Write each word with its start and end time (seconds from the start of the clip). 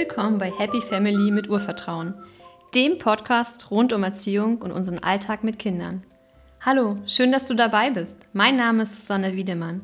Willkommen 0.00 0.38
bei 0.38 0.50
Happy 0.50 0.80
Family 0.80 1.30
mit 1.30 1.50
Urvertrauen, 1.50 2.14
dem 2.74 2.96
Podcast 2.96 3.70
rund 3.70 3.92
um 3.92 4.02
Erziehung 4.02 4.56
und 4.62 4.72
unseren 4.72 5.00
Alltag 5.00 5.44
mit 5.44 5.58
Kindern. 5.58 6.04
Hallo, 6.62 6.96
schön, 7.04 7.30
dass 7.30 7.44
du 7.44 7.52
dabei 7.52 7.90
bist. 7.90 8.18
Mein 8.32 8.56
Name 8.56 8.84
ist 8.84 8.98
Susanne 8.98 9.36
Wiedemann. 9.36 9.82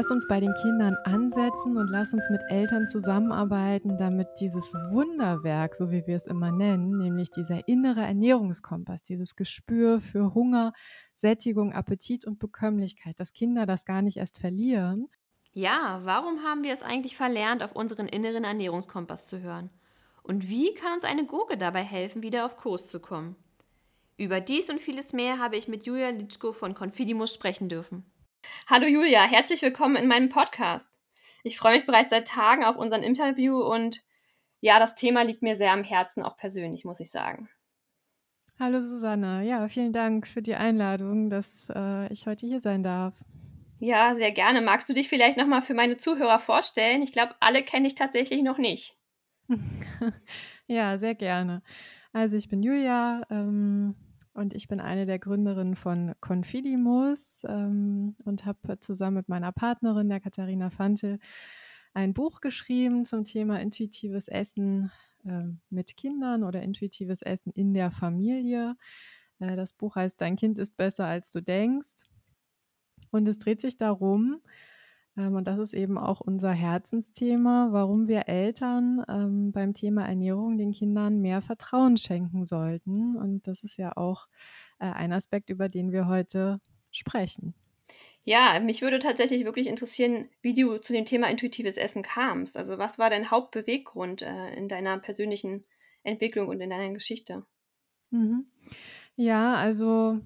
Lass 0.00 0.10
uns 0.10 0.26
bei 0.26 0.40
den 0.40 0.54
Kindern 0.54 0.96
ansetzen 1.04 1.76
und 1.76 1.90
lass 1.90 2.14
uns 2.14 2.30
mit 2.30 2.40
Eltern 2.48 2.88
zusammenarbeiten, 2.88 3.98
damit 3.98 4.28
dieses 4.40 4.72
Wunderwerk, 4.88 5.74
so 5.74 5.90
wie 5.90 6.06
wir 6.06 6.16
es 6.16 6.26
immer 6.26 6.50
nennen, 6.50 6.96
nämlich 6.96 7.28
dieser 7.30 7.68
innere 7.68 8.00
Ernährungskompass, 8.00 9.02
dieses 9.02 9.36
Gespür 9.36 10.00
für 10.00 10.32
Hunger, 10.32 10.72
Sättigung, 11.12 11.74
Appetit 11.74 12.24
und 12.24 12.38
Bekömmlichkeit, 12.38 13.20
dass 13.20 13.34
Kinder 13.34 13.66
das 13.66 13.84
gar 13.84 14.00
nicht 14.00 14.16
erst 14.16 14.38
verlieren. 14.38 15.06
Ja, 15.52 16.00
warum 16.04 16.44
haben 16.44 16.62
wir 16.62 16.72
es 16.72 16.82
eigentlich 16.82 17.14
verlernt, 17.14 17.62
auf 17.62 17.76
unseren 17.76 18.08
inneren 18.08 18.44
Ernährungskompass 18.44 19.26
zu 19.26 19.42
hören? 19.42 19.68
Und 20.22 20.48
wie 20.48 20.72
kann 20.72 20.94
uns 20.94 21.04
eine 21.04 21.26
Gurke 21.26 21.58
dabei 21.58 21.82
helfen, 21.82 22.22
wieder 22.22 22.46
auf 22.46 22.56
Kurs 22.56 22.88
zu 22.88 23.00
kommen? 23.00 23.36
Über 24.16 24.40
dies 24.40 24.70
und 24.70 24.80
vieles 24.80 25.12
mehr 25.12 25.38
habe 25.38 25.58
ich 25.58 25.68
mit 25.68 25.84
Julia 25.84 26.08
Litschko 26.08 26.52
von 26.52 26.72
Confidimus 26.72 27.34
sprechen 27.34 27.68
dürfen. 27.68 28.06
Hallo 28.66 28.86
Julia, 28.86 29.22
herzlich 29.22 29.62
willkommen 29.62 29.96
in 29.96 30.08
meinem 30.08 30.28
Podcast. 30.28 31.00
Ich 31.42 31.58
freue 31.58 31.76
mich 31.76 31.86
bereits 31.86 32.10
seit 32.10 32.28
Tagen 32.28 32.64
auf 32.64 32.76
unseren 32.76 33.02
Interview 33.02 33.58
und 33.58 34.00
ja, 34.60 34.78
das 34.78 34.94
Thema 34.94 35.22
liegt 35.22 35.42
mir 35.42 35.56
sehr 35.56 35.72
am 35.72 35.84
Herzen, 35.84 36.22
auch 36.22 36.36
persönlich, 36.36 36.84
muss 36.84 37.00
ich 37.00 37.10
sagen. 37.10 37.48
Hallo 38.58 38.80
Susanne, 38.80 39.44
ja, 39.44 39.66
vielen 39.68 39.92
Dank 39.92 40.26
für 40.26 40.42
die 40.42 40.54
Einladung, 40.54 41.30
dass 41.30 41.68
äh, 41.74 42.12
ich 42.12 42.26
heute 42.26 42.46
hier 42.46 42.60
sein 42.60 42.82
darf. 42.82 43.14
Ja, 43.78 44.14
sehr 44.14 44.32
gerne. 44.32 44.60
Magst 44.60 44.88
du 44.88 44.92
dich 44.92 45.08
vielleicht 45.08 45.38
nochmal 45.38 45.62
für 45.62 45.72
meine 45.72 45.96
Zuhörer 45.96 46.38
vorstellen? 46.38 47.00
Ich 47.00 47.12
glaube, 47.12 47.34
alle 47.40 47.62
kenne 47.62 47.86
ich 47.86 47.94
tatsächlich 47.94 48.42
noch 48.42 48.58
nicht. 48.58 48.94
ja, 50.66 50.98
sehr 50.98 51.14
gerne. 51.14 51.62
Also 52.12 52.36
ich 52.36 52.48
bin 52.48 52.62
Julia, 52.62 53.22
ähm, 53.30 53.94
und 54.40 54.54
ich 54.54 54.68
bin 54.68 54.80
eine 54.80 55.04
der 55.04 55.18
Gründerinnen 55.18 55.76
von 55.76 56.14
Confidimus 56.20 57.42
ähm, 57.46 58.16
und 58.24 58.46
habe 58.46 58.80
zusammen 58.80 59.18
mit 59.18 59.28
meiner 59.28 59.52
Partnerin, 59.52 60.08
der 60.08 60.18
Katharina 60.18 60.70
Fante, 60.70 61.18
ein 61.92 62.14
Buch 62.14 62.40
geschrieben 62.40 63.04
zum 63.04 63.24
Thema 63.24 63.60
intuitives 63.60 64.28
Essen 64.28 64.90
äh, 65.26 65.42
mit 65.68 65.94
Kindern 65.94 66.42
oder 66.42 66.62
intuitives 66.62 67.20
Essen 67.20 67.52
in 67.52 67.74
der 67.74 67.90
Familie. 67.90 68.76
Äh, 69.40 69.56
das 69.56 69.74
Buch 69.74 69.96
heißt 69.96 70.18
Dein 70.18 70.36
Kind 70.36 70.58
ist 70.58 70.74
besser 70.74 71.04
als 71.04 71.30
du 71.30 71.42
denkst. 71.42 71.96
Und 73.10 73.28
es 73.28 73.36
dreht 73.36 73.60
sich 73.60 73.76
darum, 73.76 74.40
ähm, 75.16 75.34
und 75.34 75.46
das 75.46 75.58
ist 75.58 75.74
eben 75.74 75.98
auch 75.98 76.20
unser 76.20 76.52
Herzensthema, 76.52 77.68
warum 77.72 78.08
wir 78.08 78.28
Eltern 78.28 79.04
ähm, 79.08 79.52
beim 79.52 79.74
Thema 79.74 80.06
Ernährung 80.06 80.58
den 80.58 80.72
Kindern 80.72 81.20
mehr 81.20 81.40
Vertrauen 81.42 81.96
schenken 81.96 82.46
sollten. 82.46 83.16
Und 83.16 83.46
das 83.46 83.62
ist 83.62 83.76
ja 83.76 83.96
auch 83.96 84.28
äh, 84.78 84.86
ein 84.86 85.12
Aspekt, 85.12 85.50
über 85.50 85.68
den 85.68 85.92
wir 85.92 86.06
heute 86.06 86.60
sprechen. 86.90 87.54
Ja, 88.24 88.60
mich 88.60 88.82
würde 88.82 88.98
tatsächlich 88.98 89.44
wirklich 89.44 89.66
interessieren, 89.66 90.28
wie 90.42 90.54
du 90.54 90.78
zu 90.78 90.92
dem 90.92 91.04
Thema 91.04 91.28
intuitives 91.28 91.76
Essen 91.76 92.02
kamst. 92.02 92.56
Also 92.56 92.78
was 92.78 92.98
war 92.98 93.10
dein 93.10 93.30
Hauptbeweggrund 93.30 94.22
äh, 94.22 94.54
in 94.54 94.68
deiner 94.68 94.98
persönlichen 94.98 95.64
Entwicklung 96.02 96.48
und 96.48 96.60
in 96.60 96.70
deiner 96.70 96.92
Geschichte? 96.92 97.44
Mhm. 98.10 98.46
Ja, 99.16 99.54
also 99.54 100.20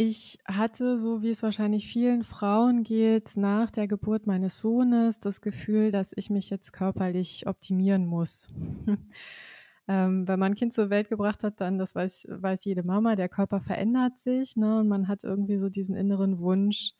ich 0.00 0.38
hatte, 0.46 0.96
so 0.96 1.22
wie 1.22 1.30
es 1.30 1.42
wahrscheinlich 1.42 1.88
vielen 1.88 2.22
Frauen 2.22 2.84
geht, 2.84 3.36
nach 3.36 3.68
der 3.72 3.88
Geburt 3.88 4.28
meines 4.28 4.60
Sohnes 4.60 5.18
das 5.18 5.40
Gefühl, 5.40 5.90
dass 5.90 6.12
ich 6.14 6.30
mich 6.30 6.50
jetzt 6.50 6.72
körperlich 6.72 7.48
optimieren 7.48 8.06
muss. 8.06 8.46
ähm, 9.88 10.28
wenn 10.28 10.38
man 10.38 10.52
ein 10.52 10.54
Kind 10.54 10.72
zur 10.72 10.90
Welt 10.90 11.08
gebracht 11.08 11.42
hat, 11.42 11.60
dann, 11.60 11.78
das 11.78 11.96
weiß, 11.96 12.28
weiß 12.30 12.64
jede 12.64 12.84
Mama, 12.84 13.16
der 13.16 13.28
Körper 13.28 13.60
verändert 13.60 14.20
sich 14.20 14.54
ne, 14.54 14.78
und 14.78 14.86
man 14.86 15.08
hat 15.08 15.24
irgendwie 15.24 15.58
so 15.58 15.68
diesen 15.68 15.96
inneren 15.96 16.38
Wunsch, 16.38 16.92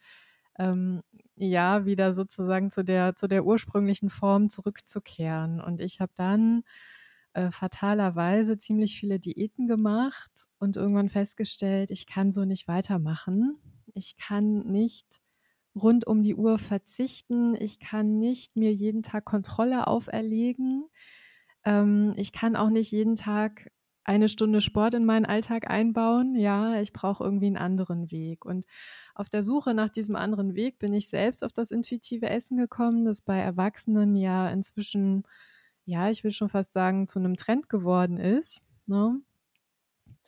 ähm, 0.59 1.03
ja, 1.37 1.85
wieder 1.87 2.13
sozusagen 2.13 2.73
zu 2.73 2.83
der, 2.83 3.15
zu 3.15 3.29
der 3.29 3.45
ursprünglichen 3.45 4.11
Form 4.11 4.49
zurückzukehren. 4.49 5.61
Und 5.61 5.81
ich 5.81 6.01
habe 6.01 6.11
dann 6.17 6.65
äh, 7.33 7.51
fatalerweise 7.51 8.59
ziemlich 8.59 8.99
viele 8.99 9.19
Diäten 9.19 9.67
gemacht 9.67 10.49
und 10.59 10.77
irgendwann 10.77 11.09
festgestellt, 11.09 11.91
ich 11.91 12.07
kann 12.07 12.33
so 12.33 12.45
nicht 12.45 12.69
weitermachen. 12.69 13.57
Ich 13.95 14.17
kann 14.17 14.67
nicht 14.71 15.21
rund 15.75 16.07
um 16.07 16.23
die 16.23 16.35
Uhr 16.35 16.59
verzichten. 16.59 17.55
Ich 17.55 17.81
kann 17.81 18.19
nicht 18.19 18.57
mir 18.57 18.73
jeden 18.73 19.03
Tag 19.03 19.25
Kontrolle 19.25 19.87
auferlegen. 19.87 20.89
Ähm, 21.65 22.15
ich 22.17 22.33
kann 22.33 22.57
auch 22.57 22.71
nicht 22.71 22.91
jeden 22.93 23.17
Tag 23.17 23.71
eine 24.05 24.31
Stunde 24.31 24.63
Sport 24.63 24.95
in 24.95 25.05
meinen 25.05 25.27
Alltag 25.27 25.69
einbauen. 25.69 26.35
Ja, 26.35 26.81
ich 26.81 26.95
brauche 26.95 27.23
irgendwie 27.23 27.47
einen 27.47 27.59
anderen 27.59 28.11
Weg. 28.11 28.47
Und 28.47 28.65
auf 29.15 29.29
der 29.29 29.43
Suche 29.43 29.75
nach 29.75 29.91
diesem 29.91 30.17
anderen 30.17 30.55
Weg 30.55 30.79
bin 30.79 30.95
ich 30.95 31.11
selbst 31.11 31.45
auf 31.45 31.53
das 31.53 31.71
intuitive 31.71 32.29
Essen 32.31 32.57
gekommen, 32.57 33.05
das 33.05 33.21
bei 33.21 33.39
Erwachsenen 33.39 34.17
ja 34.17 34.49
inzwischen 34.49 35.25
ja, 35.89 36.11
ich 36.11 36.23
will 36.23 36.33
schon 36.33 36.51
fast 36.51 36.73
sagen, 36.73 37.09
zu 37.09 37.19
einem 37.19 37.37
Trend 37.37 37.71
geworden 37.71 38.19
ist, 38.19 38.63
ne? 38.87 39.23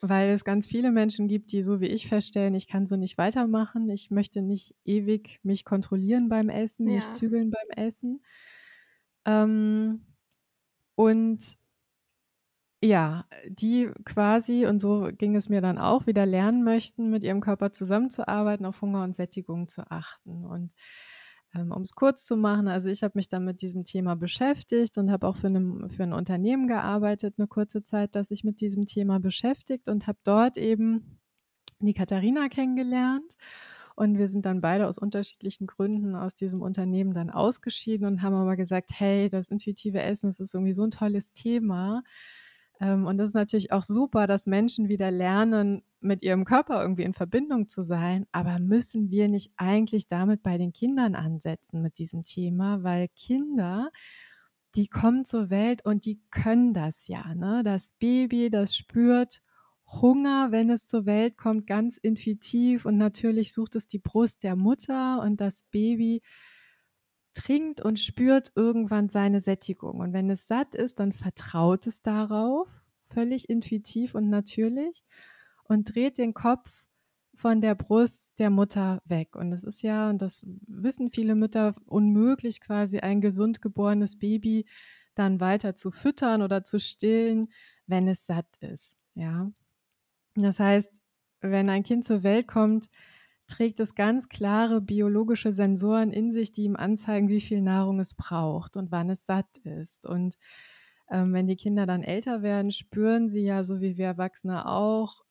Weil 0.01 0.31
es 0.31 0.45
ganz 0.47 0.67
viele 0.67 0.91
Menschen 0.91 1.29
gibt, 1.29 1.53
die 1.53 1.63
so 1.63 1.83
wie 1.83 1.89
ich 1.89 2.09
feststellen, 2.09 2.55
ich 2.55 2.67
kann 2.67 2.87
so 2.87 2.97
nicht 2.97 3.19
weitermachen, 3.19 3.91
ich 3.91 4.11
möchte 4.11 4.41
nicht 4.41 4.75
ewig 4.87 5.39
mich 5.43 5.67
kontrollieren 5.67 6.31
beim 6.31 6.49
Essen, 6.49 6.89
ja. 6.89 6.97
mich 6.97 7.11
zügeln 7.11 7.51
beim 7.51 7.85
Essen. 7.85 8.25
Ähm, 9.27 10.07
und 10.95 11.59
ja, 12.83 13.27
die 13.47 13.91
quasi, 14.07 14.65
und 14.65 14.81
so 14.81 15.11
ging 15.13 15.37
es 15.37 15.51
mir 15.51 15.61
dann 15.61 15.77
auch, 15.77 16.07
wieder 16.07 16.25
lernen 16.25 16.65
möchten, 16.65 17.11
mit 17.11 17.23
ihrem 17.23 17.43
Körper 17.43 17.75
zusammenzuarbeiten, 17.75 18.65
auf 18.65 18.81
Hunger 18.81 19.05
und 19.05 19.15
Sättigung 19.15 19.69
zu 19.69 19.91
achten. 19.91 20.47
Und 20.47 20.73
ähm, 21.55 21.73
um 21.73 21.83
es 21.83 21.95
kurz 21.95 22.25
zu 22.25 22.37
machen, 22.37 22.69
also 22.69 22.89
ich 22.89 23.03
habe 23.03 23.13
mich 23.17 23.29
dann 23.29 23.45
mit 23.45 23.61
diesem 23.63 23.85
Thema 23.85 24.15
beschäftigt 24.15 24.99
und 24.99 25.11
habe 25.11 25.27
auch 25.27 25.37
für, 25.37 25.49
eine, 25.49 25.89
für 25.91 26.05
ein 26.05 26.13
Unternehmen 26.13 26.69
gearbeitet, 26.69 27.35
eine 27.39 27.49
kurze 27.49 27.85
Zeit, 27.85 28.15
das 28.15 28.29
sich 28.29 28.45
mit 28.45 28.61
diesem 28.61 28.87
Thema 28.87 29.19
beschäftigt 29.19 29.89
und 29.89 30.07
habe 30.07 30.19
dort 30.25 30.57
eben 30.57 31.19
die 31.81 31.95
Katharina 31.95 32.49
kennengelernt. 32.49 33.35
Und 33.97 34.17
wir 34.17 34.29
sind 34.29 34.47
dann 34.47 34.61
beide 34.61 34.87
aus 34.87 34.97
unterschiedlichen 34.97 35.67
Gründen 35.67 36.15
aus 36.15 36.35
diesem 36.35 36.63
Unternehmen 36.63 37.13
dann 37.13 37.31
ausgeschieden 37.31 38.07
und 38.07 38.23
haben 38.23 38.35
aber 38.35 38.57
gesagt, 38.57 38.93
hey, 38.95 39.29
das 39.29 39.51
intuitive 39.51 40.01
Essen, 40.01 40.31
das 40.31 40.41
ist 40.41 40.55
irgendwie 40.55 40.73
so 40.73 40.85
ein 40.85 40.91
tolles 40.91 41.33
Thema. 41.33 42.03
Ähm, 42.81 43.07
und 43.07 43.19
das 43.19 43.29
ist 43.29 43.35
natürlich 43.35 43.73
auch 43.73 43.83
super, 43.83 44.27
dass 44.27 44.47
Menschen 44.47 44.89
wieder 44.89 45.11
lernen, 45.11 45.83
mit 46.01 46.23
ihrem 46.23 46.45
Körper 46.45 46.83
irgendwie 46.83 47.03
in 47.03 47.15
Verbindung 47.15 47.69
zu 47.69 47.83
sein. 47.83 48.27
Aber 48.33 48.59
müssen 48.59 49.11
wir 49.11 49.29
nicht 49.29 49.53
eigentlich 49.57 50.07
damit 50.07 50.43
bei 50.43 50.59
den 50.59 50.73
Kindern 50.73 51.15
ansetzen 51.15 51.83
mit 51.83 51.99
diesem 51.99 52.25
Thema? 52.25 52.83
Weil 52.83 53.09
Kinder, 53.17 53.91
die 54.75 54.89
kommen 54.89 55.25
zur 55.25 55.51
Welt 55.51 55.85
und 55.85 56.05
die 56.05 56.21
können 56.31 56.73
das 56.73 57.09
ja. 57.09 57.35
Ne? 57.35 57.63
Das 57.65 57.93
Baby, 57.99 58.51
das 58.51 58.77
spürt 58.77 59.41
Hunger, 59.87 60.53
wenn 60.53 60.71
es 60.71 60.87
zur 60.87 61.07
Welt 61.07 61.37
kommt, 61.37 61.67
ganz 61.67 61.97
intuitiv. 61.97 62.85
Und 62.85 62.97
natürlich 62.97 63.53
sucht 63.53 63.77
es 63.77 63.89
die 63.89 63.99
Brust 63.99 64.43
der 64.43 64.57
Mutter 64.57 65.21
und 65.21 65.41
das 65.41 65.65
Baby 65.71 66.23
trinkt 67.35 67.81
und 67.81 67.99
spürt 67.99 68.53
irgendwann 68.55 69.09
seine 69.09 69.41
Sättigung. 69.41 70.01
Und 70.01 70.13
wenn 70.13 70.31
es 70.31 70.47
satt 70.47 70.75
ist, 70.75 71.01
dann 71.01 71.13
vertraut 71.13 71.87
es 71.87 72.03
darauf, 72.03 72.69
völlig 73.09 73.49
intuitiv 73.49 74.15
und 74.15 74.29
natürlich, 74.31 75.05
und 75.71 75.95
dreht 75.95 76.19
den 76.19 76.35
Kopf 76.35 76.85
von 77.37 77.61
der 77.61 77.77
Brust 77.77 78.39
der 78.41 78.51
Mutter 78.51 79.01
weg. 79.05 79.37
Und 79.37 79.53
es 79.53 79.63
ist 79.63 79.83
ja, 79.83 80.11
und 80.11 80.21
das 80.21 80.45
wissen 80.67 81.13
viele 81.13 81.37
Mütter, 81.37 81.77
unmöglich 81.87 82.61
quasi 82.61 82.99
ein 82.99 83.21
gesund 83.21 83.63
geborenes 83.63 84.19
Baby 84.19 84.67
dann 85.15 85.41
weiter 85.41 85.77
zu 85.77 85.93
füttern 85.93 86.43
oder 86.43 86.65
zu 86.65 86.81
stillen, 86.81 87.53
wenn 87.87 88.09
es 88.09 88.27
satt 88.27 88.49
ist. 88.59 88.97
Ja. 89.15 89.53
Das 90.35 90.59
heißt, 90.59 90.91
wenn 91.41 91.71
ein 91.71 91.85
Kind 91.85 92.05
zur 92.05 92.25
Welt 92.25 92.49
kommt, 92.49 92.89
trägt 93.47 93.79
es 93.79 93.95
ganz 93.95 94.29
klare 94.29 94.81
biologische 94.81 95.53
Sensoren 95.53 96.13
in 96.13 96.33
sich, 96.33 96.51
die 96.51 96.65
ihm 96.65 96.75
anzeigen, 96.75 97.29
wie 97.29 97.41
viel 97.41 97.63
Nahrung 97.63 98.01
es 98.01 98.15
braucht 98.15 98.77
und 98.77 98.91
wann 98.91 99.09
es 99.09 99.25
satt 99.25 99.59
ist. 99.59 100.05
Und 100.05 100.37
ähm, 101.11 101.33
wenn 101.33 101.47
die 101.47 101.57
Kinder 101.57 101.87
dann 101.87 102.03
älter 102.03 102.43
werden, 102.43 102.73
spüren 102.73 103.29
sie 103.29 103.43
ja, 103.43 103.63
so 103.63 103.81
wie 103.81 103.97
wir 103.97 104.07
Erwachsene 104.07 104.67
auch, 104.67 105.25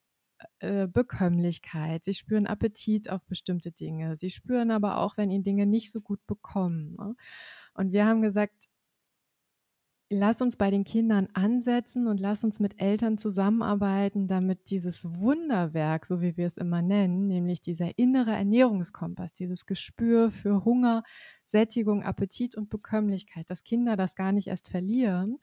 äh, 0.60 0.88
Bekömmlichkeit. 0.88 2.04
Sie 2.04 2.14
spüren 2.14 2.48
Appetit 2.48 3.10
auf 3.10 3.22
bestimmte 3.26 3.72
Dinge. 3.72 4.16
Sie 4.16 4.30
spüren 4.30 4.72
aber 4.72 4.98
auch, 4.98 5.18
wenn 5.18 5.32
ihnen 5.32 5.44
Dinge 5.44 5.66
nicht 5.66 5.92
so 5.92 6.02
gut 6.02 6.26
bekommen. 6.28 6.96
Ne? 6.98 7.16
Und 7.74 7.92
wir 7.92 8.06
haben 8.06 8.22
gesagt, 8.22 8.70
lass 10.10 10.42
uns 10.42 10.58
bei 10.58 10.72
den 10.72 10.84
Kindern 10.84 11.28
ansetzen 11.34 12.08
und 12.08 12.20
lass 12.20 12.44
uns 12.44 12.60
mit 12.60 12.82
Eltern 12.82 13.18
zusammenarbeiten, 13.18 14.28
damit 14.28 14.72
dieses 14.72 15.06
Wunderwerk, 15.06 16.06
so 16.06 16.22
wie 16.22 16.36
wir 16.36 16.48
es 16.48 16.58
immer 16.58 16.82
nennen, 16.82 17.28
nämlich 17.28 17.62
dieser 17.62 17.98
innere 17.98 18.32
Ernährungskompass, 18.32 19.34
dieses 19.34 19.66
Gespür 19.66 20.32
für 20.32 20.66
Hunger, 20.66 21.04
Sättigung, 21.46 22.04
Appetit 22.04 22.56
und 22.56 22.70
Bekömmlichkeit, 22.70 23.50
dass 23.50 23.64
Kinder 23.64 23.96
das 23.96 24.16
gar 24.16 24.32
nicht 24.32 24.48
erst 24.48 24.70
verlieren 24.70 25.38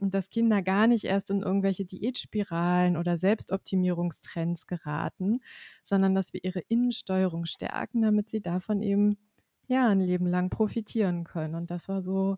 und 0.00 0.14
dass 0.14 0.30
Kinder 0.30 0.62
gar 0.62 0.86
nicht 0.86 1.04
erst 1.04 1.30
in 1.30 1.42
irgendwelche 1.42 1.84
Diätspiralen 1.84 2.96
oder 2.96 3.16
Selbstoptimierungstrends 3.16 4.66
geraten, 4.66 5.40
sondern 5.82 6.14
dass 6.14 6.32
wir 6.32 6.44
ihre 6.44 6.60
Innensteuerung 6.60 7.46
stärken, 7.46 8.02
damit 8.02 8.30
sie 8.30 8.40
davon 8.40 8.82
eben 8.82 9.18
ja 9.66 9.88
ein 9.88 10.00
Leben 10.00 10.26
lang 10.26 10.50
profitieren 10.50 11.24
können. 11.24 11.54
Und 11.54 11.70
das 11.70 11.88
war 11.88 12.02
so 12.02 12.36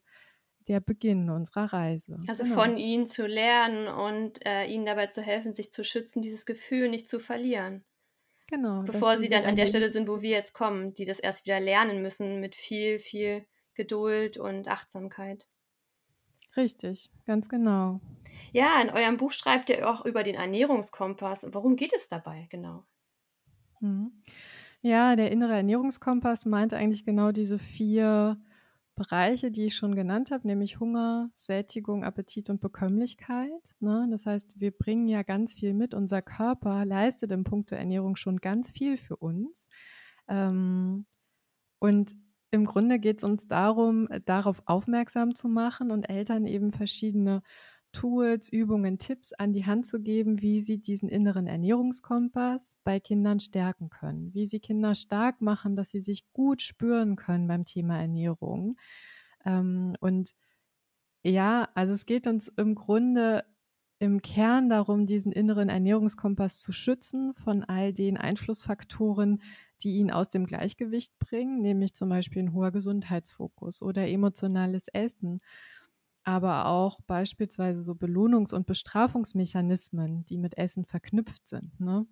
der 0.69 0.81
Beginn 0.81 1.31
unserer 1.31 1.73
Reise. 1.73 2.17
Also 2.29 2.44
genau. 2.44 2.55
von 2.55 2.76
ihnen 2.76 3.06
zu 3.06 3.26
lernen 3.26 3.88
und 3.88 4.44
äh, 4.47 4.67
ihnen 4.67 4.87
dabei 4.87 5.08
zu 5.08 5.23
helfen, 5.23 5.53
sich 5.53 5.73
zu 5.73 5.85
schützen, 5.85 6.23
dieses 6.23 6.47
Gefühl 6.47 6.88
nicht 6.88 7.08
zu 7.08 7.19
verlieren. 7.19 7.85
Genau. 8.49 8.82
Bevor 8.82 9.17
sie 9.17 9.29
dann 9.29 9.44
an 9.44 9.56
der 9.56 9.67
Stelle 9.67 9.91
sind, 9.91 10.08
wo 10.08 10.20
wir 10.20 10.31
jetzt 10.31 10.53
kommen, 10.53 10.93
die 10.94 11.05
das 11.05 11.19
erst 11.19 11.47
wieder 11.47 11.58
lernen 11.58 12.03
müssen 12.03 12.38
mit 12.38 12.55
viel, 12.55 12.99
viel 12.99 13.47
Geduld 13.75 14.37
und 14.37 14.69
Achtsamkeit. 14.69 15.49
Richtig, 16.57 17.11
ganz 17.27 17.49
genau. 17.49 18.01
Ja, 18.53 18.81
in 18.83 18.91
eurem 18.91 19.17
Buch 19.17 19.33
schreibt 19.33 19.71
ihr 19.71 19.89
auch 19.89 20.05
über 20.05 20.23
den 20.23 20.35
Ernährungskompass. 20.35 21.47
Worum 21.53 21.77
geht 21.77 21.93
es 21.95 22.09
dabei 22.09 22.47
genau? 22.51 22.85
Mhm. 23.81 24.13
Ja, 24.81 25.17
der 25.17 25.31
innere 25.31 25.55
Ernährungskompass 25.55 26.45
meint 26.45 26.75
eigentlich 26.75 27.05
genau 27.05 27.31
diese 27.31 27.59
vier 27.59 28.41
Bereiche, 28.95 29.51
die 29.51 29.67
ich 29.67 29.77
schon 29.77 29.95
genannt 29.95 30.31
habe, 30.31 30.47
nämlich 30.47 30.79
Hunger, 30.79 31.31
Sättigung, 31.35 32.05
Appetit 32.05 32.51
und 32.51 32.61
Bekömmlichkeit. 32.61 33.63
Ne? 33.81 34.07
Das 34.11 34.27
heißt, 34.27 34.61
wir 34.61 34.71
bringen 34.71 35.09
ja 35.09 35.23
ganz 35.23 35.55
viel 35.55 35.73
mit. 35.73 35.95
Unser 35.95 36.21
Körper 36.21 36.85
leistet 36.85 37.33
im 37.33 37.45
Punkt 37.45 37.71
der 37.71 37.79
Ernährung 37.79 38.17
schon 38.17 38.39
ganz 38.39 38.71
viel 38.71 38.99
für 38.99 39.17
uns. 39.17 39.69
Ähm, 40.29 41.07
und 41.79 42.15
im 42.53 42.67
Grunde 42.67 42.99
geht 42.99 43.19
es 43.19 43.25
uns 43.25 43.49
darum, 43.49 44.09
darauf 44.27 44.63
aufmerksam 44.67 45.35
zu 45.35 45.49
machen 45.49 45.91
und 45.91 46.05
Eltern 46.05 46.47
eben 46.47 46.71
verschiedene 46.73 47.43
Tools, 47.93 48.49
Übungen, 48.51 48.99
Tipps 48.99 49.33
an 49.33 49.53
die 49.53 49.67
Hand 49.67 49.87
zu 49.87 50.01
geben, 50.01 50.41
wie 50.41 50.61
sie 50.61 50.79
diesen 50.79 51.09
inneren 51.09 51.47
Ernährungskompass 51.47 52.77
bei 52.85 53.01
Kindern 53.01 53.41
stärken 53.41 53.91
können, 53.91 54.33
wie 54.35 54.47
sie 54.47 54.61
Kinder 54.61 54.95
stark 54.95 55.41
machen, 55.41 55.77
dass 55.77 55.91
sie 55.91 56.01
sich 56.01 56.31
gut 56.33 56.63
spüren 56.63 57.17
können 57.17 57.49
beim 57.49 57.65
Thema 57.65 57.99
Ernährung. 57.99 58.77
Ähm, 59.45 59.95
und 60.01 60.35
ja, 61.23 61.69
also 61.75 61.95
es 61.95 62.07
geht 62.07 62.27
uns 62.27 62.49
im 62.49 62.75
Grunde 62.75 63.45
im 63.99 64.21
Kern 64.21 64.69
darum, 64.69 65.07
diesen 65.07 65.31
inneren 65.31 65.69
Ernährungskompass 65.69 66.61
zu 66.61 66.73
schützen 66.73 67.35
von 67.35 67.63
all 67.63 67.93
den 67.93 68.17
Einflussfaktoren, 68.17 69.43
die 69.82 69.96
ihn 69.96 70.11
aus 70.11 70.29
dem 70.29 70.46
Gleichgewicht 70.46 71.19
bringen, 71.19 71.61
nämlich 71.61 71.94
zum 71.94 72.08
Beispiel 72.08 72.43
ein 72.43 72.52
hoher 72.52 72.73
Gesundheitsfokus 72.73 73.82
oder 73.82 74.06
emotionales 74.06 74.88
Essen 74.88 75.40
aber 76.25 76.67
auch 76.67 77.00
beispielsweise 77.06 77.82
so 77.82 77.93
Belohnungs- 77.93 78.55
und 78.55 78.67
Bestrafungsmechanismen, 78.67 80.25
die 80.26 80.38
mit 80.38 80.56
Essen 80.56 80.84
verknüpft 80.84 81.49
sind. 81.49 81.79
Ne? 81.81 82.06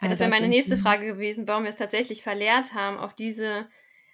Ja, 0.00 0.08
das 0.08 0.20
wäre 0.20 0.30
meine 0.30 0.48
nächste 0.48 0.76
Frage 0.76 1.06
gewesen, 1.06 1.46
warum 1.46 1.64
wir 1.64 1.70
es 1.70 1.76
tatsächlich 1.76 2.22
verlehrt 2.22 2.74
haben, 2.74 2.98
auf 2.98 3.14
diese, 3.14 3.68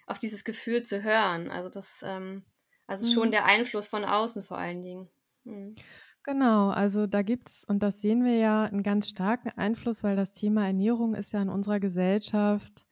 auf 0.06 0.18
dieses 0.18 0.44
Gefühl 0.44 0.84
zu 0.84 1.02
hören. 1.02 1.50
Also 1.50 1.68
das, 1.68 2.02
ähm, 2.06 2.44
also 2.86 3.10
schon 3.12 3.28
mhm. 3.28 3.32
der 3.32 3.44
Einfluss 3.44 3.88
von 3.88 4.04
außen 4.04 4.42
vor 4.42 4.58
allen 4.58 4.82
Dingen. 4.82 5.08
Mhm. 5.44 5.76
Genau, 6.24 6.70
also 6.70 7.06
da 7.06 7.20
gibt 7.20 7.50
es, 7.50 7.64
und 7.64 7.82
das 7.82 8.00
sehen 8.00 8.24
wir 8.24 8.36
ja, 8.36 8.64
einen 8.64 8.82
ganz 8.82 9.10
starken 9.10 9.50
Einfluss, 9.50 10.02
weil 10.02 10.16
das 10.16 10.32
Thema 10.32 10.66
Ernährung 10.66 11.14
ist 11.14 11.32
ja 11.32 11.42
in 11.42 11.50
unserer 11.50 11.80
Gesellschaft 11.80 12.86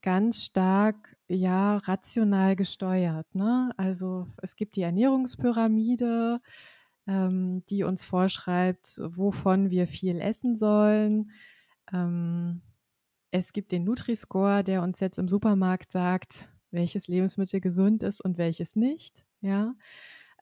ganz 0.00 0.42
stark 0.42 1.16
ja 1.28 1.76
rational 1.76 2.56
gesteuert. 2.56 3.34
Ne? 3.34 3.70
Also 3.76 4.28
es 4.42 4.56
gibt 4.56 4.76
die 4.76 4.82
Ernährungspyramide, 4.82 6.40
ähm, 7.06 7.64
die 7.68 7.84
uns 7.84 8.02
vorschreibt, 8.02 8.98
wovon 9.02 9.70
wir 9.70 9.86
viel 9.86 10.18
essen 10.20 10.56
sollen. 10.56 11.30
Ähm, 11.92 12.62
es 13.30 13.52
gibt 13.52 13.72
den 13.72 13.84
Nutri-Score, 13.84 14.64
der 14.64 14.82
uns 14.82 15.00
jetzt 15.00 15.18
im 15.18 15.28
Supermarkt 15.28 15.92
sagt, 15.92 16.50
welches 16.70 17.08
Lebensmittel 17.08 17.60
gesund 17.60 18.02
ist 18.02 18.22
und 18.22 18.38
welches 18.38 18.74
nicht. 18.74 19.24
Ja. 19.42 19.74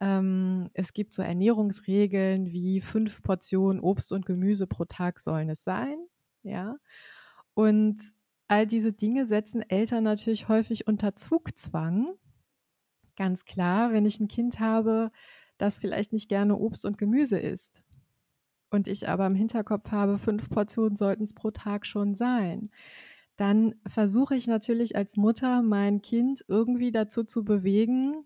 Ähm, 0.01 0.71
es 0.75 0.93
gibt 0.93 1.13
so 1.13 1.23
Ernährungsregeln 1.23 2.53
wie 2.53 2.81
fünf 2.81 3.23
Portionen 3.23 3.81
Obst 3.81 4.13
und 4.13 4.27
Gemüse 4.27 4.67
pro 4.67 4.85
Tag 4.85 5.21
sollen 5.21 5.49
es 5.51 5.65
sein. 5.65 5.97
Ja. 6.43 6.77
Und 7.55 8.03
all 8.49 8.67
diese 8.67 8.93
Dinge 8.93 9.27
setzen 9.27 9.63
Eltern 9.63 10.05
natürlich 10.05 10.49
häufig 10.49 10.87
unter 10.87 11.15
Zugzwang. 11.17 12.15
Ganz 13.17 13.45
klar, 13.45 13.93
wenn 13.93 14.07
ich 14.07 14.19
ein 14.21 14.29
Kind 14.29 14.61
habe, 14.61 15.11
das 15.59 15.79
vielleicht 15.79 16.13
nicht 16.13 16.29
gerne 16.29 16.57
Obst 16.57 16.85
und 16.85 16.99
Gemüse 16.99 17.39
isst 17.39 17.83
und 18.71 18.89
ich 18.89 19.09
aber 19.09 19.27
im 19.27 19.37
Hinterkopf 19.37 19.93
habe, 19.93 20.19
fünf 20.19 20.51
Portionen 20.51 20.97
sollten 20.97 21.23
es 21.23 21.33
pro 21.33 21.53
Tag 21.53 21.87
schon 21.87 22.17
sein, 22.17 22.71
dann 23.37 23.75
versuche 23.87 24.35
ich 24.35 24.47
natürlich 24.47 24.97
als 24.97 25.17
Mutter 25.17 25.63
mein 25.63 26.03
Kind 26.03 26.45
irgendwie 26.49 26.93
dazu 26.93 27.25
zu 27.25 27.45
bewegen, 27.45 28.25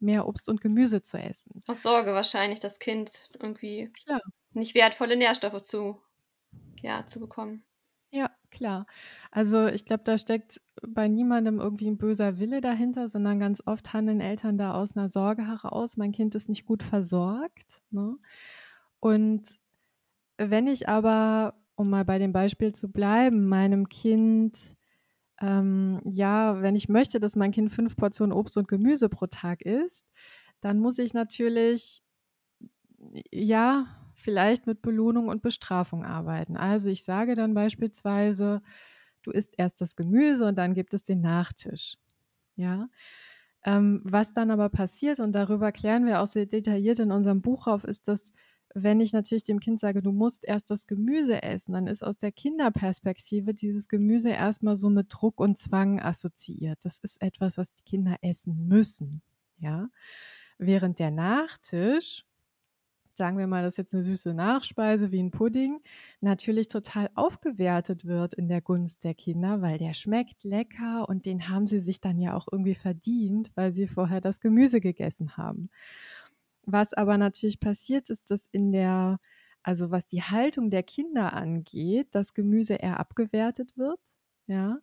mehr 0.00 0.26
Obst 0.26 0.48
und 0.48 0.60
Gemüse 0.60 1.02
zu 1.02 1.18
essen. 1.18 1.62
Aus 1.66 1.82
Sorge 1.82 2.12
wahrscheinlich, 2.14 2.60
das 2.60 2.78
Kind 2.78 3.30
irgendwie 3.38 3.90
Klar. 3.92 4.20
nicht 4.52 4.74
wertvolle 4.74 5.16
Nährstoffe 5.16 5.62
zu, 5.62 6.00
ja, 6.82 7.06
zu 7.06 7.20
bekommen. 7.20 7.64
Ja, 8.12 8.30
klar. 8.50 8.86
Also 9.30 9.66
ich 9.68 9.84
glaube, 9.84 10.02
da 10.04 10.18
steckt 10.18 10.60
bei 10.82 11.06
niemandem 11.06 11.60
irgendwie 11.60 11.86
ein 11.88 11.98
böser 11.98 12.38
Wille 12.40 12.60
dahinter, 12.60 13.08
sondern 13.08 13.38
ganz 13.38 13.62
oft 13.66 13.92
handeln 13.92 14.20
Eltern 14.20 14.58
da 14.58 14.74
aus 14.74 14.96
einer 14.96 15.08
Sorge 15.08 15.46
heraus, 15.46 15.96
mein 15.96 16.10
Kind 16.12 16.34
ist 16.34 16.48
nicht 16.48 16.66
gut 16.66 16.82
versorgt. 16.82 17.82
Ne? 17.90 18.16
Und 19.00 19.48
wenn 20.38 20.66
ich 20.66 20.88
aber, 20.88 21.54
um 21.76 21.90
mal 21.90 22.04
bei 22.04 22.18
dem 22.18 22.32
Beispiel 22.32 22.74
zu 22.74 22.90
bleiben, 22.90 23.48
meinem 23.48 23.88
Kind, 23.88 24.76
ähm, 25.40 26.00
ja, 26.04 26.60
wenn 26.62 26.76
ich 26.76 26.88
möchte, 26.88 27.20
dass 27.20 27.36
mein 27.36 27.52
Kind 27.52 27.72
fünf 27.72 27.96
Portionen 27.96 28.32
Obst 28.32 28.56
und 28.56 28.68
Gemüse 28.68 29.08
pro 29.08 29.26
Tag 29.26 29.62
isst, 29.62 30.06
dann 30.60 30.78
muss 30.78 30.98
ich 30.98 31.14
natürlich, 31.14 32.02
ja, 33.30 33.86
vielleicht 34.14 34.66
mit 34.66 34.82
Belohnung 34.82 35.28
und 35.28 35.42
Bestrafung 35.42 36.04
arbeiten. 36.04 36.56
Also 36.56 36.90
ich 36.90 37.04
sage 37.04 37.34
dann 37.34 37.54
beispielsweise, 37.54 38.62
du 39.22 39.30
isst 39.30 39.54
erst 39.56 39.80
das 39.80 39.96
Gemüse 39.96 40.46
und 40.46 40.56
dann 40.56 40.74
gibt 40.74 40.92
es 40.94 41.02
den 41.02 41.22
Nachtisch. 41.22 41.96
Ja. 42.56 42.88
Ähm, 43.64 44.00
was 44.04 44.32
dann 44.34 44.50
aber 44.50 44.68
passiert, 44.70 45.20
und 45.20 45.32
darüber 45.32 45.72
klären 45.72 46.06
wir 46.06 46.20
auch 46.20 46.26
sehr 46.26 46.46
detailliert 46.46 46.98
in 46.98 47.12
unserem 47.12 47.42
Buch 47.42 47.66
auf, 47.66 47.84
ist, 47.84 48.08
dass 48.08 48.32
wenn 48.74 49.00
ich 49.00 49.12
natürlich 49.12 49.42
dem 49.42 49.60
Kind 49.60 49.80
sage, 49.80 50.02
du 50.02 50.12
musst 50.12 50.44
erst 50.44 50.70
das 50.70 50.86
Gemüse 50.86 51.42
essen, 51.42 51.72
dann 51.72 51.86
ist 51.86 52.02
aus 52.02 52.18
der 52.18 52.32
Kinderperspektive 52.32 53.54
dieses 53.54 53.88
Gemüse 53.88 54.30
erstmal 54.30 54.76
so 54.76 54.90
mit 54.90 55.06
Druck 55.10 55.40
und 55.40 55.58
Zwang 55.58 56.00
assoziiert. 56.00 56.78
Das 56.82 56.98
ist 56.98 57.20
etwas, 57.20 57.58
was 57.58 57.74
die 57.74 57.84
Kinder 57.84 58.16
essen 58.22 58.68
müssen. 58.68 59.22
Ja. 59.58 59.88
Während 60.58 60.98
der 60.98 61.10
Nachtisch 61.10 62.24
sagen 63.20 63.36
wir 63.36 63.46
mal, 63.46 63.62
das 63.62 63.74
ist 63.74 63.76
jetzt 63.76 63.94
eine 63.94 64.02
süße 64.02 64.32
Nachspeise 64.32 65.12
wie 65.12 65.22
ein 65.22 65.30
Pudding, 65.30 65.82
natürlich 66.22 66.68
total 66.68 67.10
aufgewertet 67.14 68.06
wird 68.06 68.32
in 68.32 68.48
der 68.48 68.62
Gunst 68.62 69.04
der 69.04 69.12
Kinder, 69.12 69.60
weil 69.60 69.76
der 69.76 69.92
schmeckt 69.92 70.42
lecker 70.42 71.06
und 71.06 71.26
den 71.26 71.50
haben 71.50 71.66
sie 71.66 71.80
sich 71.80 72.00
dann 72.00 72.18
ja 72.18 72.34
auch 72.34 72.48
irgendwie 72.50 72.74
verdient, 72.74 73.50
weil 73.56 73.72
sie 73.72 73.88
vorher 73.88 74.22
das 74.22 74.40
Gemüse 74.40 74.80
gegessen 74.80 75.36
haben. 75.36 75.68
Was 76.66 76.92
aber 76.92 77.18
natürlich 77.18 77.60
passiert 77.60 78.10
ist, 78.10 78.30
dass 78.30 78.46
in 78.52 78.72
der, 78.72 79.18
also 79.62 79.90
was 79.90 80.06
die 80.06 80.22
Haltung 80.22 80.70
der 80.70 80.82
Kinder 80.82 81.32
angeht, 81.32 82.08
das 82.12 82.34
Gemüse 82.34 82.74
eher 82.74 83.00
abgewertet 83.00 83.76
wird, 83.76 84.00
ja. 84.46 84.78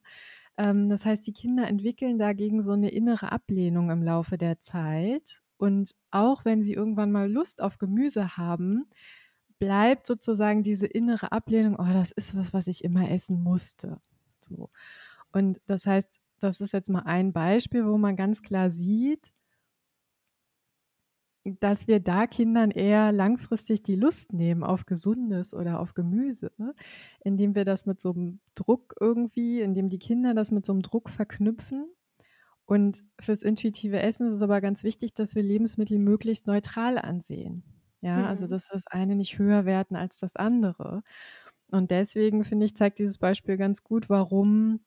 Ähm, 0.57 0.89
das 0.89 1.05
heißt, 1.05 1.25
die 1.27 1.33
Kinder 1.33 1.67
entwickeln 1.67 2.19
dagegen 2.19 2.61
so 2.63 2.71
eine 2.71 2.89
innere 2.89 3.31
Ablehnung 3.31 3.91
im 3.91 4.03
Laufe 4.03 4.37
der 4.37 4.59
Zeit 4.59 5.41
und 5.57 5.91
auch 6.11 6.45
wenn 6.45 6.63
sie 6.63 6.73
irgendwann 6.73 7.11
mal 7.11 7.31
Lust 7.31 7.61
auf 7.61 7.77
Gemüse 7.77 8.37
haben, 8.37 8.85
bleibt 9.59 10.07
sozusagen 10.07 10.63
diese 10.63 10.87
innere 10.87 11.31
Ablehnung, 11.31 11.77
oh, 11.79 11.93
das 11.93 12.11
ist 12.11 12.35
was, 12.35 12.53
was 12.53 12.67
ich 12.67 12.83
immer 12.83 13.09
essen 13.09 13.41
musste. 13.41 13.99
So. 14.39 14.69
Und 15.31 15.59
das 15.65 15.85
heißt, 15.85 16.19
das 16.39 16.61
ist 16.61 16.73
jetzt 16.73 16.89
mal 16.89 17.03
ein 17.03 17.33
Beispiel, 17.33 17.85
wo 17.85 17.97
man 17.97 18.15
ganz 18.15 18.41
klar 18.43 18.69
sieht, 18.69 19.33
dass 21.59 21.87
wir 21.87 21.99
da 21.99 22.27
Kindern 22.27 22.71
eher 22.71 23.11
langfristig 23.11 23.83
die 23.83 23.95
Lust 23.95 24.33
nehmen 24.33 24.63
auf 24.63 24.85
Gesundes 24.85 25.53
oder 25.53 25.79
auf 25.79 25.93
Gemüse, 25.93 26.51
ne? 26.57 26.73
indem 27.23 27.55
wir 27.55 27.65
das 27.65 27.85
mit 27.85 28.01
so 28.01 28.11
einem 28.13 28.39
Druck 28.55 28.95
irgendwie, 28.99 29.61
indem 29.61 29.89
die 29.89 29.99
Kinder 29.99 30.33
das 30.33 30.51
mit 30.51 30.65
so 30.65 30.73
einem 30.73 30.81
Druck 30.83 31.09
verknüpfen 31.09 31.87
Und 32.65 33.03
fürs 33.19 33.43
intuitive 33.43 33.99
Essen 33.99 34.27
ist 34.27 34.35
es 34.37 34.41
aber 34.41 34.61
ganz 34.61 34.83
wichtig, 34.83 35.13
dass 35.13 35.35
wir 35.35 35.43
Lebensmittel 35.43 35.99
möglichst 35.99 36.47
neutral 36.47 36.97
ansehen. 36.97 37.63
Ja, 38.01 38.27
also 38.27 38.45
Mhm. 38.45 38.47
dass 38.47 38.69
wir 38.69 38.75
das 38.75 38.87
eine 38.87 39.15
nicht 39.15 39.39
höher 39.39 39.65
werten 39.65 39.95
als 39.95 40.19
das 40.19 40.35
andere. 40.35 41.03
Und 41.71 41.91
deswegen 41.91 42.43
finde 42.45 42.65
ich, 42.65 42.75
zeigt 42.75 42.99
dieses 42.99 43.17
Beispiel 43.17 43.57
ganz 43.57 43.83
gut, 43.83 44.09
warum 44.09 44.81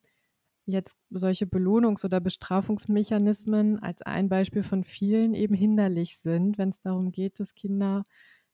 jetzt 0.66 0.96
solche 1.10 1.46
Belohnungs- 1.46 2.04
oder 2.04 2.20
Bestrafungsmechanismen 2.20 3.78
als 3.82 4.02
ein 4.02 4.28
Beispiel 4.28 4.62
von 4.62 4.84
vielen 4.84 5.34
eben 5.34 5.54
hinderlich 5.54 6.18
sind, 6.18 6.58
wenn 6.58 6.70
es 6.70 6.80
darum 6.80 7.12
geht, 7.12 7.40
dass 7.40 7.54
Kinder 7.54 8.04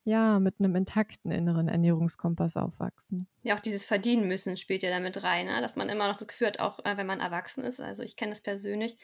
ja 0.05 0.39
mit 0.39 0.55
einem 0.61 0.77
intakten 0.77 1.33
inneren 1.33 1.69
Ernährungskompass 1.69 2.57
aufwachsen. 2.57 3.27
Ja, 3.43 3.57
auch 3.57 3.61
dieses 3.61 3.87
Verdienen 3.87 4.29
müssen 4.29 4.57
spielt 4.57 4.85
ja 4.85 4.91
damit 4.91 5.23
rein, 5.25 5.47
ne? 5.47 5.61
dass 5.61 5.75
man 5.75 5.89
immer 5.89 6.07
noch 6.07 6.17
das 6.17 6.29
Gefühl 6.29 6.47
hat, 6.47 6.61
auch 6.61 6.79
äh, 6.85 6.97
wenn 6.97 7.09
man 7.09 7.21
erwachsen 7.21 7.65
ist, 7.65 7.81
also 7.81 8.05
ich 8.05 8.15
kenne 8.15 8.31
das 8.31 8.41
persönlich, 8.41 8.97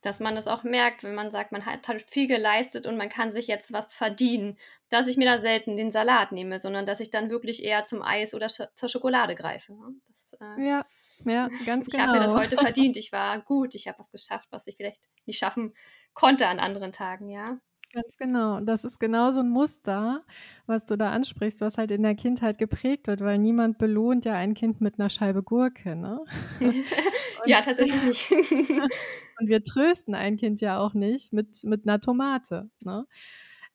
dass 0.00 0.20
man 0.20 0.34
das 0.34 0.46
auch 0.46 0.62
merkt, 0.62 1.02
wenn 1.02 1.14
man 1.14 1.30
sagt, 1.30 1.50
man 1.50 1.66
hat, 1.66 1.88
hat 1.88 2.02
viel 2.02 2.28
geleistet 2.28 2.86
und 2.86 2.96
man 2.96 3.08
kann 3.08 3.30
sich 3.30 3.48
jetzt 3.48 3.72
was 3.72 3.92
verdienen, 3.92 4.56
dass 4.90 5.08
ich 5.08 5.16
mir 5.16 5.24
da 5.24 5.38
selten 5.38 5.76
den 5.76 5.90
Salat 5.90 6.30
nehme, 6.30 6.60
sondern 6.60 6.86
dass 6.86 7.00
ich 7.00 7.10
dann 7.10 7.30
wirklich 7.30 7.64
eher 7.64 7.84
zum 7.84 8.02
Eis 8.02 8.32
oder 8.34 8.48
sch 8.48 8.62
zur 8.74 8.88
Schokolade 8.88 9.34
greife. 9.34 9.72
Ne? 9.72 9.94
Das, 10.08 10.36
äh, 10.40 10.68
Ja, 10.68 10.86
ja, 11.24 11.50
ganz 11.64 11.90
ich 11.90 11.98
habe 11.98 12.10
mir 12.12 12.20
das 12.20 12.34
genau. 12.34 12.36
heute 12.36 12.58
verdient, 12.58 12.96
ich 12.96 13.12
war 13.12 13.40
gut, 13.42 13.74
ich 13.74 13.88
habe 13.88 13.98
was 13.98 14.10
geschafft, 14.12 14.48
was 14.50 14.66
ich 14.66 14.76
vielleicht 14.76 15.00
nicht 15.26 15.38
schaffen 15.38 15.74
konnte 16.14 16.48
an 16.48 16.60
anderen 16.60 16.92
Tagen, 16.92 17.28
ja. 17.28 17.60
Ganz 17.92 18.16
genau. 18.16 18.60
Das 18.60 18.82
ist 18.84 18.98
genau 18.98 19.30
so 19.30 19.40
'n 19.40 19.48
Muster, 19.50 20.24
was 20.66 20.84
du 20.84 20.96
da 20.96 21.10
ansprichst, 21.12 21.60
was 21.60 21.78
halt 21.78 21.90
in 21.92 22.02
der 22.02 22.14
Kindheit 22.16 22.58
geprägt 22.58 23.06
wird, 23.06 23.20
weil 23.20 23.38
niemand 23.38 23.78
belohnt 23.78 24.24
ja 24.24 24.34
ein 24.34 24.54
Kind 24.54 24.80
mit 24.80 24.98
'ner 24.98 25.10
Scheibe 25.10 25.42
Gurke, 25.42 25.94
ne? 25.94 26.20
Ja, 27.44 27.60
tatsächlich 27.62 28.02
nicht. 28.02 28.30
und 29.40 29.48
wir 29.48 29.62
trösten 29.62 30.14
ein 30.14 30.36
Kind 30.36 30.60
ja 30.60 30.78
auch 30.78 30.94
nicht 30.94 31.32
mit 31.32 31.64
mit 31.64 31.86
'ner 31.86 32.00
Tomate, 32.00 32.70
ne? 32.80 33.06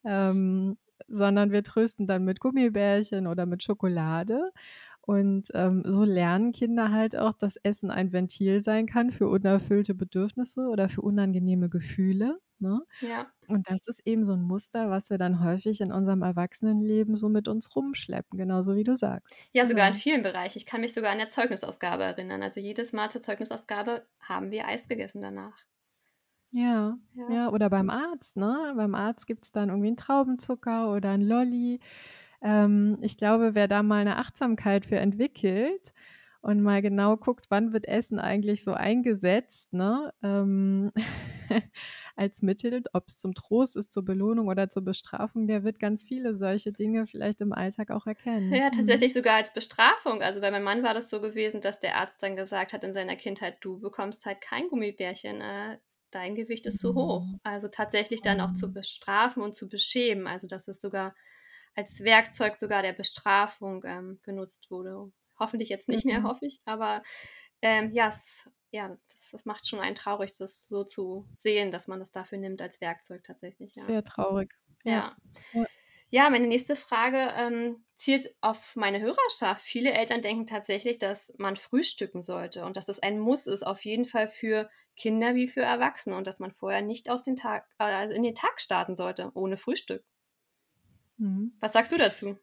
Ähm, 0.05 0.77
sondern 1.07 1.51
wir 1.51 1.63
trösten 1.63 2.07
dann 2.07 2.25
mit 2.25 2.39
Gummibärchen 2.41 3.27
oder 3.27 3.45
mit 3.45 3.63
Schokolade. 3.63 4.51
Und, 5.09 5.49
ähm, 5.55 5.81
so 5.87 6.03
lernen 6.03 6.51
Kinder 6.51 6.91
halt 6.91 7.15
auch, 7.17 7.33
dass 7.33 7.55
Essen 7.57 7.89
ein 7.89 8.11
Ventil 8.13 8.61
sein 8.61 8.85
kann 8.85 9.09
für 9.11 9.27
unerfüllte 9.27 9.95
Bedürfnisse 9.95 10.67
oder 10.69 10.87
für 10.87 11.01
unangenehme 11.01 11.67
Gefühle, 11.67 12.39
ne? 12.59 12.81
Ja. 13.01 13.31
Und 13.49 13.67
das 13.69 13.87
ist 13.87 14.01
eben 14.05 14.25
so 14.25 14.33
'n 14.33 14.43
Muster, 14.43 14.89
was 14.91 15.09
wir 15.09 15.17
dann 15.17 15.43
häufig 15.43 15.81
in 15.81 15.91
unserem 15.91 16.21
Erwachsenenleben 16.23 17.15
so 17.17 17.29
mit 17.29 17.47
uns 17.47 17.75
rumschleppen, 17.75 18.37
genauso 18.37 18.75
wie 18.75 18.83
du 18.85 18.95
sagst. 18.97 19.37
Ja, 19.55 19.65
sogar 19.65 19.87
in 19.87 19.93
Genau. 19.93 19.95
vielen 19.95 20.21
Bereichen. 20.21 20.59
Ich 20.59 20.65
kann 20.67 20.81
mich 20.81 20.93
sogar 20.93 21.11
an 21.11 21.17
der 21.17 21.27
Zeugnisausgabe 21.29 22.03
erinnern. 22.03 22.43
Also 22.43 22.59
jedes 22.59 22.93
Mal 22.93 23.09
zur 23.09 23.21
Zeugnisausgabe 23.23 24.07
haben 24.19 24.51
wir 24.51 24.67
Eis 24.67 24.87
gegessen 24.87 25.21
danach. 25.23 25.65
Ja, 26.53 26.97
Ja. 27.15 27.25
ja, 27.27 27.49
oder 27.51 27.69
beim 27.69 27.91
Arzt, 27.91 28.35
ne? 28.35 28.73
Beim 28.75 28.95
Arzt 28.95 29.27
gibt's 29.27 29.51
dann 29.51 29.69
irgendwie 29.69 29.89
'n 29.89 29.95
Traubenzucker 29.97 30.91
oder 30.91 31.11
'n 31.13 31.21
Lolli. 31.21 31.79
Ähm, 32.41 32.97
ich 33.01 33.17
glaube, 33.17 33.55
wer 33.55 33.67
da 33.67 33.83
mal 33.83 34.03
'ne 34.05 34.17
Achtsamkeit 34.17 34.85
für 34.85 34.97
entwickelt 34.97 35.93
und 36.41 36.61
mal 36.61 36.81
genau 36.81 37.17
guckt, 37.17 37.47
wann 37.49 37.73
wird 37.73 37.87
Essen 37.87 38.19
eigentlich 38.19 38.63
so 38.63 38.71
eingesetzt, 38.73 39.73
ne, 39.73 40.13
ähm, 40.23 40.91
als 42.15 42.41
Mittel, 42.41 42.81
ob's 42.93 43.17
zum 43.17 43.33
Trost 43.35 43.75
ist, 43.75 43.91
zur 43.93 44.05
Belohnung 44.05 44.47
oder 44.47 44.69
zur 44.69 44.83
Bestrafung, 44.85 45.47
der 45.47 45.63
wird 45.65 45.79
ganz 45.79 46.03
viele 46.05 46.35
solche 46.37 46.71
Dinge 46.73 47.07
vielleicht 47.07 47.41
im 47.41 47.51
Alltag 47.53 47.91
auch 47.91 48.07
erkennen. 48.07 48.61
Ja, 48.61 48.69
Mhm. 48.71 48.71
tatsächlich 48.71 49.13
sogar 49.13 49.35
als 49.35 49.53
Bestrafung. 49.53 50.21
Also 50.21 50.41
bei 50.41 50.51
meinem 50.51 50.63
Mann 50.63 50.83
war 50.83 50.93
das 50.93 51.09
so 51.09 51.21
gewesen, 51.21 51.61
dass 51.61 51.79
der 51.79 51.95
Arzt 51.97 52.21
dann 52.23 52.35
gesagt 52.35 52.73
hat 52.73 52.83
in 52.83 52.93
seiner 52.93 53.15
Kindheit: 53.15 53.57
„Du 53.61 53.79
bekommst 53.79 54.25
halt 54.25 54.41
kein 54.41 54.67
Gummibärchen, 54.69 55.41
äh, 55.41 55.79
dein 56.11 56.35
Gewicht 56.35 56.65
ist 56.65 56.79
zu 56.79 56.93
hoch.“ 56.95 57.33
Mhm. 57.33 57.39
Also 57.43 57.67
tatsächlich 57.67 58.21
dann 58.21 58.39
auch 58.41 58.51
zu 58.51 58.71
Mhm. 58.71 58.73
bestrafen 58.73 59.43
und 59.43 59.55
zu 59.55 59.69
beschämen. 59.69 60.27
Also, 60.27 60.47
dass 60.47 60.67
es 60.67 60.81
sogar 60.81 61.15
als 61.75 62.03
Werkzeug 62.03 62.55
sogar 62.57 62.81
der 62.83 62.93
Bestrafung, 62.93 63.83
ähm, 63.85 64.19
genutzt 64.23 64.71
wurde. 64.71 65.11
Hoffentlich 65.39 65.69
jetzt 65.69 65.89
nicht 65.89 66.05
mehr, 66.05 66.23
Mhm. 66.23 66.23
hoffe 66.23 66.45
ich, 66.47 66.61
aber, 66.65 67.03
ähm, 67.61 67.91
ja, 67.93 68.07
es 68.09 68.49
ja, 68.71 68.97
das 69.09 69.29
das 69.31 69.45
macht 69.45 69.67
schon 69.67 69.79
einen 69.79 69.95
traurig, 69.95 70.37
das 70.37 70.65
so 70.67 70.83
zu 70.83 71.27
sehen, 71.37 71.71
dass 71.71 71.87
man 71.87 71.99
das 71.99 72.11
dafür 72.11 72.37
nimmt 72.37 72.61
als 72.61 72.81
Werkzeug 72.81 73.23
tatsächlich, 73.23 73.73
ja. 73.75 73.85
Sehr 73.85 74.03
traurig. 74.03 74.51
Ja. 74.85 75.09
Ja. 75.53 75.65
Ja. 76.09 76.29
Meine 76.29 76.47
nächste 76.47 76.75
Frage, 76.75 77.33
ähm, 77.37 77.85
zielt 77.97 78.33
auf 78.41 78.75
meine 78.75 79.01
Hörerschaft. 79.01 79.61
Viele 79.63 79.91
Eltern 79.93 80.21
denken 80.21 80.45
tatsächlich, 80.47 80.97
dass 80.99 81.33
man 81.37 81.57
frühstücken 81.57 82.21
sollte 82.21 82.65
und 82.65 82.77
dass 82.77 82.87
es 82.89 82.99
ein 83.01 83.19
Muss 83.19 83.47
ist, 83.47 83.63
auf 83.67 83.83
jeden 83.85 84.05
Fall 84.05 84.29
für 84.29 84.69
Kinder 84.95 85.35
wie 85.35 85.47
für 85.49 85.61
Erwachsene 85.61 86.15
und 86.17 86.25
dass 86.27 86.39
man 86.39 86.51
vorher 86.51 86.81
nicht 86.81 87.09
aus 87.09 87.23
den 87.23 87.35
Tag 87.35 87.67
also 87.77 88.13
in 88.15 88.23
den 88.23 88.35
Tag 88.35 88.61
starten 88.61 88.95
sollte 88.95 89.31
ohne 89.35 89.57
Frühstück. 89.57 90.03
Mhm. 91.19 91.51
Was 91.61 91.73
sagst 91.73 91.91
du 91.91 91.97
dazu? 91.97 92.37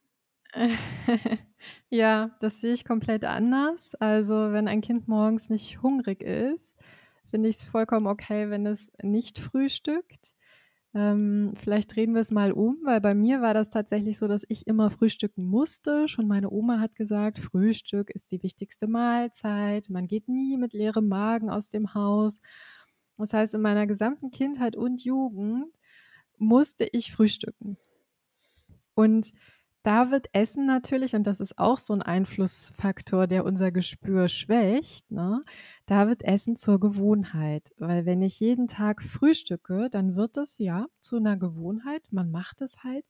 Ja, 1.91 2.37
das 2.41 2.61
sehe 2.61 2.73
ich 2.73 2.85
komplett 2.85 3.25
anders. 3.25 3.95
Also, 3.97 4.53
wenn 4.53 4.69
ein 4.69 4.81
Kind 4.81 5.09
morgens 5.09 5.49
nicht 5.51 5.83
hungrig 5.83 6.23
ist, 6.23 6.77
finde 7.31 7.49
ich's 7.49 7.65
vollkommen 7.65 8.07
okay, 8.07 8.51
wenn 8.51 8.67
es 8.67 8.91
nicht 9.03 9.39
frühstückt. 9.39 10.35
Ähm, 10.95 11.55
vielleicht 11.57 11.95
drehen 11.97 12.15
wir's 12.15 12.31
mal 12.33 12.53
um, 12.53 12.79
weil 12.85 13.01
bei 13.01 13.15
mir 13.15 13.43
war 13.43 13.55
das 13.55 13.71
tatsächlich 13.71 14.19
so, 14.19 14.29
dass 14.29 14.45
ich 14.49 14.67
immer 14.67 14.91
frühstücken 14.91 15.45
musste. 15.47 16.09
Schon 16.09 16.29
meine 16.29 16.51
Oma 16.51 16.81
hat 16.81 16.95
gesagt: 16.97 17.39
„Frühstück 17.41 18.11
ist 18.11 18.33
die 18.33 18.43
wichtigste 18.43 18.87
Mahlzeit. 18.89 19.91
Man 19.91 20.09
geht 20.09 20.29
nie 20.29 20.57
mit 20.59 20.73
leerem 20.75 21.09
Magen 21.09 21.51
aus 21.51 21.69
dem 21.71 21.95
Haus.“ 21.95 22.41
Das 23.19 23.33
heißt, 23.35 23.55
in 23.55 23.63
meiner 23.63 23.87
gesamten 23.87 24.31
Kindheit 24.31 24.77
und 24.77 25.05
Jugend 25.05 25.75
musste 26.39 26.87
ich 26.93 27.13
frühstücken. 27.13 27.79
Und 28.97 29.33
da 29.83 30.11
wird 30.11 30.29
Essen 30.33 30.67
natürlich 30.67 31.15
und 31.15 31.27
das 31.27 31.39
ist 31.39 31.59
auch 31.59 31.79
so 31.79 31.93
'n 31.93 32.03
Einflussfaktor, 32.03 33.27
der 33.29 33.45
unser 33.45 33.71
Gespür 33.71 34.29
schwächt, 34.29 35.11
ne? 35.13 35.45
Da 35.87 36.09
wird 36.09 36.25
Essen 36.25 36.57
zur 36.57 36.81
Gewohnheit, 36.81 37.71
weil 37.79 38.07
wenn 38.07 38.23
ich 38.23 38.41
jeden 38.41 38.67
Tag 38.69 39.03
frühstücke, 39.03 39.89
dann 39.91 40.17
wird 40.17 40.37
es, 40.39 40.59
ja, 40.59 40.87
zu 41.01 41.19
'ner 41.21 41.37
Gewohnheit. 41.37 42.03
Man 42.11 42.31
macht 42.33 42.63
es 42.63 42.83
halt. 42.83 43.05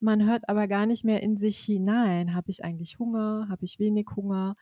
Man 0.00 0.26
hört 0.26 0.48
aber 0.48 0.66
gar 0.68 0.84
nicht 0.86 1.04
mehr 1.04 1.22
in 1.22 1.36
sich 1.38 1.58
hinein. 1.58 2.34
Habe 2.34 2.50
ich 2.50 2.64
eigentlich 2.64 2.98
Hunger? 2.98 3.46
Habe 3.50 3.64
ich 3.64 3.78
wenig 3.78 4.08
Hunger? 4.16 4.56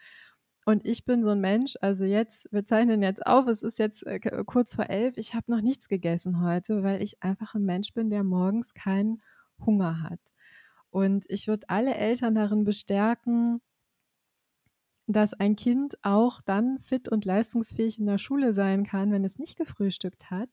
Und 0.66 0.84
ich 0.86 1.04
bin 1.06 1.22
so 1.22 1.30
'n 1.30 1.40
Mensch 1.40 1.76
also 1.80 2.04
jetzt 2.04 2.46
wir 2.52 2.64
zeichnen 2.66 3.02
jetzt 3.02 3.26
auf, 3.26 3.46
es 3.48 3.62
ist 3.62 3.78
jetzt, 3.78 4.06
äh, 4.06 4.20
kurz 4.46 4.74
vor 4.76 4.90
11. 4.90 5.16
Ich 5.18 5.34
habe 5.34 5.50
noch 5.50 5.62
nichts 5.62 5.88
gegessen 5.88 6.42
heute, 6.42 6.82
weil 6.84 7.02
ich 7.02 7.22
einfach 7.22 7.54
'n 7.56 7.64
Mensch 7.64 7.94
bin, 7.94 8.10
der 8.10 8.22
morgens 8.24 8.74
keinen 8.74 9.22
Hunger 9.66 10.02
hat. 10.02 10.27
Und 10.92 11.24
ich 11.28 11.48
würde 11.48 11.68
alle 11.68 11.94
Eltern 11.94 12.34
darin 12.34 12.64
bestärken 12.64 13.60
dass 15.10 15.32
ein 15.32 15.56
Kind 15.56 15.96
auch 16.02 16.42
dann 16.42 16.78
fit 16.80 17.08
und 17.08 17.24
leistungsfähig 17.24 17.98
in 17.98 18.04
der 18.06 18.18
Schule 18.18 18.52
sein 18.52 18.84
kann, 18.84 19.10
wenn 19.10 19.24
es 19.24 19.38
nicht 19.38 19.56
gefrühstückt 19.56 20.30
hat. 20.30 20.50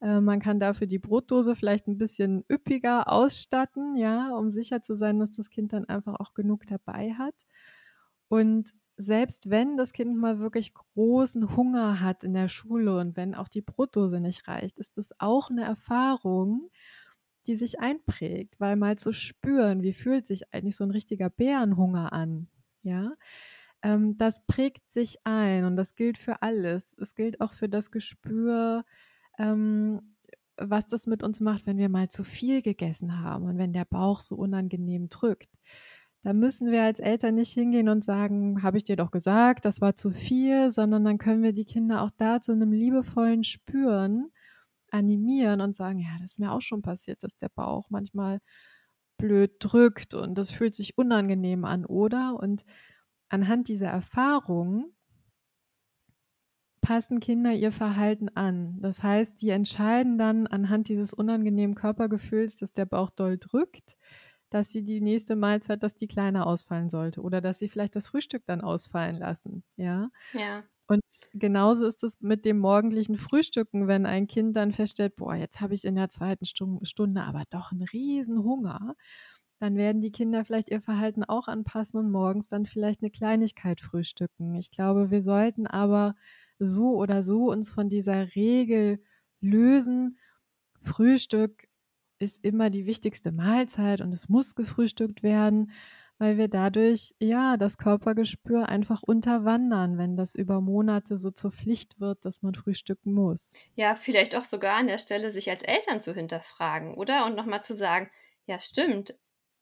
Äh, 0.00 0.20
man 0.20 0.40
kann 0.40 0.58
dafür 0.60 0.88
die 0.88 0.98
Brotdose 0.98 1.54
vielleicht 1.54 1.86
'n 1.88 1.96
bisschen 1.98 2.44
üppiger 2.50 3.10
ausstatten, 3.12 3.96
ja, 3.96 4.30
um 4.36 4.50
sicher 4.50 4.82
zu 4.82 4.96
sein, 4.96 5.20
dass 5.20 5.32
das 5.32 5.50
Kind 5.50 5.72
dann 5.72 5.84
einfach 5.86 6.18
auch 6.20 6.34
genug 6.34 6.66
dabei 6.66 7.12
hat. 7.14 7.34
Und 8.28 8.72
selbst 8.96 9.50
wenn 9.50 9.76
das 9.76 9.92
Kind 9.92 10.16
mal 10.16 10.38
wirklich 10.40 10.74
großen 10.74 11.56
Hunger 11.56 12.00
hat 12.00 12.24
in 12.24 12.34
der 12.34 12.48
Schule 12.48 12.98
und 12.98 13.16
wenn 13.16 13.34
auch 13.36 13.48
die 13.48 13.62
Brotdose 13.62 14.20
nicht 14.20 14.48
reicht, 14.48 14.78
ist 14.78 14.98
das 14.98 15.10
auch 15.20 15.50
'ne 15.50 15.64
Erfahrung, 15.64 16.70
die 17.44 17.56
sich 17.56 17.80
einprägt, 17.80 18.60
weil 18.60 18.76
mal 18.76 18.96
zu 18.98 19.12
spüren, 19.12 19.82
wie 19.82 19.92
fühlt 19.94 20.26
sich 20.26 20.52
eigentlich 20.54 20.76
so 20.76 20.84
'n 20.84 20.90
richtiger 20.92 21.30
Bärenhunger 21.30 22.12
an, 22.12 22.48
ja? 22.82 23.12
Ähm, 23.82 24.16
das 24.18 24.46
prägt 24.46 24.92
sich 24.92 25.18
ein 25.24 25.64
und 25.66 25.76
das 25.76 25.94
gilt 25.96 26.18
für 26.18 26.42
alles. 26.42 26.94
Es 27.00 27.14
gilt 27.14 27.40
auch 27.42 27.52
für 27.54 27.68
das 27.68 27.90
Gespür, 27.92 28.84
ähm, 29.38 30.16
was 30.58 30.86
das 30.86 31.06
mit 31.08 31.22
uns 31.24 31.40
macht, 31.40 31.66
wenn 31.66 31.78
wir 31.78 31.88
mal 31.90 32.08
zu 32.10 32.24
viel 32.24 32.62
gegessen 32.62 33.20
haben 33.22 33.46
und 33.46 33.58
wenn 33.58 33.72
der 33.74 33.84
Bauch 33.86 34.20
so 34.22 34.36
unangenehm 34.36 35.08
drückt. 35.10 35.50
Da 36.24 36.32
müssen 36.34 36.70
wir 36.72 36.82
als 36.84 37.00
Eltern 37.00 37.36
nicht 37.36 37.52
hingehen 37.54 37.88
und 37.90 38.04
sagen: 38.04 38.62
„Habe 38.62 38.78
ich 38.78 38.84
dir 38.84 38.96
doch 38.96 39.10
gesagt, 39.12 39.64
das 39.66 39.80
war 39.82 39.96
zu 39.96 40.10
viel“, 40.12 40.70
sondern 40.72 41.04
dann 41.04 41.18
können 41.18 41.42
wir 41.44 41.52
die 41.54 41.64
Kinder 41.66 42.02
auch 42.02 42.10
da 42.18 42.40
zu 42.42 42.54
'nem 42.56 42.72
liebevollen 42.72 43.44
Spüren 43.44 44.30
animieren 44.94 45.60
und 45.62 45.76
sagen: 45.76 45.98
„Ja, 46.00 46.10
das 46.20 46.32
ist 46.32 46.40
mir 46.40 46.52
auch 46.52 46.62
schon 46.62 46.82
passiert, 46.82 47.22
dass 47.24 47.36
der 47.38 47.50
Bauch 47.50 47.86
manchmal 47.90 48.40
blöd 49.18 49.52
drückt 49.60 50.14
und 50.14 50.36
das 50.36 50.50
fühlt 50.52 50.74
sich 50.76 50.98
unangenehm 50.98 51.64
an, 51.66 51.86
oder?“ 51.86 52.36
Und 52.40 52.64
anhand 53.30 53.68
dieser 53.68 53.88
Erfahrung 53.88 54.94
passen 56.80 57.20
Kinder 57.20 57.52
ihr 57.52 57.72
Verhalten 57.72 58.28
an. 58.34 58.78
Das 58.80 59.02
heißt, 59.02 59.40
die 59.40 59.48
entscheiden 59.50 60.18
dann 60.18 60.46
anhand 60.46 60.88
dieses 60.88 61.14
unangenehmen 61.14 61.74
Körpergefühls, 61.74 62.56
dass 62.56 62.72
der 62.74 62.84
Bauch 62.84 63.10
doll 63.10 63.38
drückt, 63.38 63.96
dass 64.50 64.70
sie 64.70 64.84
die 64.84 65.00
nächste 65.02 65.36
Mahlzeit 65.36 65.82
dass 65.82 65.96
die 65.96 66.08
kleiner 66.08 66.46
ausfallen 66.46 66.90
sollte 66.90 67.22
oder 67.22 67.40
dass 67.40 67.58
sie 67.58 67.68
vielleicht 67.68 67.96
das 67.96 68.08
Frühstück 68.08 68.44
dann 68.46 68.60
ausfallen 68.62 69.16
lassen, 69.18 69.64
ja? 69.76 70.10
Ja. 70.34 70.68
Und 70.86 71.02
genauso 71.32 71.86
ist 71.86 72.04
es 72.04 72.20
mit 72.20 72.44
dem 72.44 72.58
morgendlichen 72.58 73.16
Frühstücken, 73.16 73.88
wenn 73.88 74.06
ein 74.06 74.26
Kind 74.26 74.54
dann 74.56 74.72
feststellt, 74.72 75.16
boah, 75.16 75.34
jetzt 75.34 75.60
habe 75.60 75.74
ich 75.74 75.84
in 75.84 75.94
der 75.96 76.10
zweiten 76.10 76.44
Stunde 76.46 77.22
aber 77.22 77.44
doch 77.50 77.72
einen 77.72 77.82
riesen 77.82 78.42
Hunger, 78.44 78.94
dann 79.60 79.76
werden 79.76 80.02
die 80.02 80.12
Kinder 80.12 80.44
vielleicht 80.44 80.70
ihr 80.70 80.82
Verhalten 80.82 81.24
auch 81.24 81.48
anpassen 81.48 81.98
und 81.98 82.10
morgens 82.10 82.48
dann 82.48 82.66
vielleicht 82.66 83.02
eine 83.02 83.10
Kleinigkeit 83.10 83.80
frühstücken. 83.80 84.54
Ich 84.56 84.70
glaube, 84.70 85.10
wir 85.10 85.22
sollten 85.22 85.66
aber 85.66 86.16
so 86.58 86.96
oder 86.96 87.22
so 87.22 87.50
uns 87.50 87.72
von 87.72 87.88
dieser 87.88 88.34
Regel 88.34 89.02
lösen. 89.40 90.18
Frühstück 90.82 91.68
ist 92.18 92.44
immer 92.44 92.68
die 92.70 92.86
wichtigste 92.86 93.32
Mahlzeit 93.32 94.00
und 94.00 94.12
es 94.12 94.28
muss 94.28 94.54
gefrühstückt 94.54 95.22
werden 95.22 95.72
weil 96.18 96.38
wir 96.38 96.48
dadurch 96.48 97.14
ja 97.18 97.56
das 97.56 97.78
Körpergespür 97.78 98.68
einfach 98.68 99.02
unterwandern, 99.02 99.98
wenn 99.98 100.16
das 100.16 100.34
über 100.34 100.60
Monate 100.60 101.18
so 101.18 101.30
zur 101.30 101.52
Pflicht 101.52 102.00
wird, 102.00 102.24
dass 102.24 102.42
man 102.42 102.54
frühstücken 102.54 103.12
muss. 103.12 103.58
Ja, 103.74 103.94
vielleicht 103.96 104.36
auch 104.36 104.44
sogar 104.44 104.76
an 104.76 104.86
der 104.86 104.98
Stelle 104.98 105.30
sich 105.30 105.50
als 105.50 105.62
Eltern 105.62 106.00
zu 106.00 106.14
hinterfragen, 106.14 106.94
oder? 106.94 107.26
Und 107.26 107.34
nochmal 107.36 107.62
zu 107.62 107.74
sagen, 107.74 108.10
ja, 108.46 108.58
stimmt, 108.58 109.14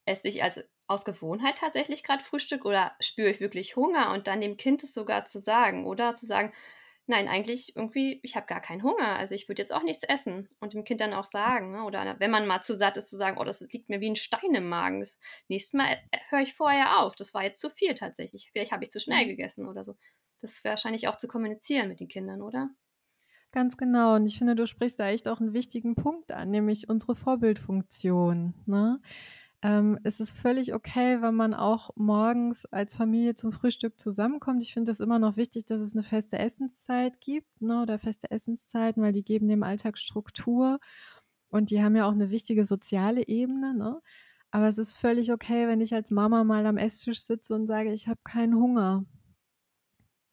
esse 0.05 0.29
ich 0.29 0.43
also 0.43 0.61
aus 0.87 1.05
Gewohnheit 1.05 1.59
tatsächlich 1.59 2.03
gerade 2.03 2.23
Frühstück 2.25 2.65
oder 2.65 2.93
spüre 3.01 3.31
ich 3.31 3.41
wirklich 3.41 3.77
Hunger 3.77 4.13
und 4.13 4.27
dann 4.27 4.41
dem 4.41 4.57
Kind 4.57 4.83
es 4.83 4.93
sogar 4.95 5.25
zu 5.25 5.39
sagen 5.39 5.87
oder 5.87 6.15
zu 6.15 6.27
sagen, 6.27 6.53
nein, 7.07 7.29
eigentlich 7.29 7.77
irgendwie, 7.77 8.21
ich 8.23 8.37
habe 8.37 8.47
gar 8.47 8.61
keinen 8.61 8.83
Hunger, 8.83 9.17
also 9.17 9.35
ich 9.35 9.49
würde 9.49 9.61
jetzt 9.61 9.73
auch 9.73 9.83
nichts 9.83 10.05
essen 10.05 10.49
und 10.61 10.75
dem 10.75 10.85
Kind 10.85 11.01
dann 11.01 11.13
auch 11.13 11.25
sagen, 11.25 11.73
ne? 11.73 11.85
oder 11.85 12.19
wenn 12.19 12.31
man 12.31 12.47
mal 12.47 12.63
zu 12.63 12.75
satt 12.75 12.97
ist, 12.97 13.11
zu 13.11 13.17
sagen, 13.17 13.39
oh, 13.39 13.45
das 13.45 13.61
liegt 13.73 13.89
mir 13.89 14.01
wie 14.01 14.11
ein 14.11 14.17
Stein 14.17 14.55
im 14.55 14.69
Magen. 14.69 15.01
Das 15.01 15.19
nächste 15.49 15.77
Mal 15.77 15.93
äh, 16.11 16.19
höre 16.29 16.41
ich 16.41 16.55
vorher 16.55 17.01
auf, 17.01 17.17
das 17.17 17.35
war 17.35 17.43
jetzt 17.43 17.61
zu 17.61 17.71
viel 17.71 17.95
tatsächlich, 17.95 18.51
vielleicht 18.53 18.73
habe 18.73 18.85
ich 18.85 18.91
zu 18.91 19.01
schnell 19.01 19.25
mhm. 19.25 19.31
gegessen 19.31 19.69
oder 19.69 19.85
so. 19.85 19.97
Das 20.41 20.63
wäre 20.65 20.73
wahrscheinlich 20.73 21.09
auch 21.09 21.17
zu 21.17 21.29
kommunizieren 21.29 21.89
mit 21.89 22.01
den 22.01 22.09
Kindern, 22.09 22.43
oder? 22.43 22.71
Ganz 23.53 23.77
genau. 23.77 24.17
Und 24.17 24.27
ich 24.27 24.39
finde, 24.39 24.57
du 24.57 24.67
sprichst 24.67 24.99
da 24.99 25.09
echt 25.09 25.29
auch 25.29 25.39
einen 25.39 25.53
wichtigen 25.53 25.95
Punkt 25.95 26.33
an, 26.33 26.51
nämlich 26.51 26.89
unsere 26.89 27.15
Vorbildfunktion. 27.15 28.55
Ne? 28.65 29.01
Ähm, 29.65 29.99
es 30.03 30.19
ist 30.19 30.33
völlig 30.33 30.75
okay, 30.75 31.23
wenn 31.23 31.37
man 31.37 31.55
auch 31.55 31.91
morgens 31.95 32.67
als 32.67 32.97
Familie 32.97 33.37
zum 33.37 33.53
Frühstück 33.53 33.99
zusammenkommt. 34.01 34.61
Ich 34.61 34.75
finde 34.75 34.91
das 34.91 34.99
immer 34.99 35.21
noch 35.21 35.37
wichtig, 35.37 35.67
dass 35.67 35.81
es 35.81 35.93
eine 35.93 36.03
feste 36.03 36.37
Essenszeit 36.39 37.21
gibt 37.21 37.63
ne, 37.63 37.83
oder 37.83 37.99
feste 38.01 38.31
Essenszeiten, 38.31 39.03
weil 39.03 39.13
die 39.13 39.23
geben 39.23 39.49
dem 39.49 39.63
Alltag 39.63 39.99
Struktur 39.99 40.81
und 41.49 41.71
die 41.71 41.83
haben 41.83 41.95
ja 41.95 42.07
auch 42.09 42.13
eine 42.13 42.31
wichtige 42.31 42.65
soziale 42.65 43.29
Ebene. 43.29 43.73
Ne? 43.75 44.01
Aber 44.51 44.69
es 44.69 44.79
ist 44.79 44.93
völlig 44.93 45.33
okay, 45.33 45.69
wenn 45.69 45.81
ich 45.81 45.95
als 45.95 46.11
Mama 46.11 46.43
mal 46.43 46.67
am 46.67 46.77
Esstisch 46.77 47.21
sitze 47.21 47.55
und 47.55 47.67
sage, 47.67 47.93
ich 47.93 48.09
habe 48.09 48.21
keinen 48.25 48.57
Hunger. 48.57 49.05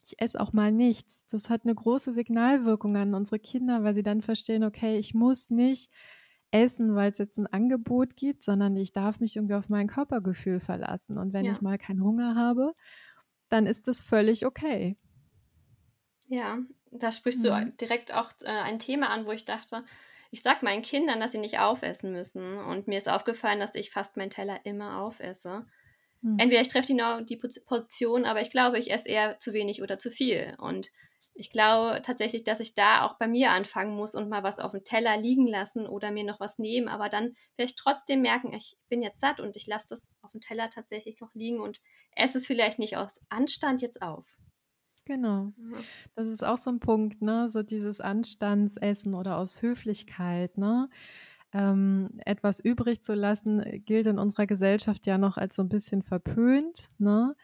Ich 0.03 0.19
esse 0.19 0.39
auch 0.39 0.53
mal 0.53 0.71
nichts. 0.71 1.27
Das 1.27 1.51
hat 1.51 1.65
eine 1.65 1.75
große 1.75 2.13
Signalwirkung 2.13 2.98
an 2.98 3.13
unsere 3.13 3.38
Kinder, 3.38 3.83
weil 3.83 3.93
sie 3.93 4.01
dann 4.01 4.24
verstehen, 4.24 4.63
okay, 4.63 4.98
ich 4.98 5.13
muss 5.13 5.51
nicht 5.51 5.91
essen, 6.51 6.95
weil 6.95 7.11
es 7.11 7.17
jetzt 7.17 7.37
ein 7.37 7.47
Angebot 7.47 8.15
gibt, 8.15 8.43
sondern 8.43 8.75
ich 8.75 8.91
darf 8.91 9.19
mich 9.19 9.35
irgendwie 9.35 9.55
auf 9.55 9.69
mein 9.69 9.87
Körpergefühl 9.87 10.59
verlassen. 10.59 11.17
Und 11.17 11.33
wenn 11.33 11.45
ja. 11.45 11.53
ich 11.53 11.61
mal 11.61 11.77
keinen 11.77 12.03
Hunger 12.03 12.35
habe, 12.35 12.73
dann 13.49 13.65
ist 13.65 13.87
das 13.87 14.01
völlig 14.01 14.45
okay. 14.45 14.97
Ja, 16.27 16.59
da 16.91 17.11
sprichst 17.11 17.43
mhm. 17.43 17.47
du 17.47 17.71
direkt 17.81 18.13
auch 18.13 18.31
äh, 18.41 18.47
ein 18.47 18.79
Thema 18.79 19.09
an, 19.09 19.25
wo 19.25 19.31
ich 19.31 19.45
dachte, 19.45 19.83
ich 20.31 20.43
sage 20.43 20.59
meinen 20.63 20.83
Kindern, 20.83 21.19
dass 21.19 21.31
sie 21.31 21.39
nicht 21.39 21.59
aufessen 21.59 22.11
müssen. 22.11 22.57
Und 22.57 22.87
mir 22.87 22.97
ist 22.97 23.09
aufgefallen, 23.09 23.59
dass 23.59 23.75
ich 23.75 23.91
fast 23.91 24.17
meinen 24.17 24.29
Teller 24.29 24.59
immer 24.63 24.99
aufesse. 24.99 25.65
Mhm. 26.21 26.38
Entweder 26.39 26.61
ich 26.61 26.69
treffe 26.69 26.93
die, 26.93 27.25
die 27.25 27.38
Position, 27.38 28.25
aber 28.25 28.41
ich 28.41 28.51
glaube, 28.51 28.79
ich 28.79 28.91
esse 28.91 29.07
eher 29.07 29.39
zu 29.39 29.53
wenig 29.53 29.81
oder 29.81 29.99
zu 29.99 30.11
viel. 30.11 30.55
Und 30.57 30.89
ich 31.33 31.51
glaube 31.51 32.01
tatsächlich, 32.03 32.43
dass 32.43 32.59
ich 32.59 32.73
da 32.73 33.05
auch 33.05 33.17
bei 33.17 33.27
mir 33.27 33.51
anfangen 33.51 33.95
muss 33.95 34.13
und 34.13 34.29
mal 34.29 34.43
was 34.43 34.59
auf 34.59 34.71
dem 34.71 34.83
Teller 34.83 35.17
liegen 35.17 35.47
lassen 35.47 35.88
oder 35.88 36.11
mir 36.11 36.25
noch 36.25 36.39
was 36.39 36.59
nehmen, 36.59 36.89
aber 36.89 37.07
dann 37.07 37.33
vielleicht 37.55 37.77
trotzdem 37.77 38.21
merken, 38.21 38.53
ich 38.53 38.77
bin 38.89 39.01
jetzt 39.01 39.21
satt 39.21 39.39
und 39.39 39.55
ich 39.55 39.65
lasse 39.65 39.88
das 39.89 40.11
auf 40.21 40.31
dem 40.31 40.41
Teller 40.41 40.69
tatsächlich 40.69 41.19
noch 41.21 41.33
liegen 41.33 41.61
und 41.61 41.79
esse 42.15 42.38
es 42.38 42.47
vielleicht 42.47 42.79
nicht 42.79 42.97
aus 42.97 43.21
Anstand 43.29 43.82
jetzt 43.82 44.01
auf. 44.01 44.25
Genau. 45.05 45.53
Das 46.15 46.27
ist 46.27 46.43
auch 46.43 46.58
so 46.58 46.69
ein 46.69 46.79
Punkt, 46.79 47.21
ne? 47.21 47.49
So 47.49 47.63
dieses 47.63 47.99
Anstandsessen 47.99 49.15
oder 49.15 49.38
aus 49.38 49.62
Höflichkeit, 49.62 50.58
ne? 50.58 50.89
Ähm, 51.51 52.19
etwas 52.25 52.59
übrig 52.59 53.01
zu 53.01 53.13
lassen, 53.13 53.63
gilt 53.85 54.07
in 54.07 54.19
unserer 54.19 54.45
Gesellschaft 54.45 55.07
ja 55.07 55.17
noch 55.17 55.38
als 55.38 55.55
so 55.55 55.63
ein 55.63 55.69
bisschen 55.69 56.03
verpönt, 56.03 56.89
ne? 56.99 57.35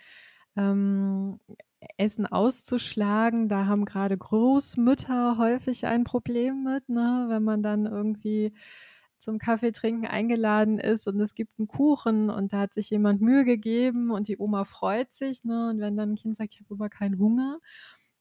Ähm, 0.55 1.39
Essen 1.97 2.25
auszuschlagen. 2.25 3.47
Da 3.47 3.65
haben 3.65 3.85
gerade 3.85 4.17
Großmütter 4.17 5.37
häufig 5.37 5.85
ein 5.85 6.03
Problem 6.03 6.63
mit, 6.63 6.89
ne? 6.89 7.25
wenn 7.29 7.43
man 7.43 7.61
dann 7.61 7.85
irgendwie 7.85 8.53
zum 9.17 9.39
Kaffeetrinken 9.39 10.05
eingeladen 10.05 10.77
ist 10.77 11.07
und 11.07 11.19
es 11.19 11.33
gibt 11.35 11.57
einen 11.57 11.67
Kuchen 11.67 12.29
und 12.29 12.53
da 12.53 12.59
hat 12.59 12.73
sich 12.73 12.89
jemand 12.89 13.21
Mühe 13.21 13.45
gegeben 13.45 14.11
und 14.11 14.27
die 14.27 14.37
Oma 14.37 14.65
freut 14.65 15.13
sich. 15.13 15.43
Ne? 15.43 15.69
Und 15.69 15.79
wenn 15.79 15.95
dann 15.95 16.11
ein 16.11 16.15
Kind 16.15 16.37
sagt, 16.37 16.53
ich 16.53 16.59
habe 16.61 16.75
aber 16.75 16.89
keinen 16.89 17.17
Hunger, 17.17 17.59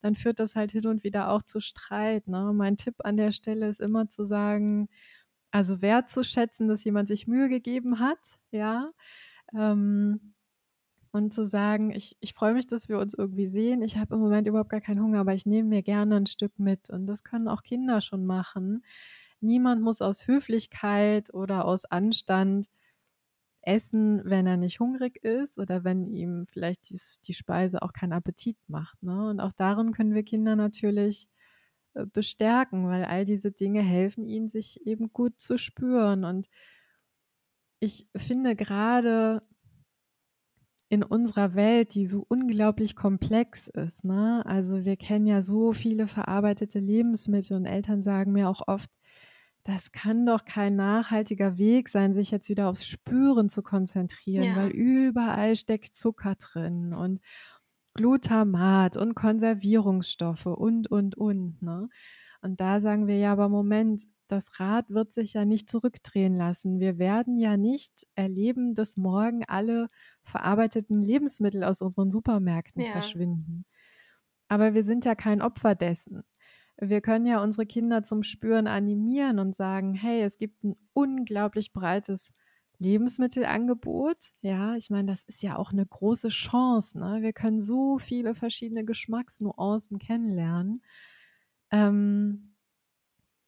dann 0.00 0.14
führt 0.14 0.38
das 0.38 0.54
halt 0.54 0.70
hin 0.70 0.86
und 0.86 1.04
wieder 1.04 1.30
auch 1.30 1.42
zu 1.42 1.60
Streit. 1.60 2.28
Ne? 2.28 2.52
Mein 2.54 2.76
Tipp 2.76 2.96
an 3.04 3.16
der 3.16 3.32
Stelle 3.32 3.68
ist 3.68 3.80
immer 3.80 4.08
zu 4.08 4.24
sagen, 4.24 4.88
also 5.54 5.80
wertzuschätzen, 5.80 6.66
dass 6.66 6.82
jemand 6.82 7.06
sich 7.06 7.28
Mühe 7.28 7.48
gegeben 7.48 8.00
hat, 8.00 8.18
ja. 8.50 8.90
Ähm, 9.56 10.34
und 11.12 11.32
zu 11.32 11.46
sagen, 11.46 11.92
ich, 11.92 12.16
ich 12.18 12.34
freue 12.34 12.54
mich, 12.54 12.66
dass 12.66 12.88
wir 12.88 12.98
uns 12.98 13.14
irgendwie 13.14 13.46
sehen. 13.46 13.80
Ich 13.82 13.96
habe 13.96 14.16
im 14.16 14.20
Moment 14.20 14.48
überhaupt 14.48 14.70
gar 14.70 14.80
keinen 14.80 15.00
Hunger, 15.00 15.20
aber 15.20 15.32
ich 15.32 15.46
nehme 15.46 15.68
mir 15.68 15.82
gerne 15.84 16.16
ein 16.16 16.26
Stück 16.26 16.58
mit. 16.58 16.90
Und 16.90 17.06
das 17.06 17.22
können 17.22 17.46
auch 17.46 17.62
Kinder 17.62 18.00
schon 18.00 18.26
machen. 18.26 18.84
Niemand 19.40 19.80
muss 19.80 20.02
aus 20.02 20.26
Höflichkeit 20.26 21.32
oder 21.32 21.66
aus 21.66 21.84
Anstand 21.84 22.66
essen, 23.62 24.22
wenn 24.24 24.48
er 24.48 24.56
nicht 24.56 24.80
hungrig 24.80 25.22
ist 25.24 25.60
oder 25.60 25.84
wenn 25.84 26.08
ihm 26.08 26.46
vielleicht 26.48 26.90
die, 26.90 27.00
die 27.26 27.34
Speise 27.34 27.80
auch 27.82 27.92
keinen 27.92 28.12
Appetit 28.12 28.56
macht. 28.66 29.00
Ne? 29.04 29.28
Und 29.28 29.38
auch 29.38 29.52
darin 29.52 29.92
können 29.92 30.14
wir 30.14 30.24
Kinder 30.24 30.56
natürlich 30.56 31.28
bestärken, 32.12 32.88
weil 32.88 33.04
all 33.04 33.24
diese 33.24 33.52
Dinge 33.52 33.82
helfen 33.82 34.26
ihnen, 34.26 34.48
sich 34.48 34.86
eben 34.86 35.12
gut 35.12 35.40
zu 35.40 35.58
spüren. 35.58 36.24
Und 36.24 36.48
ich 37.80 38.06
finde 38.16 38.56
gerade 38.56 39.42
in 40.88 41.02
unserer 41.02 41.54
Welt, 41.54 41.94
die 41.94 42.06
so 42.06 42.24
unglaublich 42.28 42.94
komplex 42.94 43.68
ist. 43.68 44.04
Ne? 44.04 44.44
Also 44.46 44.84
wir 44.84 44.96
kennen 44.96 45.26
ja 45.26 45.42
so 45.42 45.72
viele 45.72 46.06
verarbeitete 46.06 46.78
Lebensmittel 46.78 47.56
und 47.56 47.66
Eltern 47.66 48.02
sagen 48.02 48.32
mir 48.32 48.48
auch 48.48 48.62
oft, 48.68 48.90
das 49.64 49.92
kann 49.92 50.26
doch 50.26 50.44
kein 50.44 50.76
nachhaltiger 50.76 51.56
Weg 51.56 51.88
sein, 51.88 52.12
sich 52.12 52.30
jetzt 52.30 52.50
wieder 52.50 52.68
aufs 52.68 52.86
Spüren 52.86 53.48
zu 53.48 53.62
konzentrieren, 53.62 54.44
ja. 54.44 54.56
weil 54.56 54.70
überall 54.70 55.56
steckt 55.56 55.94
Zucker 55.94 56.34
drin 56.34 56.92
und 56.92 57.20
Glutamat 57.94 58.96
und 58.96 59.14
Konservierungsstoffe 59.14 60.46
und, 60.46 60.90
und, 60.90 61.16
und. 61.16 61.62
Ne? 61.62 61.88
Und 62.42 62.60
da 62.60 62.80
sagen 62.80 63.06
wir 63.06 63.16
ja, 63.18 63.32
aber 63.32 63.48
Moment, 63.48 64.02
das 64.28 64.58
Rad 64.58 64.90
wird 64.90 65.12
sich 65.12 65.34
ja 65.34 65.44
nicht 65.44 65.70
zurückdrehen 65.70 66.36
lassen. 66.36 66.80
Wir 66.80 66.98
werden 66.98 67.38
ja 67.38 67.56
nicht 67.56 68.06
erleben, 68.14 68.74
dass 68.74 68.96
morgen 68.96 69.44
alle 69.46 69.88
verarbeiteten 70.22 71.02
Lebensmittel 71.02 71.62
aus 71.62 71.80
unseren 71.82 72.10
Supermärkten 72.10 72.82
ja. 72.82 72.92
verschwinden. 72.92 73.64
Aber 74.48 74.74
wir 74.74 74.84
sind 74.84 75.04
ja 75.04 75.14
kein 75.14 75.42
Opfer 75.42 75.74
dessen. 75.74 76.22
Wir 76.76 77.00
können 77.00 77.26
ja 77.26 77.42
unsere 77.42 77.66
Kinder 77.66 78.02
zum 78.02 78.22
Spüren 78.22 78.66
animieren 78.66 79.38
und 79.38 79.54
sagen, 79.54 79.94
hey, 79.94 80.22
es 80.22 80.38
gibt 80.38 80.64
ein 80.64 80.76
unglaublich 80.92 81.72
breites 81.72 82.32
Lebensmittelangebot. 82.78 84.16
Ja, 84.40 84.76
ich 84.76 84.90
meine, 84.90 85.10
das 85.10 85.22
ist 85.22 85.42
ja 85.42 85.56
auch 85.56 85.72
eine 85.72 85.86
große 85.86 86.28
Chance. 86.28 86.98
Ne? 86.98 87.18
Wir 87.22 87.32
können 87.32 87.60
so 87.60 87.98
viele 87.98 88.34
verschiedene 88.34 88.84
Geschmacksnuancen 88.84 89.98
kennenlernen. 89.98 90.82
Ähm, 91.70 92.54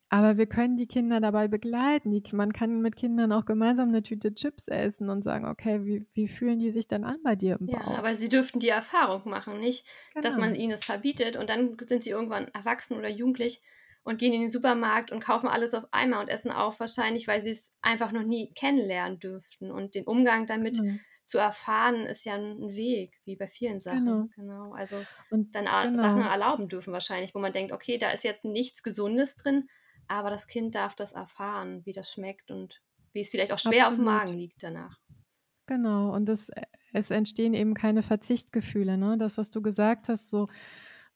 aber 0.09 0.39
wir 0.39 0.47
können 0.47 0.77
die 0.77 0.87
Kinder 0.87 1.21
dabei 1.21 1.49
begleiten. 1.49 2.13
Die, 2.13 2.23
man 2.33 2.53
kann 2.53 2.81
mit 2.81 2.95
Kindern 2.95 3.33
auch 3.33 3.45
gemeinsam 3.45 3.89
eine 3.89 4.03
Tüte 4.03 4.35
Chips 4.35 4.69
essen 4.69 5.11
und 5.11 5.23
sagen, 5.23 5.47
okay, 5.47 5.85
wie, 5.85 6.07
wie 6.15 6.29
fühlen 6.29 6.61
die 6.61 6.71
sich 6.71 6.87
dann 6.87 7.03
an 7.03 7.19
bei 7.25 7.35
dir 7.35 7.59
im 7.59 7.67
Bauch? 7.67 7.93
Ja, 7.93 7.99
aber 7.99 8.15
sie 8.15 8.29
dürften 8.29 8.61
die 8.61 8.69
Erfahrung 8.69 9.29
machen, 9.29 9.59
nicht, 9.59 9.85
genau. 10.15 10.23
dass 10.23 10.37
man 10.37 10.55
ihnen 10.55 10.73
es 10.73 10.85
verbietet 10.85 11.37
und 11.37 11.51
dann 11.51 11.77
sind 11.87 12.05
sie 12.05 12.11
irgendwann 12.11 12.49
erwachsen 12.49 12.97
oder 12.97 13.09
jugendlich 13.09 13.63
und 14.07 14.19
gehen 14.19 14.33
in 14.33 14.43
den 14.43 14.49
Supermarkt 14.49 15.11
und 15.11 15.19
kaufen 15.19 15.49
alles 15.49 15.75
auf 15.75 15.85
einmal 15.91 16.21
und 16.21 16.29
essen 16.29 16.53
auch 16.53 16.79
wahrscheinlich, 16.79 17.27
weil 17.27 17.43
sie 17.43 17.51
es 17.51 17.73
einfach 17.83 18.13
noch 18.13 18.23
nie 18.23 18.53
kennenlernen 18.55 19.19
dürften. 19.19 19.73
Und 19.73 19.97
den 19.97 20.05
Umgang 20.05 20.47
damit 20.47 20.79
mhm. 20.79 21.01
zu 21.25 21.39
erfahren, 21.39 22.07
ist 22.07 22.25
ja 22.25 22.35
ein 22.35 22.69
Weg, 22.77 23.15
wie 23.25 23.35
bei 23.35 23.49
vielen 23.49 23.81
Sachen. 23.81 24.05
Genau. 24.05 24.29
genau. 24.37 24.73
Also 24.75 25.05
und 25.31 25.57
dann 25.57 25.65
genau. 25.65 26.03
Sachen 26.03 26.23
erlauben 26.23 26.69
dürfen 26.69 26.93
wahrscheinlich, 26.93 27.35
wo 27.35 27.41
man 27.41 27.53
denkt, 27.53 27.73
okay, 27.73 27.99
da 27.99 28.11
ist 28.11 28.23
jetzt 28.23 28.45
nichts 28.45 28.85
Gesundes 28.85 29.35
drin, 29.35 29.67
aber 30.07 30.31
das 30.31 30.47
Kind 30.47 30.77
darf 30.77 30.95
das 30.95 31.11
erfahren, 31.11 31.85
wie 31.85 31.93
das 31.93 32.13
schmeckt 32.13 32.53
und 32.53 32.81
wie 33.13 33.23
es 33.23 33.31
vielleicht 33.31 33.51
auch 33.51 33.59
schwer 33.59 33.89
Absolut. 33.89 33.91
auf 33.91 33.97
dem 33.97 34.05
Magen 34.05 34.39
liegt 34.39 34.63
danach. 34.63 35.01
Genau, 35.67 36.15
und 36.15 36.27
das, 36.27 36.49
äh, 36.51 36.63
es 36.93 37.11
entstehen 37.11 37.55
eben 37.55 37.75
keine 37.75 38.05
Verzichtgefühle. 38.05 38.97
Ne? 38.97 39.17
Das, 39.19 39.37
was 39.37 39.51
du 39.51 39.63
gesagt 39.63 40.09
hast, 40.09 40.31
so 40.31 40.47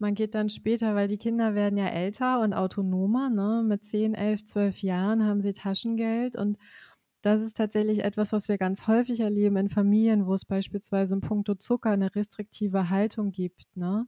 man 0.00 0.14
geht 0.14 0.34
dann 0.34 0.48
später, 0.48 0.94
weil 0.94 1.08
die 1.08 1.18
Kinder 1.18 1.54
werden 1.54 1.76
ja 1.78 1.86
älter 1.88 2.40
und 2.40 2.54
autonomer, 2.54 3.30
ne? 3.30 3.62
Mit 3.66 3.84
10, 3.84 4.14
11, 4.14 4.44
12 4.46 4.82
Jahren 4.82 5.24
haben 5.24 5.42
sie 5.42 5.52
Taschengeld 5.52 6.36
und 6.36 6.58
das 7.22 7.42
ist 7.42 7.56
tatsächlich 7.58 8.04
etwas, 8.04 8.32
was 8.32 8.48
wir 8.48 8.58
ganz 8.58 8.86
häufig 8.88 9.20
erleben 9.20 9.56
in 9.56 9.68
Familien, 9.70 10.26
wo 10.26 10.34
es 10.34 10.44
beispielsweise 10.46 11.14
in 11.14 11.20
puncto 11.20 11.54
Zucker 11.54 11.90
eine 11.90 12.14
restriktive 12.14 12.90
Haltung 12.90 13.32
gibt, 13.32 13.64
ne? 13.76 14.06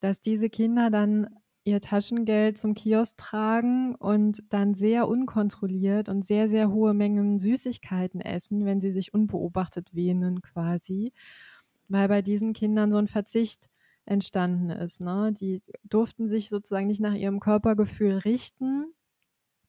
Dass 0.00 0.20
diese 0.20 0.48
Kinder 0.50 0.90
dann 0.90 1.28
ihr 1.64 1.80
Taschengeld 1.80 2.56
zum 2.58 2.74
Kiosk 2.74 3.16
tragen 3.18 3.94
und 3.96 4.42
dann 4.48 4.74
sehr 4.74 5.08
unkontrolliert 5.08 6.08
und 6.08 6.24
sehr, 6.24 6.48
sehr 6.48 6.70
hohe 6.70 6.94
Mengen 6.94 7.38
Süßigkeiten 7.40 8.20
essen, 8.20 8.64
wenn 8.64 8.80
sie 8.80 8.92
sich 8.92 9.12
unbeobachtet 9.14 9.94
wähnen 9.94 10.40
quasi, 10.42 11.12
weil 11.88 12.08
bei 12.08 12.22
diesen 12.22 12.52
Kindern 12.54 12.90
so 12.92 12.98
ein 12.98 13.08
Verzicht 13.08 13.68
entstanden 14.08 14.70
ist. 14.70 15.00
Ne? 15.00 15.32
Die 15.32 15.62
durften 15.84 16.28
sich 16.28 16.48
sozusagen 16.48 16.86
nicht 16.86 17.00
nach 17.00 17.14
ihrem 17.14 17.40
Körpergefühl 17.40 18.18
richten, 18.18 18.92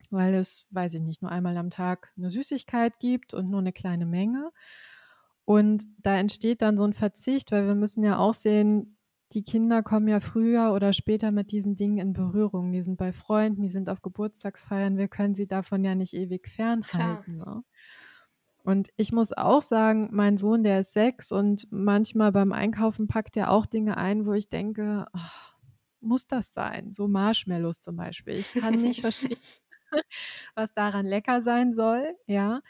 weil 0.09 0.33
es, 0.33 0.67
weiß 0.71 0.95
ich 0.95 1.01
nicht, 1.01 1.21
nur 1.21 1.31
einmal 1.31 1.57
am 1.57 1.69
Tag 1.69 2.11
eine 2.17 2.29
Süßigkeit 2.29 2.99
gibt 2.99 3.33
und 3.33 3.49
nur 3.49 3.59
eine 3.59 3.73
kleine 3.73 4.05
Menge. 4.05 4.51
Und 5.45 5.83
da 5.97 6.15
entsteht 6.17 6.61
dann 6.61 6.77
so 6.77 6.83
ein 6.83 6.93
Verzicht, 6.93 7.51
weil 7.51 7.67
wir 7.67 7.75
müssen 7.75 8.03
ja 8.03 8.17
auch 8.17 8.33
sehen, 8.33 8.97
die 9.33 9.43
Kinder 9.43 9.83
kommen 9.83 10.07
ja 10.07 10.19
früher 10.19 10.73
oder 10.73 10.91
später 10.93 11.31
mit 11.31 11.51
diesen 11.51 11.75
Dingen 11.75 11.99
in 11.99 12.13
Berührung. 12.13 12.71
Die 12.71 12.81
sind 12.81 12.97
bei 12.97 13.11
Freunden, 13.11 13.61
die 13.61 13.69
sind 13.69 13.89
auf 13.89 14.01
Geburtstagsfeiern. 14.01 14.97
Wir 14.97 15.07
können 15.07 15.35
sie 15.35 15.47
davon 15.47 15.83
ja 15.83 15.93
nicht 15.93 16.13
ewig 16.13 16.47
fernhalten. 16.49 17.37
Ne? 17.37 17.63
Und 18.69 18.89
ich 18.97 19.11
muss 19.11 19.33
auch 19.33 19.63
sagen, 19.63 20.09
mein 20.11 20.37
Sohn, 20.37 20.61
der 20.61 20.81
ist 20.81 20.93
sechs 20.93 21.31
und 21.31 21.65
manchmal 21.71 22.31
beim 22.31 22.51
Einkaufen 22.51 23.07
packt 23.07 23.35
er 23.35 23.49
auch 23.49 23.65
Dinge 23.65 23.97
ein, 23.97 24.27
wo 24.27 24.33
ich 24.33 24.47
denke, 24.47 25.07
oh, 25.11 25.55
muss 26.01 26.27
das 26.27 26.53
sein? 26.53 26.93
So 26.93 27.07
Marshmallows 27.07 27.79
zum 27.79 27.95
Beispiel. 27.95 28.35
Ich 28.35 28.53
kann 28.53 28.79
nicht 28.79 29.01
verstehen, 29.01 29.39
was 30.53 30.71
daran 30.75 31.07
lecker 31.07 31.41
sein 31.41 31.73
soll, 31.73 32.15
ja. 32.27 32.61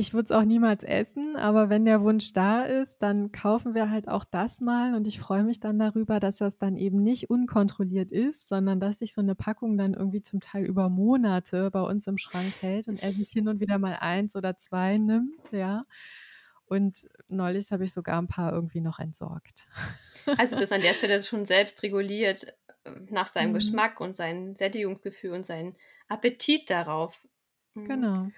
Ich 0.00 0.14
würde 0.14 0.26
es 0.26 0.30
auch 0.30 0.44
niemals 0.44 0.84
essen, 0.84 1.34
aber 1.34 1.70
wenn 1.70 1.84
der 1.84 2.02
Wunsch 2.02 2.32
da 2.32 2.62
ist, 2.62 3.02
dann 3.02 3.32
kaufen 3.32 3.74
wir 3.74 3.90
halt 3.90 4.06
auch 4.06 4.24
das 4.24 4.60
mal 4.60 4.94
und 4.94 5.08
ich 5.08 5.18
freue 5.18 5.42
mich 5.42 5.58
dann 5.58 5.76
darüber, 5.76 6.20
dass 6.20 6.36
das 6.36 6.56
dann 6.56 6.76
eben 6.76 7.02
nicht 7.02 7.30
unkontrolliert 7.30 8.12
ist, 8.12 8.46
sondern 8.46 8.78
dass 8.78 9.00
sich 9.00 9.12
so 9.12 9.20
eine 9.20 9.34
Packung 9.34 9.76
dann 9.76 9.94
irgendwie 9.94 10.22
zum 10.22 10.38
Teil 10.38 10.66
über 10.66 10.88
Monate 10.88 11.72
bei 11.72 11.80
uns 11.80 12.06
im 12.06 12.16
Schrank 12.16 12.54
hält 12.60 12.86
und 12.86 13.02
er 13.02 13.10
sich 13.12 13.28
hin 13.30 13.48
und 13.48 13.58
wieder 13.58 13.80
mal 13.80 13.96
eins 14.00 14.36
oder 14.36 14.56
zwei 14.56 14.98
nimmt, 14.98 15.50
ja. 15.50 15.84
Und 16.66 17.08
neulich 17.26 17.72
habe 17.72 17.84
ich 17.84 17.92
sogar 17.92 18.22
ein 18.22 18.28
paar 18.28 18.52
irgendwie 18.52 18.80
noch 18.80 19.00
entsorgt. 19.00 19.66
Also 20.36 20.56
das 20.56 20.70
an 20.70 20.82
der 20.82 20.94
Stelle 20.94 21.20
schon 21.24 21.44
selbst 21.44 21.82
reguliert 21.82 22.54
äh, 22.84 22.90
nach 23.10 23.26
seinem 23.26 23.50
mhm. 23.50 23.54
Geschmack 23.54 24.00
und 24.00 24.14
sein 24.14 24.54
Sättigungsgefühl 24.54 25.32
und 25.32 25.44
sein 25.44 25.74
Appetit 26.06 26.70
darauf. 26.70 27.26
Mhm. 27.74 27.84
Genau. 27.84 28.28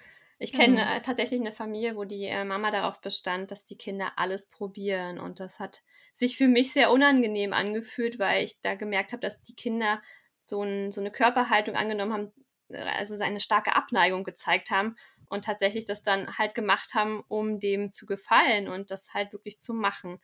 Ich 0.43 0.53
kenne 0.53 0.81
mhm. 0.81 0.87
äh, 0.87 1.01
tatsächlich 1.03 1.39
eine 1.39 1.51
Familie, 1.51 1.95
wo 1.95 2.03
die 2.03 2.25
äh, 2.25 2.43
Mama 2.43 2.71
darauf 2.71 2.99
bestand, 2.99 3.51
dass 3.51 3.63
die 3.63 3.77
Kinder 3.77 4.13
alles 4.15 4.49
probieren. 4.49 5.19
Und 5.19 5.39
das 5.39 5.59
hat 5.59 5.83
sich 6.13 6.35
für 6.35 6.47
mich 6.47 6.73
sehr 6.73 6.89
unangenehm 6.89 7.53
angefühlt, 7.53 8.17
weil 8.17 8.43
ich 8.43 8.59
da 8.59 8.73
gemerkt 8.73 9.11
habe, 9.11 9.21
dass 9.21 9.43
die 9.43 9.55
Kinder 9.55 10.01
so, 10.39 10.63
ein, 10.63 10.91
so 10.91 10.99
eine 10.99 11.11
Körperhaltung 11.11 11.75
angenommen 11.75 12.13
haben, 12.13 12.31
äh, 12.69 12.79
also 12.79 13.23
eine 13.23 13.39
starke 13.39 13.75
Abneigung 13.75 14.23
gezeigt 14.23 14.71
haben 14.71 14.95
und 15.29 15.45
tatsächlich 15.45 15.85
das 15.85 16.01
dann 16.01 16.35
halt 16.39 16.55
gemacht 16.55 16.95
haben, 16.95 17.23
um 17.27 17.59
dem 17.59 17.91
zu 17.91 18.07
gefallen 18.07 18.67
und 18.67 18.89
das 18.89 19.13
halt 19.13 19.33
wirklich 19.33 19.59
zu 19.59 19.75
machen. 19.75 20.19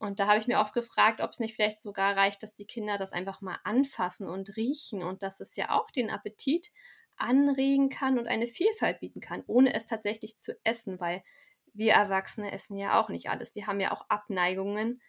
Und 0.00 0.18
da 0.18 0.26
habe 0.26 0.40
ich 0.40 0.48
mir 0.48 0.58
oft 0.58 0.74
gefragt, 0.74 1.20
ob 1.20 1.30
es 1.30 1.38
nicht 1.38 1.54
vielleicht 1.54 1.80
sogar 1.80 2.16
reicht, 2.16 2.42
dass 2.42 2.56
die 2.56 2.66
Kinder 2.66 2.98
das 2.98 3.12
einfach 3.12 3.40
mal 3.40 3.58
anfassen 3.62 4.26
und 4.26 4.56
riechen 4.56 5.04
und 5.04 5.22
dass 5.22 5.38
es 5.38 5.54
ja 5.54 5.70
auch 5.70 5.92
den 5.92 6.10
Appetit 6.10 6.72
anregen 7.20 7.88
kann 7.88 8.18
und 8.18 8.26
eine 8.26 8.46
Vielfalt 8.46 9.00
bieten 9.00 9.20
kann, 9.20 9.42
ohne 9.46 9.74
es 9.74 9.86
tatsächlich 9.86 10.38
zu 10.38 10.56
essen, 10.64 11.00
weil 11.00 11.22
wir 11.72 11.92
Erwachsene 11.92 12.52
essen 12.52 12.76
ja 12.76 13.00
auch 13.00 13.08
nicht 13.08 13.30
alles. 13.30 13.54
Wir 13.54 13.66
haben 13.66 13.80
ja 13.80 13.92
auch 13.92 14.08
Abneigungen 14.08 15.00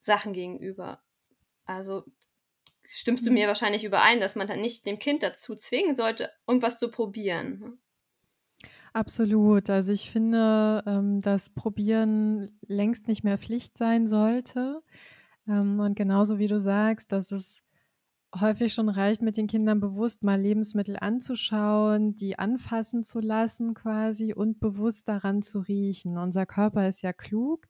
Sachen 0.00 0.32
gegenüber. 0.32 1.02
Also 1.64 2.04
stimmst 2.84 3.26
du 3.26 3.30
mir 3.30 3.46
mhm. 3.46 3.48
wahrscheinlich 3.48 3.84
überein, 3.84 4.20
dass 4.20 4.36
man 4.36 4.46
dann 4.46 4.60
nicht 4.60 4.86
dem 4.86 4.98
Kind 4.98 5.22
dazu 5.22 5.54
zwingen 5.54 5.94
sollte, 5.94 6.30
irgendwas 6.46 6.78
zu 6.78 6.90
probieren. 6.90 7.58
Ne? 7.58 7.78
Absolut. 8.92 9.68
Also 9.70 9.92
ich 9.92 10.10
finde, 10.10 10.82
ähm, 10.86 11.20
dass 11.20 11.50
Probieren 11.50 12.58
längst 12.66 13.06
nicht 13.06 13.22
mehr 13.22 13.38
Pflicht 13.38 13.76
sein 13.76 14.06
sollte. 14.06 14.82
Ähm, 15.46 15.78
und 15.80 15.94
genauso 15.94 16.38
wie 16.38 16.46
du 16.46 16.58
sagst, 16.58 17.12
dass 17.12 17.30
es 17.30 17.62
häufig 18.34 18.74
schon 18.74 18.88
reicht, 18.88 19.22
mit 19.22 19.36
den 19.36 19.46
Kindern 19.46 19.80
bewusst 19.80 20.22
mal 20.22 20.40
Lebensmittel 20.40 20.96
anzuschauen, 20.98 22.14
die 22.16 22.38
anfassen 22.38 23.04
zu 23.04 23.20
lassen 23.20 23.74
quasi 23.74 24.34
und 24.34 24.60
bewusst 24.60 25.08
daran 25.08 25.42
zu 25.42 25.60
riechen. 25.60 26.18
Unser 26.18 26.46
Körper 26.46 26.88
ist 26.88 27.02
ja 27.02 27.12
klug 27.12 27.66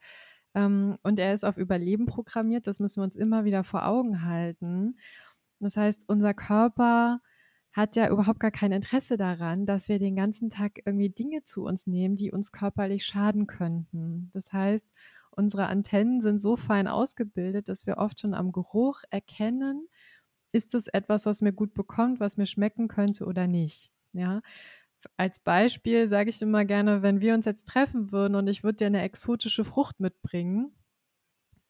ähm, 0.54 0.96
und 1.02 1.18
er 1.18 1.34
ist 1.34 1.44
auf 1.44 1.56
Überleben 1.56 2.06
programmiert. 2.06 2.66
Das 2.66 2.80
müssen 2.80 3.00
wir 3.00 3.04
uns 3.04 3.16
immer 3.16 3.44
wieder 3.44 3.64
vor 3.64 3.86
Augen 3.86 4.24
halten. 4.24 4.98
Das 5.60 5.76
heißt, 5.76 6.04
unser 6.08 6.34
Körper 6.34 7.20
hat 7.72 7.94
ja 7.96 8.08
überhaupt 8.10 8.40
gar 8.40 8.50
kein 8.50 8.72
Interesse 8.72 9.16
daran, 9.16 9.66
dass 9.66 9.88
wir 9.88 9.98
den 9.98 10.16
ganzen 10.16 10.50
Tag 10.50 10.80
irgendwie 10.84 11.10
Dinge 11.10 11.44
zu 11.44 11.64
uns 11.64 11.86
nehmen, 11.86 12.16
die 12.16 12.32
uns 12.32 12.50
körperlich 12.50 13.04
schaden 13.04 13.46
könnten. 13.46 14.30
Das 14.32 14.52
heißt, 14.52 14.86
unsere 15.30 15.66
Antennen 15.66 16.20
sind 16.20 16.40
so 16.40 16.56
fein 16.56 16.88
ausgebildet, 16.88 17.68
dass 17.68 17.86
wir 17.86 17.98
oft 17.98 18.18
schon 18.20 18.34
am 18.34 18.50
Geruch 18.50 19.02
erkennen, 19.10 19.86
ist 20.52 20.74
es 20.74 20.88
etwas, 20.88 21.26
was 21.26 21.42
mir 21.42 21.52
gut 21.52 21.74
bekommt, 21.74 22.20
was 22.20 22.36
mir 22.36 22.46
schmecken 22.46 22.88
könnte 22.88 23.26
oder 23.26 23.46
nicht. 23.46 23.90
Ja, 24.12 24.40
als 25.16 25.40
Beispiel 25.40 26.08
sage 26.08 26.30
ich 26.30 26.42
immer 26.42 26.64
gerne, 26.64 27.02
wenn 27.02 27.20
wir 27.20 27.34
uns 27.34 27.46
jetzt 27.46 27.68
treffen 27.68 28.10
würden 28.12 28.34
und 28.34 28.48
ich 28.48 28.64
würde 28.64 28.78
dir 28.78 28.86
eine 28.86 29.02
exotische 29.02 29.64
Frucht 29.64 30.00
mitbringen, 30.00 30.72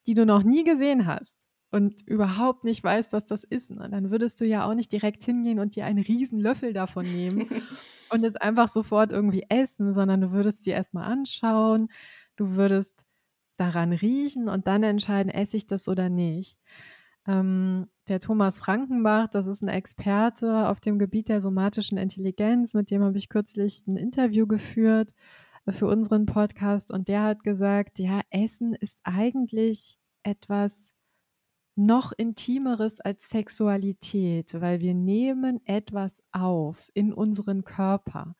die 0.06 0.14
du 0.14 0.24
noch 0.24 0.42
nie 0.42 0.64
gesehen 0.64 1.06
hast 1.06 1.36
und 1.70 2.00
überhaupt 2.06 2.64
nicht 2.64 2.82
weißt, 2.82 3.12
was 3.12 3.26
das 3.26 3.44
ist, 3.44 3.70
ne, 3.70 3.88
dann 3.90 4.10
würdest 4.10 4.40
du 4.40 4.46
ja 4.46 4.64
auch 4.64 4.74
nicht 4.74 4.92
direkt 4.92 5.24
hingehen 5.24 5.58
und 5.58 5.76
dir 5.76 5.84
einen 5.84 6.02
riesen 6.02 6.38
Löffel 6.38 6.72
davon 6.72 7.04
nehmen 7.04 7.46
und 8.10 8.24
es 8.24 8.36
einfach 8.36 8.68
sofort 8.68 9.10
irgendwie 9.10 9.44
essen, 9.50 9.92
sondern 9.92 10.22
du 10.22 10.32
würdest 10.32 10.64
sie 10.64 10.70
erstmal 10.70 11.10
anschauen, 11.10 11.88
du 12.36 12.52
würdest 12.52 13.04
daran 13.58 13.92
riechen 13.92 14.48
und 14.48 14.66
dann 14.66 14.82
entscheiden, 14.82 15.30
esse 15.30 15.56
ich 15.56 15.66
das 15.66 15.88
oder 15.88 16.08
nicht. 16.08 16.58
Ähm, 17.26 17.88
der 18.08 18.20
Thomas 18.20 18.58
Frankenbach, 18.58 19.28
das 19.28 19.46
ist 19.46 19.62
ein 19.62 19.68
Experte 19.68 20.68
auf 20.68 20.80
dem 20.80 20.98
Gebiet 20.98 21.28
der 21.28 21.40
somatischen 21.40 21.98
Intelligenz, 21.98 22.74
mit 22.74 22.90
dem 22.90 23.02
habe 23.02 23.18
ich 23.18 23.28
kürzlich 23.28 23.86
ein 23.86 23.96
Interview 23.96 24.46
geführt 24.46 25.14
äh, 25.66 25.72
für 25.72 25.86
unseren 25.86 26.26
Podcast 26.26 26.92
und 26.92 27.08
der 27.08 27.22
hat 27.22 27.44
gesagt, 27.44 27.98
ja, 27.98 28.20
Essen 28.30 28.74
ist 28.74 28.98
eigentlich 29.04 29.98
etwas 30.22 30.94
noch 31.76 32.12
intimeres 32.12 33.00
als 33.00 33.28
Sexualität, 33.28 34.60
weil 34.60 34.80
wir 34.80 34.94
nehmen 34.94 35.60
etwas 35.64 36.22
auf 36.32 36.90
in 36.94 37.12
unseren 37.12 37.64
Körper. 37.64 38.34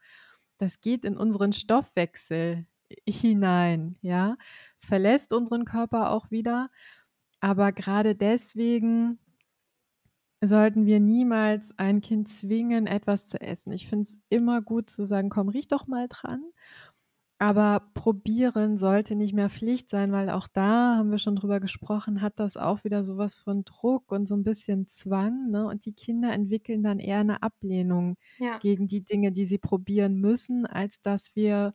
Das 0.58 0.80
geht 0.80 1.04
in 1.04 1.16
unseren 1.16 1.52
Stoffwechsel 1.52 2.66
hinein, 3.06 3.96
ja. 4.00 4.36
Es 4.76 4.86
verlässt 4.86 5.32
unseren 5.32 5.64
Körper 5.64 6.10
auch 6.10 6.30
wieder 6.30 6.70
aber 7.40 7.72
gerade 7.72 8.14
deswegen 8.14 9.18
sollten 10.40 10.86
wir 10.86 11.00
niemals 11.00 11.76
ein 11.78 12.00
Kind 12.00 12.28
zwingen, 12.28 12.86
etwas 12.86 13.26
zu 13.26 13.40
essen. 13.40 13.72
Ich 13.72 13.88
finde 13.88 14.04
es 14.04 14.18
immer 14.28 14.62
gut 14.62 14.90
zu 14.90 15.04
sagen, 15.04 15.30
komm, 15.30 15.48
riech 15.48 15.68
doch 15.68 15.86
mal 15.86 16.06
dran. 16.08 16.42
Aber 17.40 17.90
probieren 17.94 18.78
sollte 18.78 19.14
nicht 19.14 19.32
mehr 19.32 19.48
Pflicht 19.48 19.88
sein, 19.88 20.10
weil 20.10 20.28
auch 20.28 20.48
da 20.48 20.96
haben 20.96 21.12
wir 21.12 21.18
schon 21.18 21.36
drüber 21.36 21.60
gesprochen, 21.60 22.20
hat 22.20 22.40
das 22.40 22.56
auch 22.56 22.82
wieder 22.82 23.04
sowas 23.04 23.36
von 23.36 23.64
Druck 23.64 24.10
und 24.10 24.26
so 24.26 24.34
ein 24.34 24.42
bisschen 24.42 24.88
Zwang. 24.88 25.50
Ne? 25.50 25.64
Und 25.66 25.86
die 25.86 25.92
Kinder 25.92 26.32
entwickeln 26.32 26.82
dann 26.82 26.98
eher 26.98 27.20
eine 27.20 27.42
Ablehnung 27.42 28.16
ja. 28.38 28.58
gegen 28.58 28.88
die 28.88 29.04
Dinge, 29.04 29.30
die 29.30 29.46
sie 29.46 29.58
probieren 29.58 30.16
müssen, 30.16 30.66
als 30.66 31.00
dass 31.00 31.36
wir 31.36 31.74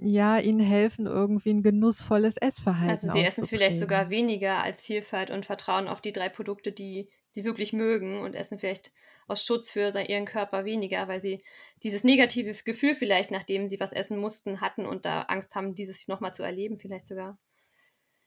ja, 0.00 0.38
ihnen 0.38 0.60
helfen, 0.60 1.06
irgendwie 1.06 1.50
ein 1.50 1.62
genussvolles 1.62 2.36
Essverhalten 2.36 3.08
Also 3.08 3.12
sie 3.12 3.20
essen 3.24 3.46
vielleicht 3.46 3.78
sogar 3.78 4.08
weniger 4.10 4.62
als 4.62 4.82
Vielfalt 4.82 5.30
und 5.30 5.46
vertrauen 5.46 5.88
auf 5.88 6.00
die 6.00 6.12
drei 6.12 6.28
Produkte, 6.28 6.72
die 6.72 7.08
sie 7.30 7.44
wirklich 7.44 7.72
mögen 7.72 8.20
und 8.20 8.34
essen 8.34 8.58
vielleicht 8.58 8.92
aus 9.28 9.44
Schutz 9.44 9.70
für 9.70 9.90
ihren 10.00 10.26
Körper 10.26 10.64
weniger, 10.64 11.06
weil 11.08 11.20
sie 11.20 11.42
dieses 11.82 12.04
negative 12.04 12.52
Gefühl 12.64 12.94
vielleicht, 12.94 13.30
nachdem 13.30 13.68
sie 13.68 13.80
was 13.80 13.92
essen 13.92 14.18
mussten, 14.18 14.60
hatten 14.60 14.86
und 14.86 15.04
da 15.04 15.22
Angst 15.22 15.54
haben, 15.54 15.74
dieses 15.74 16.08
nochmal 16.08 16.34
zu 16.34 16.42
erleben, 16.42 16.78
vielleicht 16.78 17.06
sogar. 17.06 17.38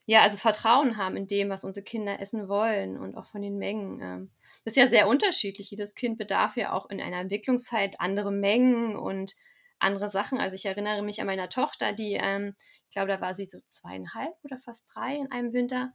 Ja, 0.06 0.22
also 0.22 0.38
Vertrauen 0.38 0.98
haben 0.98 1.16
in 1.16 1.28
dem, 1.28 1.50
was 1.50 1.64
unsere 1.64 1.84
Kinder 1.84 2.20
essen 2.20 2.50
wollen 2.50 2.98
und 2.98 3.16
auch 3.16 3.28
von 3.28 3.42
den 3.42 3.58
Mengen. 3.58 4.02
Ähm, 4.02 4.32
das 4.66 4.74
ist 4.74 4.78
ja 4.78 4.88
sehr 4.88 5.08
unterschiedlich. 5.08 5.72
Jedes 5.72 5.96
Kind 5.96 6.18
bedarf 6.18 6.58
ja 6.58 6.74
auch 6.74 6.90
in 6.90 7.02
einer 7.02 7.20
Entwicklungszeit 7.22 7.96
andere 8.00 8.32
Mengen 8.32 8.98
und 8.98 9.34
andere 9.80 10.10
Sachen. 10.10 10.40
Also 10.40 10.56
ich 10.56 10.66
erinnere 10.66 11.04
mich 11.04 11.22
an 11.22 11.28
meiner 11.28 11.50
Tochter, 11.50 11.94
die, 11.94 12.14
ähm, 12.22 12.56
ich 12.90 12.94
glaube, 12.94 13.10
da 13.10 13.22
war 13.22 13.34
sie 13.34 13.46
so 13.46 13.60
zweieinhalb 13.66 14.34
oder 14.44 14.60
fast 14.60 14.92
drei 14.94 15.16
in 15.16 15.32
einem 15.32 15.54
Winter. 15.54 15.94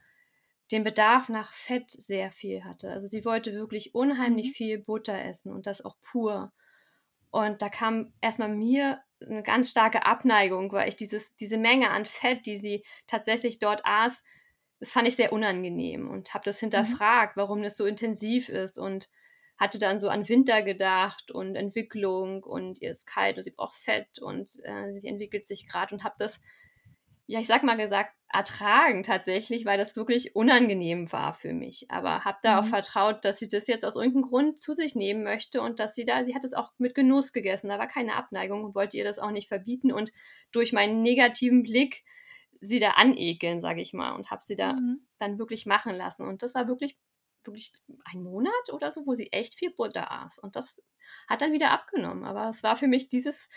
Den 0.70 0.84
Bedarf 0.84 1.28
nach 1.28 1.52
Fett 1.52 1.90
sehr 1.90 2.30
viel 2.30 2.64
hatte. 2.64 2.90
Also 2.90 3.06
sie 3.06 3.24
wollte 3.24 3.52
wirklich 3.52 3.94
unheimlich 3.94 4.48
mhm. 4.48 4.52
viel 4.52 4.78
Butter 4.78 5.18
essen 5.24 5.52
und 5.52 5.66
das 5.66 5.84
auch 5.84 5.96
pur. 6.02 6.52
Und 7.30 7.62
da 7.62 7.68
kam 7.68 8.12
erstmal 8.20 8.50
mir 8.50 9.00
eine 9.20 9.42
ganz 9.42 9.70
starke 9.70 10.06
Abneigung, 10.06 10.70
weil 10.72 10.88
ich 10.88 10.96
dieses, 10.96 11.34
diese 11.36 11.58
Menge 11.58 11.90
an 11.90 12.04
Fett, 12.04 12.46
die 12.46 12.56
sie 12.56 12.84
tatsächlich 13.06 13.58
dort 13.58 13.82
aß, 13.84 14.22
das 14.80 14.92
fand 14.92 15.08
ich 15.08 15.16
sehr 15.16 15.32
unangenehm 15.32 16.08
und 16.08 16.34
habe 16.34 16.44
das 16.44 16.60
mhm. 16.60 16.66
hinterfragt, 16.66 17.36
mhm. 17.36 17.40
warum 17.40 17.62
das 17.62 17.76
so 17.76 17.84
intensiv 17.84 18.48
ist 18.48 18.78
und 18.78 19.08
hatte 19.58 19.80
dann 19.80 19.98
so 19.98 20.08
an 20.08 20.28
Winter 20.28 20.62
gedacht 20.62 21.32
und 21.32 21.56
Entwicklung 21.56 22.44
und 22.44 22.80
ihr 22.80 22.92
ist 22.92 23.06
kalt 23.06 23.36
und 23.36 23.42
sie 23.42 23.50
braucht 23.50 23.76
Fett 23.76 24.20
und 24.20 24.50
äh, 24.62 24.92
sie 24.92 25.08
entwickelt 25.08 25.46
sich 25.46 25.66
gerade 25.66 25.94
und 25.94 26.04
habe 26.04 26.14
das, 26.18 26.40
ja, 27.30 27.40
ich 27.40 27.46
sag 27.46 27.62
mal 27.62 27.76
gesagt, 27.76 28.14
ertragen 28.32 29.02
tatsächlich, 29.02 29.66
weil 29.66 29.76
das 29.76 29.96
wirklich 29.96 30.34
unangenehm 30.34 31.12
war 31.12 31.34
für 31.34 31.52
mich. 31.52 31.90
Aber 31.90 32.24
habe 32.24 32.38
da 32.42 32.54
mhm. 32.54 32.58
auch 32.58 32.70
vertraut, 32.70 33.22
dass 33.22 33.38
sie 33.38 33.48
das 33.48 33.66
jetzt 33.66 33.84
aus 33.84 33.96
irgendeinem 33.96 34.30
Grund 34.30 34.58
zu 34.58 34.72
sich 34.72 34.94
nehmen 34.94 35.24
möchte 35.24 35.60
und 35.60 35.78
dass 35.78 35.94
sie 35.94 36.06
da, 36.06 36.24
sie 36.24 36.34
hat 36.34 36.42
es 36.42 36.54
auch 36.54 36.72
mit 36.78 36.94
Genuss 36.94 37.34
gegessen, 37.34 37.68
da 37.68 37.78
war 37.78 37.86
keine 37.86 38.14
Abneigung 38.14 38.64
und 38.64 38.74
wollte 38.74 38.96
ihr 38.96 39.04
das 39.04 39.18
auch 39.18 39.30
nicht 39.30 39.46
verbieten 39.46 39.92
und 39.92 40.10
durch 40.52 40.72
meinen 40.72 41.02
negativen 41.02 41.62
Blick 41.62 42.02
sie 42.62 42.80
da 42.80 42.92
anekeln, 42.92 43.60
sage 43.60 43.82
ich 43.82 43.92
mal, 43.92 44.12
und 44.12 44.30
habe 44.30 44.42
sie 44.42 44.56
da 44.56 44.72
mhm. 44.72 45.06
dann 45.18 45.38
wirklich 45.38 45.66
machen 45.66 45.94
lassen. 45.94 46.26
Und 46.26 46.42
das 46.42 46.54
war 46.54 46.66
wirklich, 46.66 46.96
wirklich 47.44 47.74
ein 48.06 48.22
Monat 48.22 48.72
oder 48.72 48.90
so, 48.90 49.06
wo 49.06 49.12
sie 49.12 49.32
echt 49.32 49.54
viel 49.54 49.70
Butter 49.70 50.10
aß. 50.10 50.38
Und 50.38 50.56
das 50.56 50.82
hat 51.28 51.42
dann 51.42 51.52
wieder 51.52 51.72
abgenommen. 51.72 52.24
Aber 52.24 52.48
es 52.48 52.62
war 52.62 52.76
für 52.76 52.88
mich 52.88 53.10
dieses, 53.10 53.50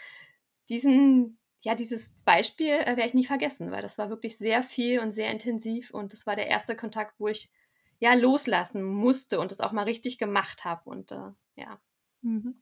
diesen, 0.67 1.39
ja, 1.61 1.75
dieses 1.75 2.15
Beispiel 2.25 2.73
äh, 2.73 2.97
werde 2.97 3.07
ich 3.07 3.13
nie 3.13 3.25
vergessen, 3.25 3.71
weil 3.71 3.81
das 3.81 3.97
war 3.97 4.09
wirklich 4.09 4.37
sehr 4.37 4.63
viel 4.63 4.99
und 4.99 5.11
sehr 5.11 5.31
intensiv. 5.31 5.91
Und 5.91 6.13
das 6.13 6.25
war 6.25 6.35
der 6.35 6.47
erste 6.47 6.75
Kontakt, 6.75 7.19
wo 7.19 7.27
ich 7.27 7.51
ja 7.99 8.13
loslassen 8.15 8.83
musste 8.83 9.39
und 9.39 9.51
das 9.51 9.61
auch 9.61 9.71
mal 9.71 9.83
richtig 9.83 10.17
gemacht 10.17 10.65
habe. 10.65 10.89
Und 10.89 11.11
äh, 11.11 11.31
ja. 11.55 11.79
Mhm. 12.21 12.55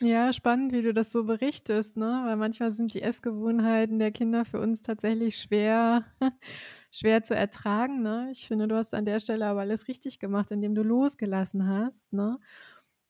Ja, 0.00 0.32
spannend, 0.32 0.72
wie 0.72 0.80
du 0.82 0.92
das 0.92 1.10
so 1.12 1.24
berichtest, 1.24 1.96
ne? 1.96 2.22
Weil 2.24 2.36
manchmal 2.36 2.72
sind 2.72 2.94
die 2.94 3.02
Essgewohnheiten 3.02 3.98
der 3.98 4.12
Kinder 4.12 4.44
für 4.44 4.60
uns 4.60 4.82
tatsächlich 4.82 5.36
schwer, 5.36 6.04
schwer 6.92 7.24
zu 7.24 7.34
ertragen, 7.34 8.02
ne? 8.02 8.28
Ich 8.32 8.46
finde, 8.46 8.68
du 8.68 8.76
hast 8.76 8.94
an 8.94 9.04
der 9.06 9.20
Stelle 9.20 9.46
aber 9.46 9.60
alles 9.60 9.88
richtig 9.88 10.18
gemacht, 10.18 10.50
indem 10.50 10.74
du 10.74 10.82
losgelassen 10.82 11.66
hast, 11.68 12.12
ne? 12.12 12.38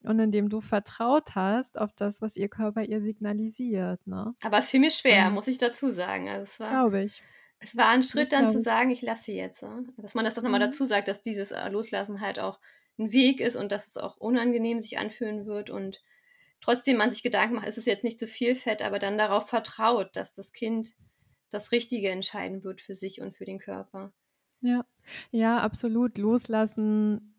Und 0.02 0.18
indem 0.18 0.48
du 0.48 0.60
vertraut 0.60 1.34
hast 1.34 1.78
auf 1.78 1.92
das, 1.92 2.22
was 2.22 2.36
ihr 2.36 2.48
Körper 2.48 2.82
ihr 2.82 3.02
signalisiert, 3.02 4.06
ne? 4.06 4.34
Aber 4.42 4.58
es 4.58 4.70
fiel 4.70 4.80
mir 4.80 4.90
schwer, 4.90 5.26
ähm, 5.26 5.34
muss 5.34 5.46
ich 5.46 5.58
dazu 5.58 5.90
sagen. 5.90 6.28
Also 6.28 6.44
es 6.44 6.60
war, 6.60 6.70
glaube 6.70 7.02
ich. 7.02 7.22
Es 7.58 7.76
war 7.76 7.88
ein 7.88 8.02
Schritt 8.02 8.32
dann 8.32 8.48
zu 8.48 8.58
sagen, 8.58 8.90
ich 8.90 9.02
lasse 9.02 9.32
jetzt. 9.32 9.62
Ne? 9.62 9.84
Dass 9.98 10.14
man 10.14 10.24
das 10.24 10.34
doch 10.34 10.42
nochmal 10.42 10.60
mhm. 10.60 10.70
dazu 10.70 10.86
sagt, 10.86 11.08
dass 11.08 11.20
dieses 11.20 11.52
äh, 11.52 11.68
Loslassen 11.68 12.20
halt 12.22 12.38
auch 12.38 12.58
ein 12.98 13.12
Weg 13.12 13.40
ist 13.40 13.56
und 13.56 13.70
dass 13.70 13.88
es 13.88 13.96
auch 13.98 14.16
unangenehm 14.16 14.80
sich 14.80 14.98
anfühlen 14.98 15.44
wird 15.44 15.68
und 15.68 16.02
trotzdem 16.62 16.96
man 16.96 17.10
sich 17.10 17.22
Gedanken 17.22 17.56
macht, 17.56 17.68
ist 17.68 17.78
es 17.78 17.86
jetzt 17.86 18.04
nicht 18.04 18.18
zu 18.18 18.26
viel 18.26 18.54
Fett, 18.54 18.82
aber 18.82 18.98
dann 18.98 19.18
darauf 19.18 19.48
vertraut, 19.48 20.16
dass 20.16 20.34
das 20.34 20.52
Kind 20.52 20.94
das 21.50 21.72
Richtige 21.72 22.10
entscheiden 22.10 22.64
wird 22.64 22.80
für 22.80 22.94
sich 22.94 23.20
und 23.20 23.36
für 23.36 23.44
den 23.44 23.58
Körper. 23.58 24.12
Ja, 24.60 24.84
ja, 25.30 25.58
absolut. 25.58 26.18
Loslassen 26.18 27.34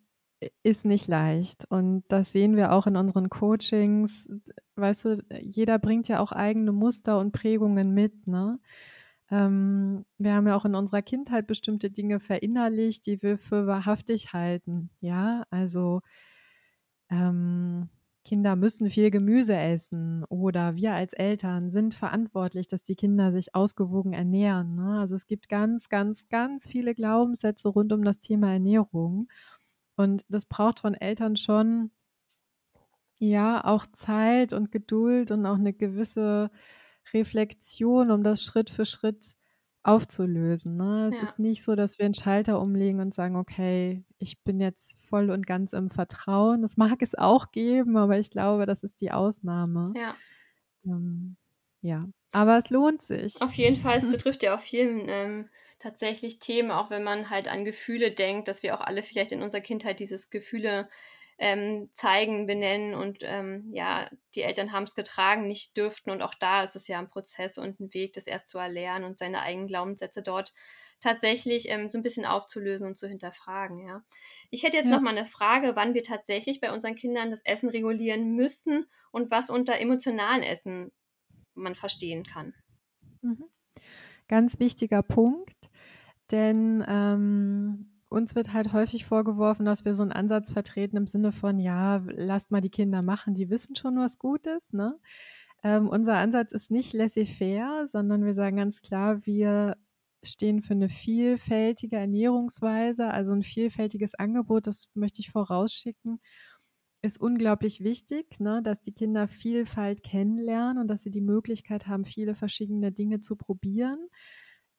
ist 0.63 0.85
nicht 0.85 1.07
leicht. 1.07 1.65
Und 1.69 2.03
das 2.07 2.31
sehen 2.31 2.55
wir 2.55 2.71
auch 2.73 2.87
in 2.87 2.95
unseren 2.95 3.29
Coachings. 3.29 4.29
Weißt 4.75 5.05
du, 5.05 5.15
jeder 5.41 5.79
bringt 5.79 6.07
ja 6.07 6.19
auch 6.19 6.31
eigene 6.31 6.71
Muster 6.71 7.19
und 7.19 7.31
Prägungen 7.31 7.93
mit, 7.93 8.27
ne? 8.27 8.59
Ähm, 9.31 10.05
wir 10.17 10.33
haben 10.35 10.47
ja 10.47 10.55
auch 10.57 10.65
in 10.65 10.75
unserer 10.75 11.01
Kindheit 11.01 11.47
bestimmte 11.47 11.89
Dinge 11.89 12.19
verinnerlicht, 12.19 13.05
die 13.05 13.21
wir 13.21 13.37
für 13.37 13.65
wahrhaftig 13.65 14.33
halten. 14.33 14.89
Ja, 14.99 15.45
also 15.49 16.01
ähm, 17.09 17.89
Kinder 18.23 18.55
müssen 18.55 18.89
viel 18.89 19.09
Gemüse 19.09 19.55
essen 19.55 20.23
oder 20.25 20.75
wir 20.75 20.93
als 20.93 21.13
Eltern 21.13 21.69
sind 21.71 21.95
verantwortlich, 21.95 22.67
dass 22.67 22.83
die 22.83 22.95
Kinder 22.95 23.31
sich 23.31 23.55
ausgewogen 23.55 24.13
ernähren. 24.13 24.75
Ne? 24.75 24.99
Also 24.99 25.15
es 25.15 25.25
gibt 25.25 25.49
ganz, 25.49 25.89
ganz, 25.89 26.27
ganz 26.29 26.67
viele 26.67 26.93
Glaubenssätze 26.93 27.69
rund 27.69 27.91
um 27.93 28.03
das 28.03 28.19
Thema 28.19 28.53
Ernährung. 28.53 29.27
Und 30.01 30.25
das 30.29 30.45
braucht 30.45 30.79
von 30.79 30.93
Eltern 30.93 31.35
schon, 31.35 31.91
ja, 33.17 33.63
auch 33.63 33.85
Zeit 33.93 34.51
und 34.51 34.71
Geduld 34.71 35.31
und 35.31 35.45
auch 35.45 35.55
eine 35.55 35.73
gewisse 35.73 36.49
Reflexion, 37.13 38.11
um 38.11 38.23
das 38.23 38.43
Schritt 38.43 38.69
für 38.69 38.85
Schritt 38.85 39.35
aufzulösen. 39.83 40.77
Ne? 40.77 41.09
Es 41.11 41.17
ja. 41.17 41.23
ist 41.23 41.39
nicht 41.39 41.63
so, 41.63 41.75
dass 41.75 41.97
wir 41.97 42.05
einen 42.05 42.13
Schalter 42.13 42.61
umlegen 42.61 42.99
und 42.99 43.13
sagen, 43.13 43.35
okay, 43.35 44.03
ich 44.19 44.43
bin 44.43 44.59
jetzt 44.59 44.97
voll 45.07 45.29
und 45.31 45.47
ganz 45.47 45.73
im 45.73 45.89
Vertrauen. 45.89 46.61
Das 46.61 46.77
mag 46.77 47.01
es 47.01 47.15
auch 47.15 47.51
geben, 47.51 47.97
aber 47.97 48.19
ich 48.19 48.29
glaube, 48.29 48.65
das 48.65 48.83
ist 48.83 49.01
die 49.01 49.11
Ausnahme. 49.11 49.93
Ja. 49.95 50.15
Ähm, 50.85 51.35
ja, 51.81 52.07
aber 52.31 52.57
es 52.57 52.69
lohnt 52.69 53.01
sich. 53.01 53.41
Auf 53.41 53.53
jeden 53.53 53.77
Fall, 53.77 53.97
es 53.97 54.07
betrifft 54.11 54.43
ja 54.43 54.55
auch 54.55 54.61
vielen 54.61 55.05
ähm, 55.07 55.49
tatsächlich 55.81 56.39
Themen, 56.39 56.71
auch 56.71 56.89
wenn 56.89 57.03
man 57.03 57.29
halt 57.29 57.47
an 57.47 57.65
Gefühle 57.65 58.11
denkt, 58.11 58.47
dass 58.47 58.63
wir 58.63 58.75
auch 58.75 58.81
alle 58.81 59.03
vielleicht 59.03 59.31
in 59.31 59.41
unserer 59.41 59.61
Kindheit 59.61 59.99
dieses 59.99 60.29
Gefühle 60.29 60.89
ähm, 61.39 61.89
zeigen, 61.93 62.45
benennen 62.45 62.93
und 62.93 63.19
ähm, 63.21 63.67
ja, 63.73 64.09
die 64.35 64.43
Eltern 64.43 64.71
haben 64.71 64.83
es 64.83 64.93
getragen, 64.93 65.47
nicht 65.47 65.75
dürften 65.75 66.11
und 66.11 66.21
auch 66.21 66.35
da 66.35 66.61
ist 66.61 66.75
es 66.75 66.87
ja 66.87 66.99
ein 66.99 67.09
Prozess 67.09 67.57
und 67.57 67.79
ein 67.79 67.93
Weg, 67.95 68.13
das 68.13 68.27
erst 68.27 68.49
zu 68.49 68.59
erlernen 68.59 69.05
und 69.05 69.17
seine 69.17 69.41
eigenen 69.41 69.67
Glaubenssätze 69.67 70.21
dort 70.21 70.53
tatsächlich 70.99 71.67
ähm, 71.67 71.89
so 71.89 71.97
ein 71.97 72.03
bisschen 72.03 72.27
aufzulösen 72.27 72.85
und 72.85 72.95
zu 72.95 73.07
hinterfragen, 73.07 73.87
ja. 73.87 74.03
Ich 74.51 74.61
hätte 74.61 74.77
jetzt 74.77 74.85
ja. 74.85 74.91
noch 74.91 75.01
mal 75.01 75.17
eine 75.17 75.25
Frage, 75.25 75.75
wann 75.75 75.95
wir 75.95 76.03
tatsächlich 76.03 76.61
bei 76.61 76.71
unseren 76.71 76.93
Kindern 76.95 77.31
das 77.31 77.41
Essen 77.43 77.69
regulieren 77.69 78.35
müssen 78.35 78.85
und 79.11 79.31
was 79.31 79.49
unter 79.49 79.79
emotionalen 79.79 80.43
Essen 80.43 80.91
man 81.55 81.73
verstehen 81.73 82.23
kann. 82.23 82.53
Mhm. 83.21 83.45
Ganz 84.27 84.59
wichtiger 84.59 85.01
Punkt, 85.01 85.70
denn 86.31 86.83
ähm, 86.87 87.91
uns 88.09 88.35
wird 88.35 88.53
halt 88.53 88.73
häufig 88.73 89.05
vorgeworfen, 89.05 89.65
dass 89.65 89.85
wir 89.85 89.95
so 89.95 90.03
einen 90.03 90.11
Ansatz 90.11 90.51
vertreten 90.51 90.97
im 90.97 91.07
Sinne 91.07 91.31
von, 91.31 91.59
ja, 91.59 92.03
lasst 92.05 92.51
mal 92.51 92.61
die 92.61 92.69
Kinder 92.69 93.01
machen, 93.01 93.35
die 93.35 93.49
wissen 93.49 93.75
schon, 93.75 93.97
was 93.97 94.19
gut 94.19 94.47
ist. 94.47 94.73
Ne? 94.73 94.99
Ähm, 95.63 95.87
unser 95.87 96.15
Ansatz 96.17 96.51
ist 96.51 96.71
nicht 96.71 96.93
laissez-faire, 96.93 97.87
sondern 97.87 98.25
wir 98.25 98.33
sagen 98.33 98.57
ganz 98.57 98.81
klar, 98.81 99.25
wir 99.25 99.77
stehen 100.23 100.61
für 100.61 100.73
eine 100.73 100.89
vielfältige 100.89 101.95
Ernährungsweise, 101.97 103.07
also 103.09 103.31
ein 103.31 103.43
vielfältiges 103.43 104.13
Angebot, 104.15 104.67
das 104.67 104.89
möchte 104.93 105.19
ich 105.21 105.31
vorausschicken, 105.31 106.19
ist 107.01 107.19
unglaublich 107.19 107.83
wichtig, 107.83 108.39
ne, 108.39 108.61
dass 108.63 108.81
die 108.81 108.93
Kinder 108.93 109.27
Vielfalt 109.27 110.03
kennenlernen 110.03 110.77
und 110.77 110.87
dass 110.87 111.01
sie 111.01 111.11
die 111.11 111.21
Möglichkeit 111.21 111.87
haben, 111.87 112.05
viele 112.05 112.35
verschiedene 112.35 112.91
Dinge 112.91 113.19
zu 113.19 113.35
probieren. 113.35 114.07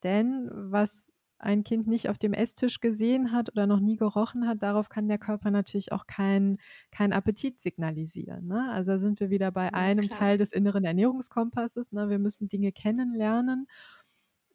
Denn 0.05 0.51
was 0.53 1.12
ein 1.43 1.65
Kind 1.65 1.87
nicht 1.87 2.09
auf 2.09 2.19
dem 2.19 2.33
Esstisch 2.33 2.81
gesehen 2.81 3.33
hat 3.33 3.51
oder 3.51 3.67
noch 3.67 3.81
nie 3.81 3.97
gerochen 3.97 4.47
hat, 4.47 4.63
darauf 4.63 4.89
kann 4.89 5.09
der 5.09 5.19
Körper 5.19 5.51
natürlich 5.51 5.93
auch 5.93 6.07
keinen 6.07 6.59
kein 6.91 7.13
Appetit 7.13 7.61
signalisieren. 7.61 8.47
Ne? 8.47 8.71
Also 8.71 8.97
sind 8.99 9.21
wir 9.21 9.31
wieder 9.31 9.51
bei 9.51 9.65
ja, 9.65 9.73
einem 9.73 10.09
Teil 10.09 10.39
des 10.39 10.53
inneren 10.53 10.85
Ernährungskompasses. 10.85 11.93
Ne? 11.93 12.09
Wir 12.09 12.19
müssen 12.19 12.49
Dinge 12.49 12.73
kennenlernen. 12.73 13.67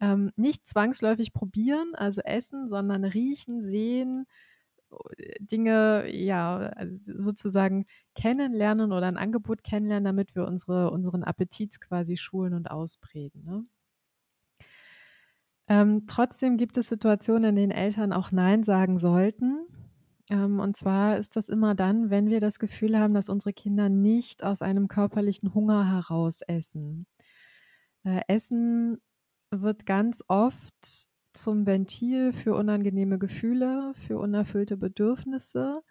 Ähm, 0.00 0.30
nicht 0.36 0.66
zwangsläufig 0.66 1.32
probieren, 1.32 1.94
also 1.94 2.22
essen, 2.22 2.68
sondern 2.68 3.04
riechen, 3.04 3.62
sehen, 3.62 4.26
Dinge 5.40 6.10
ja 6.10 6.56
also 6.56 6.96
sozusagen 7.04 7.86
kennenlernen 8.14 8.92
oder 8.92 9.06
ein 9.06 9.16
Angebot 9.16 9.62
kennenlernen, 9.62 10.04
damit 10.04 10.34
wir 10.34 10.46
unsere, 10.46 10.90
unseren 10.90 11.24
Appetit 11.24 11.80
quasi 11.80 12.16
schulen 12.16 12.54
und 12.54 12.70
ausprägen. 12.70 13.44
Ne? 13.44 13.64
Ähm, 15.68 16.06
trotzdem 16.06 16.56
gibt 16.56 16.78
es 16.78 16.88
Situationen, 16.88 17.50
in 17.50 17.56
denen 17.56 17.72
Eltern 17.72 18.12
auch 18.12 18.32
Nein 18.32 18.62
sagen 18.64 18.98
sollten. 18.98 19.66
Ähm, 20.30 20.60
und 20.60 20.76
zwar 20.76 21.18
ist 21.18 21.36
das 21.36 21.48
immer 21.48 21.74
dann, 21.74 22.10
wenn 22.10 22.28
wir 22.28 22.40
das 22.40 22.58
Gefühl 22.58 22.98
haben, 22.98 23.14
dass 23.14 23.28
unsere 23.28 23.52
Kinder 23.52 23.88
nicht 23.88 24.42
aus 24.42 24.62
einem 24.62 24.88
körperlichen 24.88 25.54
Hunger 25.54 25.90
heraus 25.90 26.40
essen. 26.42 27.06
Äh, 28.04 28.22
essen 28.28 28.98
wird 29.50 29.86
ganz 29.86 30.24
oft 30.28 31.08
zum 31.34 31.66
Ventil 31.66 32.32
für 32.32 32.54
unangenehme 32.54 33.18
Gefühle, 33.18 33.92
für 34.06 34.18
unerfüllte 34.18 34.76
Bedürfnisse. 34.76 35.82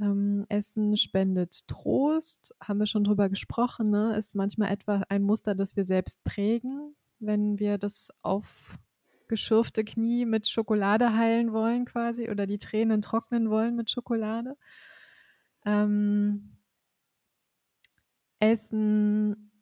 Ähm, 0.00 0.46
Essen 0.48 0.96
spendet 0.96 1.68
Trost, 1.68 2.54
haben 2.62 2.78
wir 2.78 2.86
schon 2.86 3.04
drüber 3.04 3.28
gesprochen, 3.28 3.90
ne? 3.90 4.16
ist 4.16 4.34
manchmal 4.34 4.72
etwa 4.72 5.02
ein 5.08 5.22
Muster, 5.22 5.54
das 5.54 5.76
wir 5.76 5.84
selbst 5.84 6.24
prägen, 6.24 6.96
wenn 7.18 7.58
wir 7.58 7.76
das 7.76 8.08
auf 8.22 8.78
geschürfte 9.30 9.84
Knie 9.84 10.26
mit 10.26 10.46
Schokolade 10.48 11.14
heilen 11.14 11.52
wollen 11.54 11.86
quasi 11.86 12.28
oder 12.28 12.46
die 12.46 12.58
Tränen 12.58 13.00
trocknen 13.00 13.48
wollen 13.48 13.76
mit 13.76 13.90
Schokolade. 13.90 14.56
Ähm, 15.64 16.56
Essen, 18.40 19.52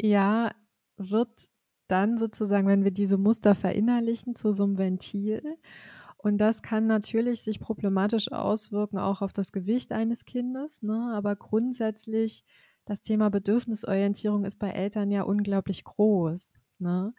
ja, 0.00 0.52
wird 0.96 1.48
dann 1.88 2.18
sozusagen, 2.18 2.68
wenn 2.68 2.84
wir 2.84 2.90
diese 2.90 3.16
Muster 3.16 3.54
verinnerlichen, 3.54 4.36
zu 4.36 4.52
so 4.52 4.64
einem 4.64 4.78
Ventil. 4.78 5.42
Und 6.18 6.38
das 6.38 6.62
kann 6.62 6.86
natürlich 6.86 7.42
sich 7.42 7.60
problematisch 7.60 8.30
auswirken, 8.32 8.98
auch 8.98 9.22
auf 9.22 9.32
das 9.32 9.52
Gewicht 9.52 9.92
eines 9.92 10.24
Kindes. 10.24 10.82
Ne? 10.82 11.12
Aber 11.14 11.36
grundsätzlich, 11.36 12.44
das 12.84 13.00
Thema 13.00 13.30
Bedürfnisorientierung 13.30 14.44
ist 14.44 14.58
bei 14.58 14.70
Eltern 14.70 15.10
ja 15.10 15.22
unglaublich 15.22 15.84
groß. 15.84 16.52
Ne? 16.80 17.14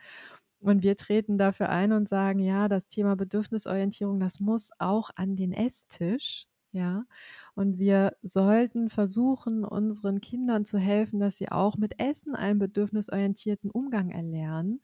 Und 0.62 0.84
wir 0.84 0.96
treten 0.98 1.38
dafür 1.38 1.70
ein 1.70 1.94
und 1.94 2.10
sagen, 2.10 2.40
ja, 2.40 2.68
das 2.68 2.88
Thema 2.88 3.16
Bedürfnisorientierung, 3.16 4.20
das 4.20 4.40
muss 4.40 4.72
auch 4.78 5.10
an 5.16 5.36
den 5.36 5.54
Esstisch. 5.54 6.46
Ja, 6.72 7.06
und 7.56 7.80
wir 7.80 8.16
sollten 8.22 8.90
versuchen, 8.90 9.66
unseren 9.66 10.22
Kindern 10.22 10.66
zu 10.66 10.78
helfen, 10.78 11.20
dass 11.20 11.38
sie 11.38 11.50
auch 11.52 11.78
mit 11.78 12.00
Essen 12.00 12.36
einen 12.36 12.60
bedürfnisorientierten 12.60 13.72
Umgang 13.72 14.12
erlernen 14.12 14.82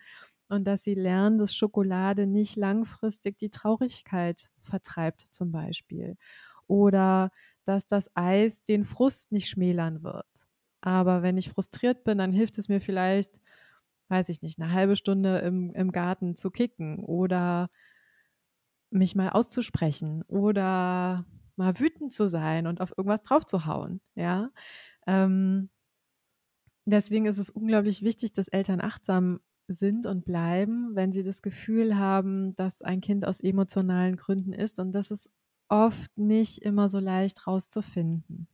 und 0.50 0.66
dass 0.66 0.84
sie 0.84 0.96
lernen, 0.96 1.38
dass 1.38 1.56
Schokolade 1.56 2.26
nicht 2.28 2.56
langfristig 2.56 3.38
die 3.38 3.50
Traurigkeit 3.52 4.50
vertreibt 4.62 5.22
zum 5.32 5.52
Beispiel 5.52 6.18
oder 6.68 7.30
dass 7.66 7.88
das 7.88 8.10
Eis 8.16 8.64
den 8.64 8.86
Frust 8.86 9.32
nicht 9.32 9.50
schmälern 9.50 10.04
wird. 10.04 10.26
Aber 10.82 11.24
wenn 11.24 11.38
ich 11.38 11.50
frustriert 11.50 12.04
bin, 12.04 12.18
dann 12.20 12.32
hilft 12.32 12.58
es 12.58 12.70
mir 12.70 12.80
vielleicht, 12.82 13.42
weiß 14.10 14.30
ich 14.30 14.42
nicht, 14.42 14.60
eine 14.60 14.72
halbe 14.72 14.96
Stunde 14.96 15.40
im, 15.40 15.74
im 15.74 15.92
Garten 15.92 16.36
zu 16.36 16.52
kicken 16.52 17.00
oder 17.00 17.70
mich 18.92 19.16
mal 19.16 19.30
auszusprechen 19.30 20.24
oder 20.24 21.26
mal 21.56 21.80
wütend 21.80 22.14
zu 22.14 22.28
sein 22.28 22.68
und 22.68 22.82
auf 22.82 22.94
irgendwas 22.98 23.24
draufzuhauen. 23.24 24.02
Ja. 24.16 24.50
Ähm, 25.08 25.70
deswegen 26.86 27.26
ist 27.26 27.38
es 27.38 27.50
unglaublich 27.50 28.04
wichtig, 28.04 28.34
dass 28.34 28.48
Eltern 28.48 28.82
achtsam 28.82 29.40
sind 29.68 30.06
und 30.06 30.26
bleiben, 30.26 30.96
wenn 30.96 31.12
sie 31.12 31.24
das 31.24 31.42
Gefühl 31.42 31.98
haben, 31.98 32.56
dass 32.56 32.82
ein 32.82 33.02
Kind 33.02 33.26
aus 33.26 33.42
emotionalen 33.42 34.16
Gründen 34.16 34.54
ist. 34.54 34.80
Und 34.80 34.92
das 34.92 35.12
ist 35.12 35.32
oft 35.70 36.16
nicht 36.18 36.60
immer 36.60 36.90
so 36.90 37.00
leicht 37.00 37.48
rauszufinden. 37.48 38.48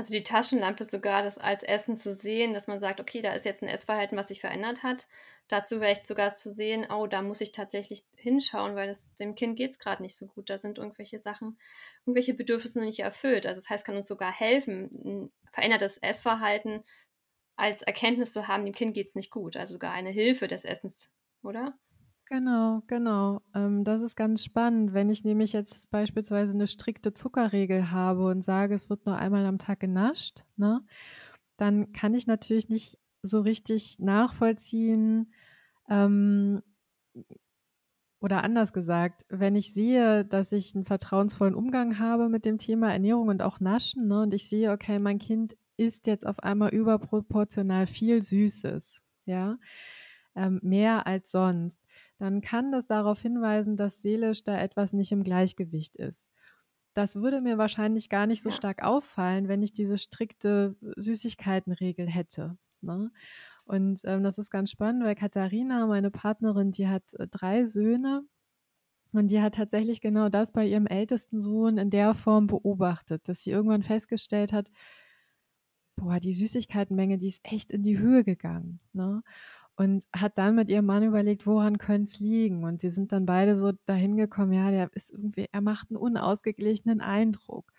Also 0.00 0.14
die 0.14 0.22
Taschenlampe 0.22 0.86
sogar 0.86 1.22
das 1.22 1.36
als 1.36 1.62
Essen 1.62 1.94
zu 1.94 2.14
sehen, 2.14 2.54
dass 2.54 2.66
man 2.66 2.80
sagt, 2.80 3.00
okay, 3.00 3.20
da 3.20 3.34
ist 3.34 3.44
jetzt 3.44 3.62
ein 3.62 3.68
Essverhalten, 3.68 4.16
was 4.16 4.28
sich 4.28 4.40
verändert 4.40 4.82
hat. 4.82 5.06
Dazu 5.46 5.78
vielleicht 5.78 6.06
sogar 6.06 6.32
zu 6.32 6.54
sehen, 6.54 6.86
oh, 6.90 7.06
da 7.06 7.20
muss 7.20 7.42
ich 7.42 7.52
tatsächlich 7.52 8.06
hinschauen, 8.16 8.76
weil 8.76 8.88
es, 8.88 9.14
dem 9.16 9.34
Kind 9.34 9.58
geht 9.58 9.72
es 9.72 9.78
gerade 9.78 10.00
nicht 10.00 10.16
so 10.16 10.26
gut. 10.26 10.48
Da 10.48 10.56
sind 10.56 10.78
irgendwelche 10.78 11.18
Sachen, 11.18 11.58
irgendwelche 12.06 12.32
Bedürfnisse 12.32 12.78
noch 12.78 12.86
nicht 12.86 13.00
erfüllt. 13.00 13.46
Also 13.46 13.60
das 13.60 13.68
heißt, 13.68 13.84
kann 13.84 13.94
uns 13.94 14.08
sogar 14.08 14.32
helfen, 14.32 14.88
ein 15.04 15.32
verändertes 15.52 15.98
Essverhalten 15.98 16.82
als 17.56 17.82
Erkenntnis 17.82 18.32
zu 18.32 18.48
haben, 18.48 18.64
dem 18.64 18.74
Kind 18.74 18.94
geht 18.94 19.08
es 19.08 19.16
nicht 19.16 19.30
gut. 19.30 19.58
Also 19.58 19.74
sogar 19.74 19.92
eine 19.92 20.08
Hilfe 20.08 20.48
des 20.48 20.64
Essens, 20.64 21.10
oder? 21.42 21.78
Genau, 22.32 22.82
genau. 22.86 23.40
Ähm, 23.54 23.82
das 23.82 24.02
ist 24.02 24.14
ganz 24.14 24.44
spannend. 24.44 24.92
Wenn 24.94 25.10
ich 25.10 25.24
nämlich 25.24 25.52
jetzt 25.52 25.90
beispielsweise 25.90 26.54
eine 26.54 26.68
strikte 26.68 27.12
Zuckerregel 27.12 27.90
habe 27.90 28.26
und 28.26 28.44
sage, 28.44 28.74
es 28.74 28.88
wird 28.88 29.04
nur 29.04 29.16
einmal 29.16 29.44
am 29.46 29.58
Tag 29.58 29.80
genascht, 29.80 30.44
ne, 30.56 30.80
dann 31.56 31.92
kann 31.92 32.14
ich 32.14 32.26
natürlich 32.28 32.68
nicht 32.68 32.98
so 33.22 33.40
richtig 33.40 33.98
nachvollziehen, 33.98 35.32
ähm, 35.88 36.62
oder 38.20 38.44
anders 38.44 38.72
gesagt, 38.72 39.22
wenn 39.28 39.56
ich 39.56 39.72
sehe, 39.72 40.24
dass 40.24 40.52
ich 40.52 40.74
einen 40.74 40.84
vertrauensvollen 40.84 41.54
Umgang 41.54 41.98
habe 41.98 42.28
mit 42.28 42.44
dem 42.44 42.58
Thema 42.58 42.92
Ernährung 42.92 43.28
und 43.28 43.40
auch 43.42 43.60
Naschen, 43.60 44.08
ne, 44.08 44.22
und 44.22 44.34
ich 44.34 44.48
sehe, 44.48 44.72
okay, 44.72 44.98
mein 44.98 45.18
Kind 45.18 45.56
isst 45.78 46.06
jetzt 46.06 46.26
auf 46.26 46.38
einmal 46.40 46.70
überproportional 46.74 47.86
viel 47.86 48.22
Süßes, 48.22 49.00
ja, 49.24 49.58
ähm, 50.36 50.60
mehr 50.62 51.06
als 51.06 51.30
sonst, 51.30 51.80
dann 52.20 52.42
kann 52.42 52.70
das 52.70 52.86
darauf 52.86 53.22
hinweisen, 53.22 53.78
dass 53.78 54.02
seelisch 54.02 54.44
da 54.44 54.58
etwas 54.58 54.92
nicht 54.92 55.10
im 55.10 55.24
Gleichgewicht 55.24 55.96
ist. 55.96 56.28
Das 56.92 57.16
würde 57.16 57.40
mir 57.40 57.56
wahrscheinlich 57.56 58.10
gar 58.10 58.26
nicht 58.26 58.42
so 58.42 58.50
stark 58.50 58.84
auffallen, 58.84 59.48
wenn 59.48 59.62
ich 59.62 59.72
diese 59.72 59.96
strikte 59.96 60.76
Süßigkeitenregel 60.96 62.06
hätte. 62.06 62.58
Ne? 62.82 63.10
Und 63.64 64.02
ähm, 64.04 64.22
das 64.22 64.36
ist 64.36 64.50
ganz 64.50 64.70
spannend, 64.70 65.02
weil 65.02 65.14
Katharina, 65.14 65.86
meine 65.86 66.10
Partnerin, 66.10 66.72
die 66.72 66.88
hat 66.88 67.14
äh, 67.14 67.26
drei 67.26 67.64
Söhne 67.64 68.22
und 69.12 69.30
die 69.30 69.40
hat 69.40 69.54
tatsächlich 69.54 70.02
genau 70.02 70.28
das 70.28 70.52
bei 70.52 70.66
ihrem 70.66 70.86
ältesten 70.86 71.40
Sohn 71.40 71.78
in 71.78 71.88
der 71.88 72.12
Form 72.12 72.48
beobachtet, 72.48 73.26
dass 73.28 73.44
sie 73.44 73.50
irgendwann 73.50 73.82
festgestellt 73.82 74.52
hat, 74.52 74.70
boah, 75.96 76.20
die 76.20 76.34
Süßigkeitenmenge, 76.34 77.16
die 77.16 77.28
ist 77.28 77.40
echt 77.44 77.70
in 77.70 77.82
die 77.82 77.98
Höhe 77.98 78.24
gegangen. 78.24 78.80
Ne? 78.92 79.22
Und 79.76 80.04
hat 80.14 80.36
dann 80.36 80.56
mit 80.56 80.68
ihrem 80.68 80.86
Mann 80.86 81.02
überlegt, 81.02 81.46
woran 81.46 81.78
könnte 81.78 82.12
es 82.12 82.20
liegen? 82.20 82.64
Und 82.64 82.82
sie 82.82 82.90
sind 82.90 83.12
dann 83.12 83.24
beide 83.24 83.58
so 83.58 83.72
dahin 83.86 84.16
gekommen, 84.16 84.52
ja, 84.52 84.70
der 84.70 84.90
ist 84.94 85.10
irgendwie, 85.10 85.46
er 85.50 85.62
macht 85.62 85.90
einen 85.90 85.96
unausgeglichenen 85.96 87.00
Eindruck. 87.00 87.72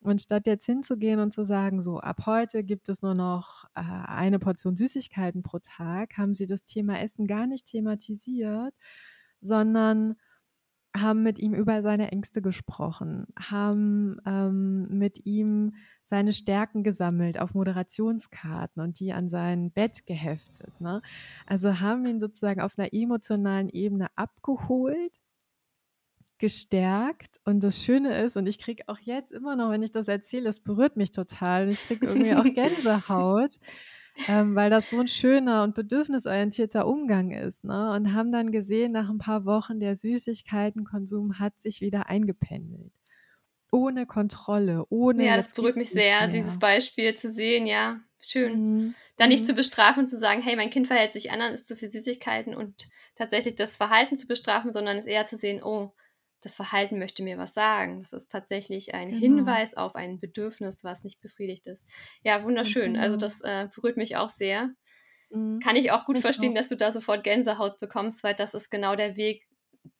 Und 0.00 0.20
statt 0.20 0.46
jetzt 0.46 0.66
hinzugehen 0.66 1.20
und 1.20 1.32
zu 1.32 1.44
sagen, 1.44 1.82
so 1.82 1.98
ab 1.98 2.26
heute 2.26 2.62
gibt 2.64 2.88
es 2.88 3.02
nur 3.02 3.14
noch 3.14 3.64
äh, 3.74 3.80
eine 3.82 4.38
Portion 4.38 4.76
Süßigkeiten 4.76 5.42
pro 5.42 5.58
Tag, 5.58 6.16
haben 6.16 6.34
sie 6.34 6.46
das 6.46 6.64
Thema 6.64 7.00
Essen 7.00 7.26
gar 7.26 7.46
nicht 7.46 7.66
thematisiert, 7.66 8.74
sondern 9.40 10.16
haben 10.96 11.22
mit 11.22 11.38
ihm 11.38 11.54
über 11.54 11.82
seine 11.82 12.10
Ängste 12.12 12.42
gesprochen, 12.42 13.26
haben 13.38 14.18
ähm, 14.26 14.86
mit 14.88 15.24
ihm 15.26 15.74
seine 16.02 16.32
Stärken 16.32 16.82
gesammelt 16.82 17.38
auf 17.40 17.54
Moderationskarten 17.54 18.82
und 18.82 19.00
die 19.00 19.12
an 19.12 19.28
sein 19.28 19.70
Bett 19.70 20.06
geheftet. 20.06 20.80
Ne? 20.80 21.02
Also 21.46 21.80
haben 21.80 22.06
ihn 22.06 22.20
sozusagen 22.20 22.60
auf 22.60 22.78
einer 22.78 22.92
emotionalen 22.92 23.68
Ebene 23.68 24.08
abgeholt, 24.16 25.12
gestärkt. 26.38 27.40
Und 27.44 27.60
das 27.62 27.82
Schöne 27.82 28.22
ist, 28.22 28.36
und 28.36 28.46
ich 28.46 28.58
kriege 28.58 28.84
auch 28.88 28.98
jetzt 28.98 29.32
immer 29.32 29.56
noch, 29.56 29.70
wenn 29.70 29.82
ich 29.82 29.92
das 29.92 30.08
erzähle, 30.08 30.48
es 30.48 30.60
berührt 30.60 30.96
mich 30.96 31.10
total 31.10 31.64
und 31.64 31.70
ich 31.70 31.86
kriege 31.86 32.06
irgendwie 32.06 32.34
auch 32.34 32.44
Gänsehaut 32.54 33.56
ähm, 34.28 34.54
weil 34.54 34.70
das 34.70 34.90
so 34.90 35.00
ein 35.00 35.08
schöner 35.08 35.62
und 35.62 35.74
bedürfnisorientierter 35.74 36.86
Umgang 36.86 37.30
ist. 37.30 37.64
Ne? 37.64 37.92
Und 37.92 38.14
haben 38.14 38.32
dann 38.32 38.52
gesehen, 38.52 38.92
nach 38.92 39.08
ein 39.08 39.18
paar 39.18 39.44
Wochen, 39.44 39.80
der 39.80 39.96
Süßigkeitenkonsum 39.96 41.38
hat 41.38 41.60
sich 41.60 41.80
wieder 41.80 42.08
eingependelt. 42.08 42.92
Ohne 43.72 44.06
Kontrolle, 44.06 44.84
ohne. 44.88 45.26
Ja, 45.26 45.36
das 45.36 45.52
berührt 45.52 45.76
mich 45.76 45.90
sehr, 45.90 46.28
dieses 46.28 46.58
Beispiel 46.58 47.14
zu 47.14 47.30
sehen, 47.30 47.66
ja. 47.66 48.00
Schön. 48.20 48.52
Mhm. 48.52 48.94
Dann 49.18 49.28
nicht 49.28 49.42
mhm. 49.42 49.46
zu 49.46 49.54
bestrafen 49.54 50.04
und 50.04 50.08
zu 50.08 50.18
sagen, 50.18 50.42
hey, 50.42 50.56
mein 50.56 50.70
Kind 50.70 50.86
verhält 50.86 51.12
sich 51.12 51.30
an, 51.30 51.40
ist 51.52 51.68
zu 51.68 51.76
viel 51.76 51.88
Süßigkeiten 51.88 52.54
und 52.54 52.88
tatsächlich 53.14 53.54
das 53.54 53.76
Verhalten 53.76 54.16
zu 54.16 54.26
bestrafen, 54.26 54.72
sondern 54.72 54.96
es 54.96 55.06
eher 55.06 55.26
zu 55.26 55.36
sehen, 55.36 55.62
oh, 55.62 55.92
das 56.42 56.56
Verhalten 56.56 56.98
möchte 56.98 57.22
mir 57.22 57.38
was 57.38 57.54
sagen. 57.54 58.00
Das 58.00 58.12
ist 58.12 58.30
tatsächlich 58.30 58.94
ein 58.94 59.08
genau. 59.08 59.20
Hinweis 59.20 59.74
auf 59.74 59.94
ein 59.94 60.20
Bedürfnis, 60.20 60.84
was 60.84 61.04
nicht 61.04 61.20
befriedigt 61.20 61.66
ist. 61.66 61.86
Ja, 62.22 62.44
wunderschön. 62.44 62.96
Also 62.96 63.16
genau. 63.16 63.26
Also 63.26 63.40
das 63.40 63.40
äh, 63.40 63.68
berührt 63.74 63.96
mich 63.96 64.16
auch 64.16 64.28
sehr. 64.28 64.70
Mhm. 65.30 65.60
Kann 65.60 65.76
ich 65.76 65.90
auch 65.90 66.04
gut 66.04 66.18
ich 66.18 66.22
verstehen, 66.22 66.52
auch. 66.52 66.56
dass 66.56 66.68
du 66.68 66.76
da 66.76 66.92
sofort 66.92 67.24
Gänsehaut 67.24 67.78
bekommst, 67.78 68.22
weil 68.22 68.34
das 68.34 68.54
ist 68.54 68.70
genau 68.70 68.96
der 68.96 69.16
Weg, 69.16 69.46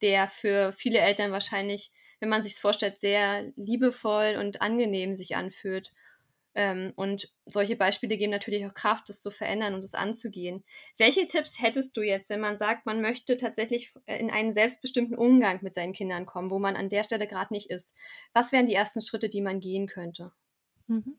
der 0.02 0.28
für 0.28 0.72
viele 0.72 0.98
Eltern 0.98 1.32
wahrscheinlich, 1.32 1.90
wenn 2.20 2.28
man 2.28 2.42
sich 2.42 2.54
es 2.54 2.60
vorstellt, 2.60 2.98
sehr 2.98 3.50
liebevoll 3.56 4.36
und 4.38 4.60
angenehm 4.60 5.16
sich 5.16 5.36
anfühlt. 5.36 5.92
Ähm, 6.56 6.94
und 6.96 7.30
solche 7.44 7.76
Beispiele 7.76 8.16
geben 8.16 8.32
natürlich 8.32 8.64
auch 8.64 8.72
Kraft, 8.72 9.10
das 9.10 9.20
zu 9.20 9.30
verändern 9.30 9.74
und 9.74 9.84
das 9.84 9.92
anzugehen. 9.92 10.64
Welche 10.96 11.26
Tipps 11.26 11.60
hättest 11.60 11.94
du 11.98 12.00
jetzt, 12.00 12.30
wenn 12.30 12.40
man 12.40 12.56
sagt, 12.56 12.86
man 12.86 13.02
möchte 13.02 13.36
tatsächlich 13.36 13.92
äh, 14.06 14.18
in 14.18 14.30
einen 14.30 14.52
selbstbestimmten 14.52 15.18
Umgang 15.18 15.58
mit 15.60 15.74
seinen 15.74 15.92
Kindern 15.92 16.24
kommen, 16.24 16.50
wo 16.50 16.58
man 16.58 16.74
an 16.74 16.88
der 16.88 17.04
Stelle 17.04 17.26
gerade 17.26 17.52
nicht 17.52 17.68
ist? 17.68 17.94
Was 18.32 18.52
wären 18.52 18.66
die 18.66 18.74
ersten 18.74 19.02
Schritte, 19.02 19.28
die 19.28 19.42
man 19.42 19.60
gehen 19.60 19.86
könnte? 19.86 20.32
Mhm. 20.88 21.18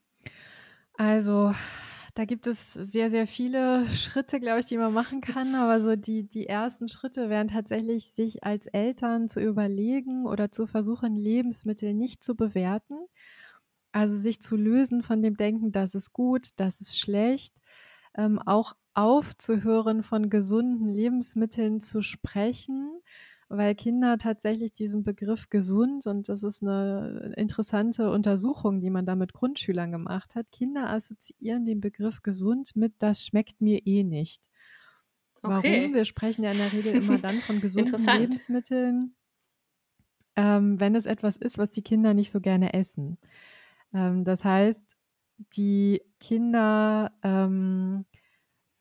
Also, 0.93 1.53
da 2.15 2.25
gibt 2.25 2.47
es 2.47 2.73
sehr, 2.73 3.11
sehr 3.11 3.27
viele 3.27 3.85
Schritte, 3.89 4.39
glaube 4.39 4.59
ich, 4.59 4.65
die 4.65 4.77
man 4.77 4.91
machen 4.91 5.21
kann. 5.21 5.53
Aber 5.53 5.79
so 5.81 5.95
die, 5.95 6.27
die 6.27 6.47
ersten 6.47 6.87
Schritte 6.89 7.29
wären 7.29 7.47
tatsächlich, 7.47 8.13
sich 8.13 8.43
als 8.43 8.65
Eltern 8.65 9.29
zu 9.29 9.39
überlegen 9.39 10.25
oder 10.25 10.51
zu 10.51 10.65
versuchen, 10.65 11.15
Lebensmittel 11.15 11.93
nicht 11.93 12.23
zu 12.23 12.35
bewerten 12.35 12.97
also 13.91 14.17
sich 14.17 14.41
zu 14.41 14.55
lösen 14.55 15.01
von 15.03 15.21
dem 15.21 15.37
Denken, 15.37 15.71
das 15.71 15.95
ist 15.95 16.13
gut, 16.13 16.49
das 16.57 16.81
ist 16.81 16.99
schlecht, 16.99 17.53
ähm, 18.15 18.39
auch 18.39 18.75
aufzuhören, 18.93 20.03
von 20.03 20.29
gesunden 20.29 20.93
Lebensmitteln 20.93 21.79
zu 21.79 22.01
sprechen, 22.01 23.01
weil 23.49 23.75
Kinder 23.75 24.17
tatsächlich 24.17 24.73
diesen 24.73 25.03
Begriff 25.03 25.49
gesund, 25.49 26.07
und 26.07 26.27
das 26.27 26.43
ist 26.43 26.61
eine 26.63 27.33
interessante 27.37 28.11
Untersuchung, 28.11 28.81
die 28.81 28.89
man 28.89 29.05
da 29.05 29.15
mit 29.15 29.33
Grundschülern 29.33 29.91
gemacht 29.91 30.35
hat, 30.35 30.51
Kinder 30.51 30.89
assoziieren 30.89 31.65
den 31.65 31.79
Begriff 31.79 32.23
gesund 32.23 32.75
mit, 32.75 32.93
das 32.99 33.25
schmeckt 33.25 33.61
mir 33.61 33.85
eh 33.85 34.03
nicht. 34.03 34.43
Okay. 35.43 35.83
Warum? 35.83 35.93
Wir 35.93 36.05
sprechen 36.05 36.43
ja 36.43 36.51
in 36.51 36.57
der 36.57 36.73
Regel 36.73 36.95
immer 36.95 37.19
dann 37.19 37.35
von 37.35 37.61
gesunden 37.61 38.03
Lebensmitteln, 38.05 39.15
ähm, 40.35 40.79
wenn 40.79 40.95
es 40.95 41.05
etwas 41.05 41.37
ist, 41.37 41.57
was 41.57 41.71
die 41.71 41.83
Kinder 41.83 42.13
nicht 42.13 42.31
so 42.31 42.41
gerne 42.41 42.73
essen. 42.73 43.17
Ähm, 43.93 44.23
das 44.23 44.43
heißt, 44.43 44.85
die 45.53 46.01
Kinder 46.19 47.11
ähm, 47.23 48.05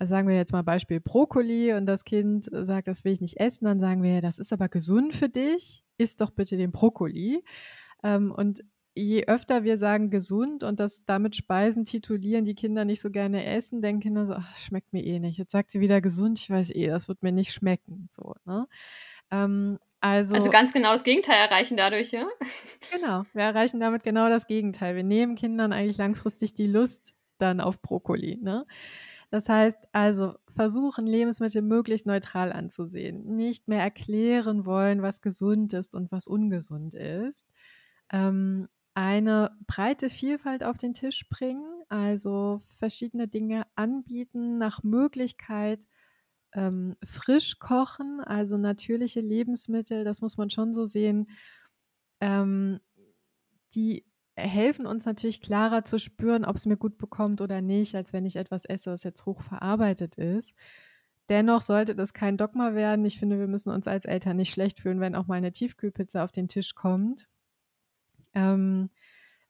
sagen 0.04 0.28
wir 0.28 0.36
jetzt 0.36 0.52
mal 0.52 0.62
Beispiel 0.62 1.00
Brokkoli 1.00 1.72
und 1.72 1.86
das 1.86 2.04
Kind 2.04 2.48
sagt, 2.52 2.88
das 2.88 3.04
will 3.04 3.12
ich 3.12 3.20
nicht 3.20 3.38
essen, 3.38 3.64
dann 3.64 3.80
sagen 3.80 4.02
wir, 4.02 4.20
das 4.20 4.38
ist 4.38 4.52
aber 4.52 4.68
gesund 4.68 5.14
für 5.14 5.28
dich, 5.28 5.84
isst 5.96 6.20
doch 6.20 6.30
bitte 6.30 6.56
den 6.56 6.72
Brokkoli. 6.72 7.42
Ähm, 8.02 8.30
und 8.30 8.62
je 8.94 9.24
öfter 9.26 9.64
wir 9.64 9.78
sagen 9.78 10.10
gesund 10.10 10.64
und 10.64 10.80
das 10.80 11.04
damit 11.04 11.36
Speisen 11.36 11.84
titulieren, 11.84 12.44
die 12.44 12.54
Kinder 12.54 12.84
nicht 12.84 13.00
so 13.00 13.10
gerne 13.10 13.44
essen, 13.44 13.80
denken 13.82 14.00
Kinder 14.00 14.26
so, 14.26 14.34
ach, 14.34 14.56
schmeckt 14.56 14.92
mir 14.92 15.04
eh 15.04 15.18
nicht. 15.18 15.38
Jetzt 15.38 15.52
sagt 15.52 15.70
sie 15.70 15.80
wieder 15.80 16.00
gesund, 16.00 16.38
ich 16.38 16.50
weiß 16.50 16.70
eh, 16.74 16.88
das 16.88 17.08
wird 17.08 17.22
mir 17.22 17.32
nicht 17.32 17.52
schmecken. 17.52 18.06
So, 18.10 18.34
ne? 18.44 18.68
Ähm, 19.30 19.78
also, 20.06 20.34
also 20.34 20.50
ganz 20.50 20.72
genau 20.72 20.92
das 20.92 21.02
Gegenteil 21.02 21.36
erreichen 21.36 21.76
dadurch, 21.76 22.12
ja? 22.12 22.24
Genau, 22.92 23.24
wir 23.32 23.42
erreichen 23.42 23.80
damit 23.80 24.04
genau 24.04 24.28
das 24.28 24.46
Gegenteil. 24.46 24.94
Wir 24.94 25.02
nehmen 25.02 25.34
Kindern 25.34 25.72
eigentlich 25.72 25.96
langfristig 25.96 26.54
die 26.54 26.68
Lust 26.68 27.14
dann 27.38 27.60
auf 27.60 27.82
Brokkoli. 27.82 28.38
Ne? 28.40 28.64
Das 29.30 29.48
heißt 29.48 29.78
also, 29.92 30.34
versuchen, 30.48 31.06
Lebensmittel 31.06 31.62
möglichst 31.62 32.06
neutral 32.06 32.52
anzusehen. 32.52 33.36
Nicht 33.36 33.66
mehr 33.66 33.80
erklären 33.80 34.64
wollen, 34.66 35.02
was 35.02 35.20
gesund 35.20 35.72
ist 35.72 35.94
und 35.96 36.12
was 36.12 36.28
ungesund 36.28 36.94
ist. 36.94 37.44
Ähm, 38.12 38.68
eine 38.94 39.50
breite 39.66 40.08
Vielfalt 40.08 40.62
auf 40.62 40.78
den 40.78 40.94
Tisch 40.94 41.28
bringen, 41.28 41.66
also 41.88 42.60
verschiedene 42.78 43.28
Dinge 43.28 43.64
anbieten, 43.74 44.58
nach 44.58 44.82
Möglichkeit 44.84 45.84
ähm, 46.56 46.96
frisch 47.04 47.58
kochen, 47.58 48.20
also 48.20 48.56
natürliche 48.56 49.20
Lebensmittel, 49.20 50.04
das 50.04 50.22
muss 50.22 50.36
man 50.38 50.50
schon 50.50 50.72
so 50.74 50.86
sehen, 50.86 51.28
ähm, 52.20 52.80
die 53.74 54.06
helfen 54.36 54.86
uns 54.86 55.04
natürlich 55.06 55.40
klarer 55.40 55.84
zu 55.84 55.98
spüren, 55.98 56.44
ob 56.44 56.56
es 56.56 56.66
mir 56.66 56.76
gut 56.76 56.98
bekommt 56.98 57.40
oder 57.40 57.60
nicht, 57.60 57.94
als 57.94 58.12
wenn 58.12 58.26
ich 58.26 58.36
etwas 58.36 58.64
esse, 58.64 58.90
was 58.92 59.04
jetzt 59.04 59.26
hoch 59.26 59.42
verarbeitet 59.42 60.16
ist. 60.16 60.54
Dennoch 61.28 61.60
sollte 61.60 61.94
das 61.94 62.12
kein 62.14 62.36
Dogma 62.36 62.74
werden. 62.74 63.04
Ich 63.04 63.18
finde, 63.18 63.38
wir 63.38 63.48
müssen 63.48 63.70
uns 63.70 63.86
als 63.88 64.04
Eltern 64.04 64.36
nicht 64.36 64.52
schlecht 64.52 64.80
fühlen, 64.80 65.00
wenn 65.00 65.14
auch 65.16 65.26
mal 65.26 65.36
eine 65.36 65.52
Tiefkühlpizza 65.52 66.22
auf 66.24 66.32
den 66.32 66.48
Tisch 66.48 66.74
kommt. 66.74 67.28
Ähm, 68.34 68.90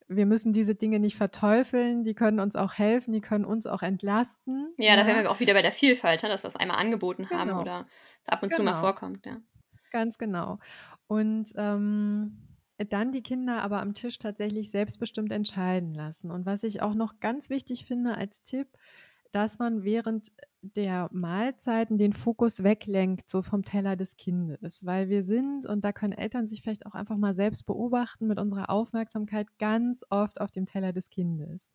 wir 0.08 0.26
müssen 0.26 0.52
diese 0.52 0.74
Dinge 0.74 1.00
nicht 1.00 1.16
verteufeln, 1.16 2.04
die 2.04 2.14
können 2.14 2.38
uns 2.38 2.54
auch 2.54 2.74
helfen, 2.74 3.12
die 3.12 3.20
können 3.20 3.44
uns 3.44 3.66
auch 3.66 3.82
entlasten. 3.82 4.72
Ja, 4.78 4.90
ja. 4.90 4.96
da 4.96 5.06
wären 5.06 5.22
wir 5.22 5.30
auch 5.30 5.40
wieder 5.40 5.54
bei 5.54 5.62
der 5.62 5.72
Vielfalt, 5.72 6.22
ne? 6.22 6.28
das, 6.28 6.44
was 6.44 6.54
wir 6.54 6.60
einmal 6.60 6.78
angeboten 6.78 7.30
haben 7.30 7.48
genau. 7.48 7.60
oder 7.60 7.86
ab 8.26 8.42
und 8.42 8.50
genau. 8.50 8.56
zu 8.56 8.62
mal 8.62 8.72
genau. 8.72 8.82
vorkommt. 8.82 9.26
Ja. 9.26 9.38
Ganz 9.90 10.18
genau. 10.18 10.58
Und 11.08 11.52
ähm, 11.56 12.38
dann 12.78 13.12
die 13.12 13.22
Kinder 13.22 13.62
aber 13.62 13.80
am 13.80 13.94
Tisch 13.94 14.18
tatsächlich 14.18 14.70
selbstbestimmt 14.70 15.32
entscheiden 15.32 15.94
lassen. 15.94 16.30
Und 16.30 16.46
was 16.46 16.62
ich 16.62 16.82
auch 16.82 16.94
noch 16.94 17.20
ganz 17.20 17.50
wichtig 17.50 17.86
finde 17.86 18.16
als 18.16 18.42
Tipp, 18.42 18.68
dass 19.32 19.58
man 19.58 19.82
während 19.84 20.30
der 20.74 21.08
Mahlzeiten 21.12 21.98
den 21.98 22.12
Fokus 22.12 22.62
weglenkt, 22.62 23.30
so 23.30 23.42
vom 23.42 23.64
Teller 23.64 23.96
des 23.96 24.16
Kindes. 24.16 24.84
Weil 24.84 25.08
wir 25.08 25.22
sind, 25.22 25.66
und 25.66 25.84
da 25.84 25.92
können 25.92 26.12
Eltern 26.12 26.46
sich 26.46 26.62
vielleicht 26.62 26.86
auch 26.86 26.94
einfach 26.94 27.16
mal 27.16 27.34
selbst 27.34 27.64
beobachten, 27.66 28.26
mit 28.26 28.38
unserer 28.38 28.70
Aufmerksamkeit 28.70 29.46
ganz 29.58 30.04
oft 30.10 30.40
auf 30.40 30.50
dem 30.50 30.66
Teller 30.66 30.92
des 30.92 31.10
Kindes. 31.10 31.70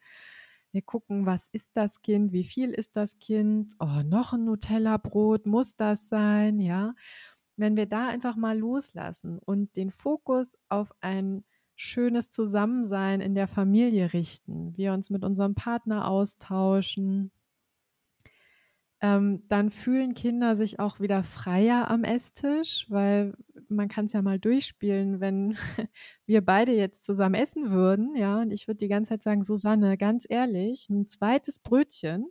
Wir 0.71 0.81
gucken, 0.81 1.25
was 1.25 1.47
ist 1.51 1.71
das 1.73 2.01
Kind, 2.01 2.31
wie 2.31 2.45
viel 2.45 2.71
ist 2.71 2.95
das 2.95 3.19
Kind, 3.19 3.73
oh, 3.79 4.03
noch 4.05 4.33
ein 4.33 4.45
Nutella-Brot, 4.45 5.45
muss 5.45 5.75
das 5.75 6.07
sein, 6.07 6.59
ja. 6.59 6.93
Wenn 7.57 7.75
wir 7.75 7.85
da 7.85 8.07
einfach 8.07 8.35
mal 8.37 8.57
loslassen 8.57 9.37
und 9.39 9.75
den 9.75 9.91
Fokus 9.91 10.57
auf 10.69 10.91
ein 11.01 11.43
schönes 11.75 12.29
Zusammensein 12.29 13.21
in 13.21 13.35
der 13.35 13.47
Familie 13.47 14.13
richten, 14.13 14.77
wir 14.77 14.93
uns 14.93 15.09
mit 15.09 15.23
unserem 15.25 15.55
Partner 15.55 16.07
austauschen, 16.07 17.31
ähm, 19.01 19.43
dann 19.47 19.71
fühlen 19.71 20.13
Kinder 20.13 20.55
sich 20.55 20.79
auch 20.79 20.99
wieder 20.99 21.23
freier 21.23 21.89
am 21.89 22.03
Esstisch, 22.03 22.85
weil 22.89 23.33
man 23.67 23.87
kann 23.87 24.05
es 24.05 24.13
ja 24.13 24.21
mal 24.21 24.37
durchspielen, 24.37 25.19
wenn 25.19 25.57
wir 26.27 26.45
beide 26.45 26.73
jetzt 26.73 27.03
zusammen 27.03 27.35
essen 27.35 27.71
würden, 27.71 28.15
ja, 28.15 28.41
und 28.41 28.51
ich 28.51 28.67
würde 28.67 28.77
die 28.77 28.87
ganze 28.87 29.09
Zeit 29.09 29.23
sagen, 29.23 29.43
Susanne, 29.43 29.97
ganz 29.97 30.25
ehrlich, 30.29 30.87
ein 30.89 31.07
zweites 31.07 31.57
Brötchen 31.57 32.27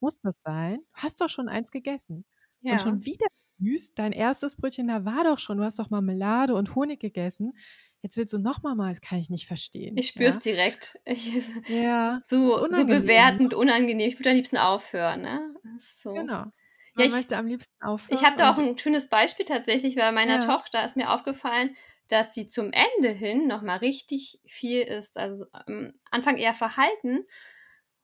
muss 0.00 0.20
das 0.20 0.40
sein. 0.40 0.78
Du 0.94 1.02
hast 1.02 1.20
doch 1.20 1.28
schon 1.28 1.48
eins 1.48 1.70
gegessen. 1.70 2.24
Ja. 2.60 2.72
Und 2.72 2.80
schon 2.80 3.04
wieder 3.04 3.26
süß, 3.58 3.94
dein 3.94 4.12
erstes 4.12 4.56
Brötchen, 4.56 4.88
da 4.88 5.04
war 5.04 5.24
doch 5.24 5.38
schon, 5.38 5.58
du 5.58 5.64
hast 5.64 5.78
doch 5.78 5.90
Marmelade 5.90 6.54
und 6.54 6.74
Honig 6.74 7.00
gegessen. 7.00 7.52
Jetzt 8.06 8.16
willst 8.16 8.32
du 8.32 8.38
noch 8.38 8.62
mal 8.62 8.76
das 8.88 9.00
kann 9.00 9.18
ich 9.18 9.30
nicht 9.30 9.48
verstehen. 9.48 9.96
Ich 9.98 10.06
spüre 10.06 10.28
es 10.28 10.44
ja? 10.44 10.52
direkt. 10.52 10.96
Ich, 11.04 11.42
ja. 11.66 12.20
So, 12.24 12.64
so 12.70 12.86
bewertend, 12.86 13.52
unangenehm. 13.52 14.06
Ich 14.06 14.16
würde 14.20 14.30
am 14.30 14.36
liebsten 14.36 14.58
aufhören, 14.58 15.22
ne? 15.22 15.52
So. 15.78 16.14
Genau. 16.14 16.44
Man 16.44 16.52
ja, 16.96 17.04
ich, 17.06 17.10
möchte 17.10 17.36
am 17.36 17.48
liebsten 17.48 17.74
aufhören. 17.82 18.16
Ich 18.16 18.24
habe 18.24 18.36
da 18.36 18.52
auch 18.52 18.58
ein 18.58 18.78
schönes 18.78 19.08
Beispiel 19.08 19.44
tatsächlich, 19.44 19.96
weil 19.96 20.12
meiner 20.12 20.34
ja. 20.34 20.38
Tochter 20.38 20.84
ist 20.84 20.96
mir 20.96 21.10
aufgefallen, 21.10 21.74
dass 22.06 22.32
sie 22.32 22.46
zum 22.46 22.70
Ende 22.70 23.08
hin 23.08 23.48
noch 23.48 23.62
mal 23.62 23.78
richtig 23.78 24.40
viel 24.46 24.82
ist. 24.82 25.18
Also 25.18 25.46
am 25.50 25.92
Anfang 26.12 26.36
eher 26.36 26.54
verhalten. 26.54 27.24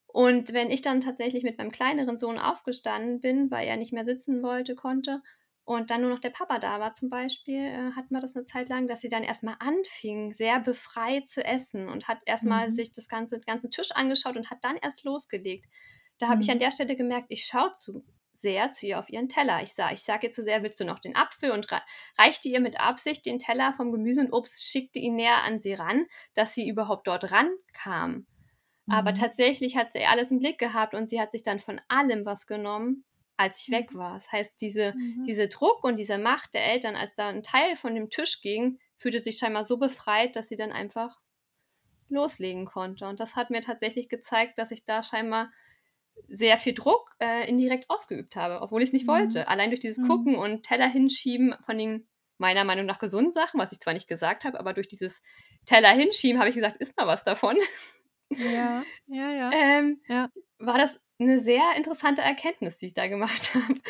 Und 0.09 0.53
wenn 0.53 0.73
ich 0.73 0.83
dann 0.83 1.01
tatsächlich 1.01 1.45
mit 1.45 1.59
meinem 1.59 1.71
kleineren 1.71 2.17
Sohn 2.17 2.39
aufgestanden 2.39 3.21
bin, 3.21 3.53
weil 3.53 3.69
er 3.69 3.77
nicht 3.77 3.93
mehr 3.93 4.05
sitzen 4.05 4.43
wollte, 4.43 4.75
konnte, 4.75 5.23
und 5.65 5.91
dann 5.91 6.01
nur 6.01 6.11
noch 6.11 6.19
der 6.19 6.31
Papa 6.31 6.59
da 6.59 6.81
war 6.81 6.93
zum 6.93 7.09
Beispiel, 7.09 7.61
äh, 7.61 7.93
hatten 7.93 8.13
wir 8.13 8.21
das 8.21 8.35
eine 8.35 8.45
Zeit 8.45 8.69
lang, 8.69 8.89
dass 8.89 9.01
sie 9.01 9.09
dann 9.09 9.23
erstmal 9.23 9.57
anfing, 9.61 10.33
sehr 10.33 10.59
befreit 10.59 11.29
zu 11.29 11.45
essen 11.45 11.89
und 11.89 12.09
hat 12.09 12.19
erstmal 12.27 12.69
mhm. 12.69 12.75
sich 12.75 12.93
das 12.93 13.09
ganze, 13.09 13.39
den 13.39 13.47
ganzen 13.47 13.71
Tisch 13.71 13.93
angeschaut 13.93 14.37
und 14.37 14.51
hat 14.51 14.59
dann 14.63 14.77
erst 14.77 15.05
losgelegt. 15.05 15.67
Da 16.19 16.27
habe 16.27 16.37
mhm. 16.37 16.43
ich 16.43 16.51
an 16.51 16.57
mhm. 16.57 16.61
der 16.61 16.71
Stelle 16.73 16.97
gemerkt, 16.97 17.27
ich 17.29 17.45
schaue 17.45 17.73
zu 17.75 18.05
sehr 18.33 18.73
zu 18.73 18.87
ihr 18.87 18.99
auf 18.99 19.09
ihren 19.09 19.29
Teller. 19.29 19.63
Ich 19.63 19.73
sage 19.73 19.95
ich 19.95 20.03
sag 20.03 20.25
ihr 20.25 20.33
zu 20.33 20.43
sehr, 20.43 20.65
willst 20.65 20.81
du 20.81 20.85
noch 20.85 20.99
den 20.99 21.15
Apfel 21.15 21.53
und 21.53 21.69
reichte 22.19 22.49
ihr 22.49 22.61
mit 22.61 22.81
Absicht 22.81 23.25
den 23.25 23.39
Teller 23.39 23.73
vom 23.77 23.93
Gemüse 23.93 24.21
und 24.21 24.33
Obst, 24.33 24.65
schickte 24.65 24.99
ihn 24.99 25.15
näher 25.15 25.45
an 25.45 25.61
sie 25.61 25.75
ran, 25.75 26.07
dass 26.35 26.55
sie 26.55 26.69
überhaupt 26.69 27.07
dort 27.07 27.31
rankam. 27.31 28.27
Mhm. 28.87 28.95
Aber 28.95 29.15
tatsächlich 29.15 29.77
hat 29.77 29.93
sie 29.93 30.05
alles 30.07 30.33
im 30.33 30.41
Blick 30.41 30.59
gehabt 30.59 30.95
und 30.95 31.09
sie 31.09 31.21
hat 31.21 31.31
sich 31.31 31.45
dann 31.45 31.61
von 31.61 31.81
allem 31.87 32.27
was 32.27 32.49
genommen 32.49 33.05
als 33.37 33.62
ich 33.62 33.70
weg 33.70 33.93
mhm. 33.93 33.99
war. 33.99 34.14
Das 34.14 34.30
heißt, 34.30 34.61
diese, 34.61 34.95
mhm. 34.95 35.24
diese 35.26 35.49
Druck 35.49 35.85
und 35.85 35.97
diese 35.97 36.18
Macht 36.18 36.55
der 36.55 36.64
Eltern, 36.64 36.97
als 36.97 37.14
da 37.14 37.28
ein 37.28 37.43
Teil 37.43 37.76
von 37.76 37.95
dem 37.95 38.11
Tisch 38.11 38.41
ging, 38.41 38.78
fühlte 38.97 39.18
sich 39.18 39.37
scheinbar 39.39 39.64
so 39.64 39.78
befreit, 39.78 40.37
dass 40.37 40.49
sie 40.49 40.57
dann 40.57 40.72
einfach 40.72 41.18
loslegen 42.09 42.66
konnte. 42.66 43.07
Und 43.07 43.20
das 43.20 43.37
hat 43.37 43.51
mir 43.51 43.62
tatsächlich 43.62 44.09
gezeigt, 44.09 44.59
dass 44.59 44.70
ich 44.70 44.85
da 44.85 45.03
scheinbar 45.03 45.51
sehr 46.28 46.59
viel 46.59 46.74
Druck 46.74 47.11
äh, 47.20 47.49
indirekt 47.49 47.89
ausgeübt 47.89 48.37
habe, 48.37 48.61
obwohl 48.61 48.83
ich 48.83 48.91
es 48.91 48.93
nicht 48.93 49.07
mhm. 49.07 49.12
wollte. 49.12 49.49
Allein 49.49 49.70
durch 49.70 49.80
dieses 49.80 49.99
mhm. 49.99 50.09
Gucken 50.09 50.35
und 50.37 50.62
Teller 50.62 50.89
hinschieben 50.89 51.55
von 51.64 51.78
den 51.78 52.07
meiner 52.39 52.64
Meinung 52.64 52.87
nach 52.87 52.99
gesunden 52.99 53.33
Sachen, 53.33 53.61
was 53.61 53.72
ich 53.72 53.78
zwar 53.78 53.95
nicht 53.95 54.09
gesagt 54.09 54.45
habe, 54.45 54.59
aber 54.59 54.72
durch 54.72 54.89
dieses 54.89 55.22
Teller 55.64 55.91
hinschieben 55.91 56.41
habe 56.41 56.49
ich 56.49 56.57
gesagt, 56.57 56.76
ist 56.78 56.97
mal 56.97 57.07
was 57.07 57.24
davon. 57.24 57.57
Ja, 58.30 58.83
ja, 59.07 59.30
ja. 59.30 59.51
ähm, 59.53 60.01
ja. 60.09 60.28
War 60.59 60.78
das 60.78 61.01
eine 61.23 61.41
sehr 61.41 61.62
interessante 61.77 62.23
Erkenntnis, 62.23 62.77
die 62.77 62.87
ich 62.87 62.95
da 62.95 63.07
gemacht 63.07 63.55
habe. 63.55 63.81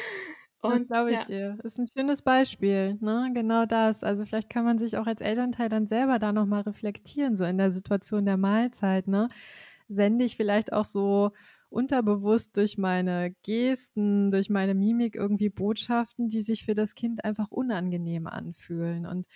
Und, 0.62 0.74
das 0.74 0.86
glaube 0.86 1.12
ich 1.12 1.18
ja. 1.18 1.24
dir. 1.24 1.58
Das 1.62 1.72
ist 1.72 1.78
ein 1.78 1.86
schönes 1.92 2.22
Beispiel, 2.22 2.96
ne? 3.00 3.30
Genau 3.34 3.66
das. 3.66 4.04
Also 4.04 4.24
vielleicht 4.24 4.48
kann 4.48 4.64
man 4.64 4.78
sich 4.78 4.96
auch 4.96 5.06
als 5.06 5.20
Elternteil 5.20 5.68
dann 5.68 5.86
selber 5.86 6.20
da 6.20 6.32
nochmal 6.32 6.62
reflektieren, 6.62 7.36
so 7.36 7.44
in 7.44 7.58
der 7.58 7.72
Situation 7.72 8.24
der 8.24 8.36
Mahlzeit, 8.36 9.08
ne? 9.08 9.28
Sende 9.88 10.24
ich 10.24 10.36
vielleicht 10.36 10.72
auch 10.72 10.84
so 10.84 11.32
unterbewusst 11.68 12.56
durch 12.56 12.78
meine 12.78 13.34
Gesten, 13.42 14.30
durch 14.30 14.50
meine 14.50 14.74
Mimik 14.74 15.16
irgendwie 15.16 15.48
Botschaften, 15.48 16.28
die 16.28 16.42
sich 16.42 16.64
für 16.64 16.74
das 16.74 16.94
Kind 16.94 17.24
einfach 17.24 17.50
unangenehm 17.50 18.28
anfühlen. 18.28 19.06
Und 19.06 19.26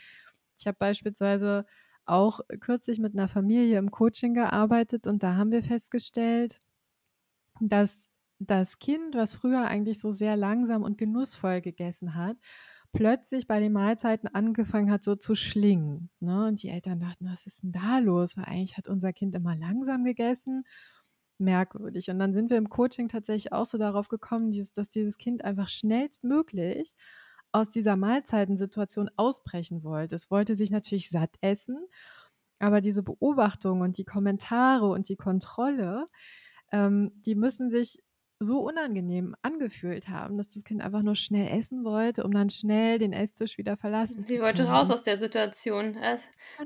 ich 0.58 0.66
habe 0.66 0.76
beispielsweise 0.78 1.66
auch 2.04 2.40
kürzlich 2.60 3.00
mit 3.00 3.14
einer 3.14 3.28
Familie 3.28 3.78
im 3.78 3.90
Coaching 3.90 4.34
gearbeitet 4.34 5.06
und 5.08 5.22
da 5.22 5.34
haben 5.34 5.50
wir 5.50 5.62
festgestellt, 5.62 6.60
dass 7.60 8.08
das 8.38 8.78
Kind, 8.78 9.14
was 9.14 9.34
früher 9.34 9.66
eigentlich 9.66 9.98
so 9.98 10.12
sehr 10.12 10.36
langsam 10.36 10.82
und 10.82 10.98
genussvoll 10.98 11.60
gegessen 11.60 12.14
hat, 12.14 12.36
plötzlich 12.92 13.46
bei 13.46 13.60
den 13.60 13.72
Mahlzeiten 13.72 14.28
angefangen 14.28 14.90
hat, 14.90 15.04
so 15.04 15.14
zu 15.14 15.34
schlingen. 15.34 16.10
Ne? 16.20 16.46
Und 16.46 16.62
die 16.62 16.68
Eltern 16.68 17.00
dachten, 17.00 17.26
was 17.30 17.46
ist 17.46 17.62
denn 17.62 17.72
da 17.72 17.98
los? 17.98 18.36
Weil 18.36 18.44
eigentlich 18.44 18.76
hat 18.76 18.88
unser 18.88 19.12
Kind 19.12 19.34
immer 19.34 19.56
langsam 19.56 20.04
gegessen. 20.04 20.64
Merkwürdig. 21.38 22.08
Und 22.10 22.18
dann 22.18 22.32
sind 22.32 22.50
wir 22.50 22.56
im 22.56 22.70
Coaching 22.70 23.08
tatsächlich 23.08 23.52
auch 23.52 23.66
so 23.66 23.76
darauf 23.76 24.08
gekommen, 24.08 24.52
dass 24.74 24.88
dieses 24.88 25.18
Kind 25.18 25.44
einfach 25.44 25.68
schnellstmöglich 25.68 26.94
aus 27.52 27.68
dieser 27.68 27.96
Mahlzeitensituation 27.96 29.10
ausbrechen 29.16 29.82
wollte. 29.82 30.14
Es 30.14 30.30
wollte 30.30 30.56
sich 30.56 30.70
natürlich 30.70 31.10
satt 31.10 31.36
essen, 31.42 31.78
aber 32.58 32.80
diese 32.80 33.02
Beobachtung 33.02 33.82
und 33.82 33.98
die 33.98 34.04
Kommentare 34.04 34.88
und 34.88 35.08
die 35.10 35.16
Kontrolle, 35.16 36.08
ähm, 36.72 37.12
die 37.24 37.34
müssen 37.34 37.70
sich 37.70 37.98
so 38.38 38.60
unangenehm 38.60 39.34
angefühlt 39.40 40.10
haben, 40.10 40.36
dass 40.36 40.50
das 40.50 40.62
Kind 40.62 40.82
einfach 40.82 41.02
nur 41.02 41.16
schnell 41.16 41.56
essen 41.56 41.84
wollte, 41.84 42.22
um 42.22 42.32
dann 42.32 42.50
schnell 42.50 42.98
den 42.98 43.14
Esstisch 43.14 43.56
wieder 43.56 43.78
verlassen 43.78 44.26
Sie 44.26 44.42
wollte 44.42 44.68
raus 44.68 44.90
aus 44.90 45.02
der 45.02 45.16
Situation 45.16 45.94
genau. 45.94 46.16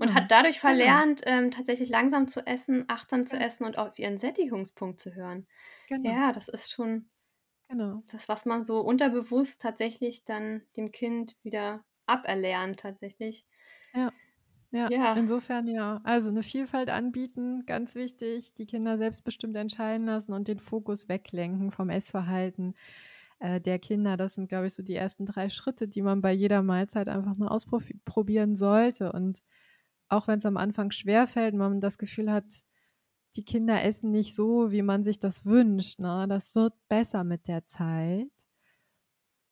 und 0.01 0.14
hat 0.14 0.32
dadurch 0.32 0.61
genau. 0.61 0.74
verlernt, 0.74 1.22
genau. 1.22 1.38
ähm, 1.38 1.51
tatsächlich 1.53 1.88
langsam 1.88 2.26
zu 2.26 2.44
essen, 2.44 2.86
achtsam 2.88 3.24
zu 3.24 3.36
essen 3.36 3.64
und 3.64 3.78
auf 3.78 3.96
ihren 4.01 4.18
Sättigungspunkt 4.18 4.98
zu 4.98 5.14
hören. 5.14 5.46
Genau. 5.88 6.11
Ja, 6.11 6.32
das 6.32 6.48
ist 6.48 6.72
schon 6.72 7.09
Genau. 7.70 8.03
Das, 8.11 8.28
was 8.28 8.46
man 8.46 8.64
so 8.64 8.80
unterbewusst 8.80 9.62
tatsächlich 9.62 10.24
dann 10.24 10.62
dem 10.76 10.90
Kind 10.90 11.36
wieder 11.44 11.84
aberlernt, 12.07 12.80
tatsächlich. 12.80 13.46
Ja. 13.94 14.12
Ja, 14.73 14.89
Ja. 14.91 15.14
insofern 15.14 15.66
ja. 15.66 16.01
Also 16.05 16.29
eine 16.31 16.43
Vielfalt 16.43 16.91
anbieten, 16.91 17.64
ganz 17.66 17.95
wichtig, 17.95 18.55
die 18.55 18.66
Kinder 18.66 18.99
selbstbestimmt 18.99 19.57
entscheiden 19.57 20.07
lassen 20.07 20.33
und 20.33 20.47
den 20.49 20.61
Fokus 20.61 21.09
weglenken 21.09 21.73
vom 21.73 21.91
Essverhalten 21.91 22.75
äh, 23.41 23.61
der 23.61 23.79
Kinder. 23.79 24.16
Das 24.16 24.35
sind, 24.35 24.49
glaube 24.49 24.66
ich, 24.68 24.75
so 24.75 24.83
die 24.83 24.95
ersten 24.95 25.27
drei 25.27 25.49
Schritte, 25.49 25.89
die 25.89 26.03
man 26.03 26.21
bei 26.23 26.33
jeder 26.33 26.62
Mahlzeit 26.62 27.09
einfach 27.09 27.37
mal 27.37 27.49
ausprobieren 27.49 28.55
sollte. 28.57 29.12
Und 29.12 29.43
auch 30.09 30.29
wenn 30.29 30.39
es 30.39 30.47
am 30.47 30.57
Anfang 30.57 30.91
schwerfällt, 30.93 31.55
man 31.55 31.81
das 31.81 31.99
Gefühl 31.99 32.31
hat, 32.31 32.45
die 33.37 33.45
Kinder 33.45 33.83
essen 33.83 34.11
nicht 34.11 34.35
so, 34.35 34.73
wie 34.73 34.83
man 34.83 35.05
sich 35.05 35.18
das 35.18 35.47
wünscht. 35.47 36.01
Ne? 36.01 36.27
Das 36.29 36.55
wird 36.55 36.75
besser 36.89 37.25
mit 37.25 37.49
der 37.49 37.66
Zeit. 37.66 38.29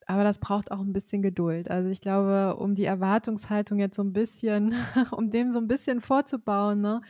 Aber 0.09 0.25
das 0.25 0.39
braucht 0.39 0.73
auch 0.73 0.81
ein 0.81 0.95
bisschen 0.95 1.21
Geduld. 1.21 1.71
Also 1.71 1.91
ich 1.91 2.01
glaube, 2.01 2.57
um 2.57 2.75
die 2.75 2.87
Erwartungshaltung 2.87 3.79
jetzt 3.79 3.95
so 3.95 4.03
ein 4.03 4.15
bisschen, 4.15 4.75
um 5.13 5.31
dem 5.31 5.53
so 5.53 5.59
ein 5.59 5.69
bisschen 5.69 6.01
vorzubauen, 6.01 6.81
ne? 6.81 7.03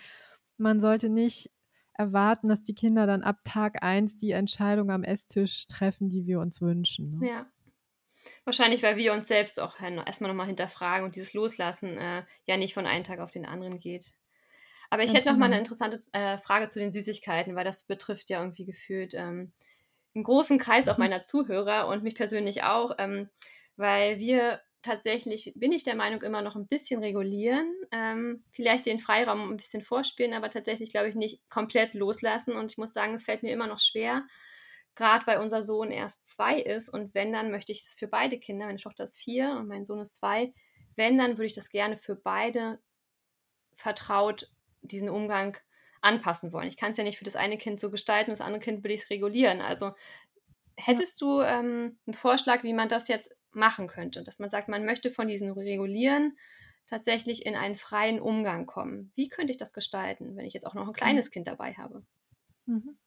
man 0.56 0.80
sollte 0.80 1.08
nicht 1.08 1.48
erwarten, 1.94 2.48
dass 2.48 2.64
die 2.64 2.74
Kinder 2.74 3.06
dann 3.06 3.22
ab 3.22 3.36
Tag 3.44 3.84
eins 3.84 4.16
die 4.16 4.32
Entscheidung 4.32 4.90
am 4.90 5.04
Esstisch 5.04 5.68
treffen, 5.68 6.08
die 6.08 6.26
wir 6.26 6.40
uns 6.40 6.60
wünschen. 6.60 7.20
Ne? 7.20 7.28
Ja. 7.28 7.46
Wahrscheinlich, 8.44 8.82
weil 8.82 8.96
wir 8.96 9.12
uns 9.12 9.28
selbst 9.28 9.60
auch 9.60 9.80
erstmal 9.80 10.30
nochmal 10.30 10.48
hinterfragen 10.48 11.04
und 11.04 11.14
dieses 11.14 11.34
Loslassen 11.34 11.96
äh, 11.96 12.24
ja 12.46 12.56
nicht 12.56 12.74
von 12.74 12.84
einem 12.84 13.04
Tag 13.04 13.20
auf 13.20 13.30
den 13.30 13.46
anderen 13.46 13.78
geht. 13.78 14.14
Aber 14.90 15.04
ich 15.04 15.12
Ganz 15.12 15.18
hätte 15.18 15.28
noch 15.28 15.34
genau. 15.34 15.46
mal 15.46 15.52
eine 15.52 15.58
interessante 15.58 16.00
äh, 16.10 16.36
Frage 16.38 16.68
zu 16.68 16.80
den 16.80 16.90
Süßigkeiten, 16.90 17.54
weil 17.54 17.64
das 17.64 17.84
betrifft 17.84 18.28
ja 18.28 18.40
irgendwie 18.40 18.64
gefühlt 18.64 19.14
ähm, 19.14 19.52
einen 20.14 20.24
großen 20.24 20.58
Kreis 20.58 20.88
auch 20.88 20.98
mhm. 20.98 21.04
meiner 21.04 21.24
Zuhörer 21.24 21.88
und 21.88 22.02
mich 22.02 22.14
persönlich 22.14 22.62
auch, 22.62 22.92
ähm, 22.98 23.28
weil 23.76 24.18
wir 24.18 24.60
tatsächlich, 24.82 25.52
bin 25.56 25.72
ich 25.72 25.84
der 25.84 25.96
Meinung, 25.96 26.22
immer 26.22 26.42
noch 26.42 26.56
ein 26.56 26.68
bisschen 26.68 27.02
regulieren, 27.02 27.72
ähm, 27.90 28.44
vielleicht 28.52 28.86
den 28.86 29.00
Freiraum 29.00 29.50
ein 29.50 29.56
bisschen 29.56 29.82
vorspielen, 29.82 30.34
aber 30.34 30.50
tatsächlich, 30.50 30.90
glaube 30.90 31.08
ich, 31.08 31.14
nicht 31.14 31.48
komplett 31.50 31.94
loslassen. 31.94 32.54
Und 32.56 32.70
ich 32.70 32.78
muss 32.78 32.92
sagen, 32.92 33.14
es 33.14 33.24
fällt 33.24 33.42
mir 33.42 33.52
immer 33.52 33.66
noch 33.66 33.80
schwer, 33.80 34.24
gerade 34.94 35.26
weil 35.26 35.38
unser 35.38 35.62
Sohn 35.62 35.90
erst 35.90 36.26
zwei 36.26 36.60
ist 36.60 36.88
und 36.88 37.14
wenn, 37.14 37.32
dann 37.32 37.50
möchte 37.50 37.72
ich 37.72 37.82
es 37.82 37.94
für 37.94 38.08
beide 38.08 38.38
Kinder, 38.38 38.66
meine 38.66 38.78
Tochter 38.78 39.04
ist 39.04 39.18
vier 39.18 39.52
und 39.52 39.68
mein 39.68 39.84
Sohn 39.84 40.00
ist 40.00 40.16
zwei, 40.16 40.52
wenn, 40.96 41.18
dann 41.18 41.32
würde 41.32 41.46
ich 41.46 41.54
das 41.54 41.70
gerne 41.70 41.96
für 41.96 42.16
beide 42.16 42.80
vertraut 43.72 44.50
diesen 44.82 45.08
Umgang 45.08 45.56
anpassen 46.00 46.52
wollen. 46.52 46.68
Ich 46.68 46.76
kann 46.76 46.92
es 46.92 46.96
ja 46.96 47.04
nicht 47.04 47.18
für 47.18 47.24
das 47.24 47.36
eine 47.36 47.58
Kind 47.58 47.80
so 47.80 47.90
gestalten, 47.90 48.30
das 48.30 48.40
andere 48.40 48.60
Kind 48.60 48.84
will 48.84 48.90
ich 48.90 49.02
es 49.02 49.10
regulieren. 49.10 49.60
Also 49.60 49.92
hättest 50.76 51.20
du 51.20 51.40
ähm, 51.40 51.98
einen 52.06 52.14
Vorschlag, 52.14 52.62
wie 52.62 52.72
man 52.72 52.88
das 52.88 53.08
jetzt 53.08 53.36
machen 53.52 53.88
könnte? 53.88 54.22
Dass 54.22 54.38
man 54.38 54.50
sagt, 54.50 54.68
man 54.68 54.84
möchte 54.84 55.10
von 55.10 55.28
diesem 55.28 55.50
Regulieren 55.52 56.36
tatsächlich 56.86 57.44
in 57.44 57.54
einen 57.54 57.76
freien 57.76 58.20
Umgang 58.20 58.66
kommen. 58.66 59.12
Wie 59.14 59.28
könnte 59.28 59.50
ich 59.50 59.58
das 59.58 59.72
gestalten, 59.72 60.36
wenn 60.36 60.46
ich 60.46 60.54
jetzt 60.54 60.66
auch 60.66 60.74
noch 60.74 60.86
ein 60.86 60.94
kleines 60.94 61.26
mhm. 61.26 61.30
Kind 61.30 61.48
dabei 61.48 61.74
habe? 61.74 62.04
Mhm. 62.66 62.98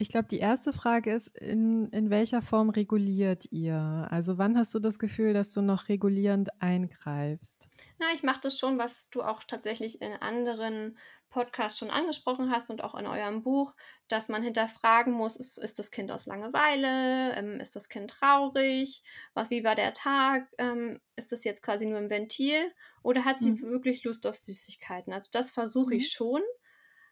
Ich 0.00 0.10
glaube, 0.10 0.28
die 0.28 0.38
erste 0.38 0.72
Frage 0.72 1.12
ist, 1.12 1.36
in, 1.36 1.88
in 1.90 2.08
welcher 2.08 2.40
Form 2.40 2.70
reguliert 2.70 3.50
ihr? 3.50 4.06
Also 4.10 4.38
wann 4.38 4.56
hast 4.56 4.72
du 4.72 4.78
das 4.78 5.00
Gefühl, 5.00 5.34
dass 5.34 5.52
du 5.52 5.60
noch 5.60 5.88
regulierend 5.88 6.50
eingreifst? 6.62 7.68
Na, 7.98 8.06
ich 8.14 8.22
mache 8.22 8.40
das 8.42 8.56
schon, 8.56 8.78
was 8.78 9.10
du 9.10 9.22
auch 9.22 9.42
tatsächlich 9.42 10.00
in 10.00 10.12
anderen 10.12 10.96
Podcasts 11.30 11.80
schon 11.80 11.90
angesprochen 11.90 12.52
hast 12.52 12.70
und 12.70 12.82
auch 12.82 12.94
in 12.94 13.06
eurem 13.06 13.42
Buch, 13.42 13.74
dass 14.06 14.28
man 14.28 14.42
hinterfragen 14.42 15.12
muss, 15.12 15.34
ist, 15.34 15.58
ist 15.58 15.80
das 15.80 15.90
Kind 15.90 16.12
aus 16.12 16.26
Langeweile, 16.26 17.34
ähm, 17.34 17.58
ist 17.58 17.74
das 17.74 17.88
Kind 17.88 18.10
traurig, 18.10 19.02
was, 19.34 19.50
wie 19.50 19.64
war 19.64 19.74
der 19.74 19.94
Tag, 19.94 20.48
ähm, 20.58 21.00
ist 21.16 21.32
das 21.32 21.42
jetzt 21.42 21.62
quasi 21.62 21.86
nur 21.86 21.98
ein 21.98 22.08
Ventil 22.08 22.72
oder 23.02 23.24
hat 23.24 23.40
sie 23.40 23.50
mhm. 23.50 23.62
wirklich 23.62 24.04
Lust 24.04 24.26
auf 24.26 24.36
Süßigkeiten? 24.36 25.12
Also 25.12 25.28
das 25.32 25.50
versuche 25.50 25.92
mhm. 25.92 26.00
ich 26.00 26.12
schon 26.12 26.40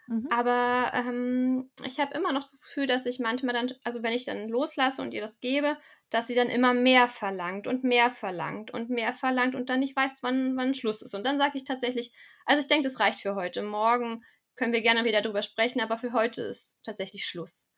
Mhm. 0.09 0.28
Aber 0.30 0.92
ähm, 0.94 1.70
ich 1.84 1.98
habe 1.98 2.14
immer 2.14 2.32
noch 2.32 2.42
das 2.42 2.62
Gefühl, 2.62 2.86
dass 2.86 3.07
ich 3.07 3.18
manchmal 3.18 3.54
dann, 3.54 3.72
also 3.84 4.02
wenn 4.02 4.12
ich 4.12 4.24
dann 4.24 4.48
loslasse 4.48 5.02
und 5.02 5.12
ihr 5.12 5.20
das 5.20 5.40
gebe, 5.40 5.76
dass 6.11 6.28
sie 6.28 6.34
dann 6.34 6.48
immer 6.48 6.74
mehr 6.74 7.09
verlangt 7.09 7.66
und 7.66 7.82
mehr 7.82 8.11
verlangt 8.11 8.70
und 8.70 8.90
mehr 8.90 9.12
verlangt 9.12 9.54
und 9.54 9.68
dann 9.68 9.80
nicht 9.80 9.96
weiß, 9.96 10.22
wann, 10.22 10.57
wann 10.57 10.74
Schluss 10.74 11.02
ist. 11.02 11.14
Und 11.14 11.24
dann 11.24 11.38
sage 11.38 11.59
ich 11.59 11.64
tatsächlich, 11.64 12.12
also 12.44 12.61
ich 12.61 12.68
denke, 12.68 12.84
das 12.84 13.00
reicht 13.00 13.20
für 13.20 13.34
heute. 13.34 13.62
Morgen 13.62 14.22
können 14.54 14.72
wir 14.72 14.82
gerne 14.82 15.04
wieder 15.04 15.22
drüber 15.22 15.42
sprechen, 15.42 15.80
aber 15.80 15.98
für 15.98 16.12
heute 16.12 16.42
ist 16.42 16.76
tatsächlich 16.84 17.26
Schluss. 17.26 17.68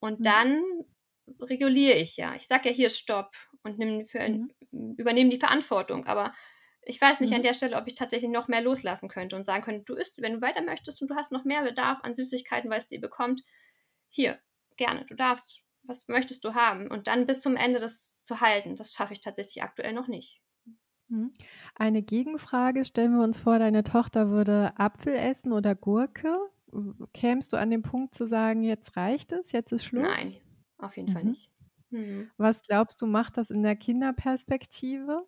Und 0.00 0.20
mhm. 0.20 0.24
dann 0.24 0.62
reguliere 1.40 1.96
ich 1.96 2.16
ja. 2.16 2.34
Ich 2.34 2.46
sage 2.46 2.68
ja 2.68 2.74
hier 2.74 2.90
Stopp 2.90 3.32
und 3.62 3.78
nimm 3.78 4.04
für, 4.04 4.28
mhm. 4.28 4.50
übernehme 4.96 5.30
die 5.30 5.40
Verantwortung. 5.40 6.06
Aber 6.06 6.34
ich 6.86 7.00
weiß 7.00 7.20
nicht 7.20 7.30
mhm. 7.30 7.36
an 7.36 7.42
der 7.42 7.52
Stelle, 7.52 7.76
ob 7.76 7.88
ich 7.88 7.96
tatsächlich 7.96 8.30
noch 8.30 8.46
mehr 8.46 8.62
loslassen 8.62 9.08
könnte 9.08 9.34
und 9.34 9.44
sagen 9.44 9.64
könnte, 9.64 9.84
du 9.84 9.94
isst, 9.94 10.22
wenn 10.22 10.34
du 10.34 10.40
weiter 10.40 10.62
möchtest 10.62 11.02
und 11.02 11.10
du 11.10 11.16
hast 11.16 11.32
noch 11.32 11.44
mehr 11.44 11.64
Bedarf 11.64 11.98
an 12.02 12.14
Süßigkeiten, 12.14 12.70
weil 12.70 12.78
es 12.78 12.88
dir 12.88 13.00
bekommt, 13.00 13.42
hier, 14.08 14.38
gerne, 14.76 15.04
du 15.04 15.16
darfst, 15.16 15.62
was 15.82 16.06
möchtest 16.08 16.44
du 16.44 16.54
haben? 16.54 16.88
Und 16.88 17.08
dann 17.08 17.26
bis 17.26 17.40
zum 17.40 17.56
Ende 17.56 17.80
das 17.80 18.22
zu 18.22 18.40
halten, 18.40 18.76
das 18.76 18.92
schaffe 18.92 19.12
ich 19.12 19.20
tatsächlich 19.20 19.64
aktuell 19.64 19.92
noch 19.92 20.06
nicht. 20.06 20.40
Mhm. 21.08 21.34
Eine 21.74 22.02
Gegenfrage, 22.02 22.84
stellen 22.84 23.16
wir 23.16 23.24
uns 23.24 23.40
vor, 23.40 23.58
deine 23.58 23.82
Tochter 23.82 24.30
würde 24.30 24.72
Apfel 24.76 25.14
essen 25.14 25.52
oder 25.52 25.74
Gurke. 25.74 26.38
Kämst 27.12 27.52
du 27.52 27.56
an 27.56 27.70
den 27.70 27.82
Punkt 27.82 28.14
zu 28.14 28.26
sagen, 28.26 28.62
jetzt 28.62 28.96
reicht 28.96 29.32
es, 29.32 29.50
jetzt 29.50 29.72
ist 29.72 29.84
Schluss? 29.84 30.02
Nein, 30.02 30.36
auf 30.78 30.96
jeden 30.96 31.10
mhm. 31.10 31.12
Fall 31.12 31.24
nicht. 31.24 31.50
Mhm. 31.90 32.30
Was 32.36 32.62
glaubst 32.62 33.02
du, 33.02 33.06
macht 33.06 33.36
das 33.38 33.50
in 33.50 33.64
der 33.64 33.76
Kinderperspektive? 33.76 35.26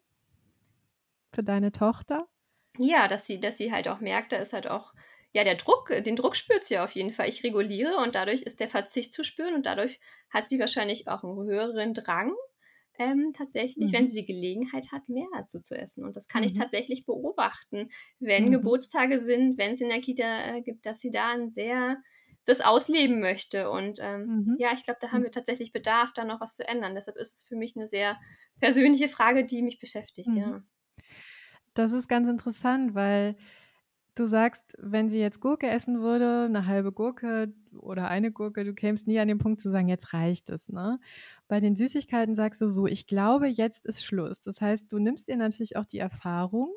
Für 1.33 1.43
deine 1.43 1.73
Tochter? 1.73 2.27
Ja, 2.79 3.09
dass 3.09 3.27
sie, 3.27 3.41
dass 3.41 3.57
sie 3.57 3.73
halt 3.73 3.89
auch 3.89 4.01
merkt, 4.01 4.33
da 4.33 4.37
ist 4.37 4.53
halt 4.53 4.69
auch, 4.69 4.95
ja, 5.33 5.45
der 5.45 5.57
Druck, 5.57 5.89
den 5.89 6.17
Druck 6.17 6.37
spürt 6.37 6.65
sie 6.65 6.79
auf 6.79 6.93
jeden 6.93 7.11
Fall. 7.11 7.29
Ich 7.29 7.45
reguliere 7.45 7.97
und 7.99 8.15
dadurch 8.15 8.43
ist 8.43 8.61
der 8.61 8.69
Verzicht 8.69 9.13
zu 9.13 9.25
spüren 9.25 9.55
und 9.55 9.67
dadurch 9.67 10.01
hat 10.31 10.49
sie 10.49 10.59
wahrscheinlich 10.59 11.09
auch 11.09 11.25
einen 11.25 11.43
höheren 11.45 11.95
Drang, 11.95 12.33
ähm, 12.99 13.33
tatsächlich, 13.37 13.91
mhm. 13.91 13.93
wenn 13.93 14.09
sie 14.09 14.21
die 14.21 14.33
Gelegenheit 14.33 14.91
hat, 14.93 15.09
mehr 15.09 15.29
dazu 15.37 15.61
zu 15.61 15.77
essen. 15.77 16.05
Und 16.05 16.17
das 16.17 16.29
kann 16.29 16.43
mhm. 16.43 16.47
ich 16.47 16.55
tatsächlich 16.55 17.07
beobachten, 17.07 17.91
wenn 18.19 18.47
mhm. 18.47 18.53
Geburtstage 18.53 19.19
sind, 19.19 19.57
wenn 19.59 19.73
es 19.73 19.81
in 19.81 19.89
der 19.89 20.01
Kita 20.01 20.57
äh, 20.57 20.63
gibt, 20.63 20.85
dass 20.85 21.01
sie 21.01 21.11
da 21.11 21.33
ein 21.33 21.49
sehr 21.49 21.99
das 22.45 22.61
ausleben 22.61 23.21
möchte. 23.21 23.71
Und 23.71 23.99
ähm, 24.01 24.27
mhm. 24.27 24.57
ja, 24.59 24.71
ich 24.75 24.83
glaube, 24.83 24.99
da 25.01 25.13
haben 25.13 25.21
mhm. 25.21 25.25
wir 25.25 25.33
tatsächlich 25.33 25.73
Bedarf, 25.73 26.13
da 26.15 26.25
noch 26.25 26.41
was 26.41 26.57
zu 26.57 26.67
ändern. 26.67 26.95
Deshalb 26.95 27.17
ist 27.17 27.35
es 27.35 27.45
für 27.45 27.57
mich 27.57 27.77
eine 27.77 27.87
sehr 27.87 28.19
persönliche 28.59 29.09
Frage, 29.09 29.45
die 29.45 29.63
mich 29.63 29.79
beschäftigt, 29.79 30.31
ja. 30.35 30.63
Das 31.79 31.93
ist 31.93 32.09
ganz 32.09 32.29
interessant, 32.29 32.97
weil 32.97 33.37
du 34.17 34.27
sagst, 34.27 34.77
wenn 34.81 35.09
sie 35.09 35.21
jetzt 35.21 35.41
Gurke 35.41 35.69
essen 35.69 36.01
würde, 36.01 36.47
eine 36.47 36.67
halbe 36.67 36.91
Gurke 36.91 37.55
oder 37.79 38.09
eine 38.09 38.33
Gurke, 38.33 38.65
du 38.65 38.75
kämst 38.75 39.07
nie 39.07 39.21
an 39.21 39.29
den 39.29 39.39
Punkt 39.39 39.61
zu 39.61 39.71
sagen, 39.71 39.87
jetzt 39.87 40.13
reicht 40.13 40.51
es. 40.51 40.69
Ne? 40.71 40.99
Bei 41.47 41.61
den 41.61 41.77
Süßigkeiten 41.77 42.35
sagst 42.35 42.61
du 42.61 42.67
so, 42.67 42.89
ich 42.89 43.07
glaube, 43.07 43.47
jetzt 43.47 43.87
ist 43.87 44.05
Schluss. 44.05 44.41
Das 44.41 44.61
heißt, 44.61 44.91
du 44.91 44.99
nimmst 44.99 45.29
ihr 45.29 45.37
natürlich 45.37 45.77
auch 45.77 45.85
die 45.85 46.01
Erfahrung 46.01 46.73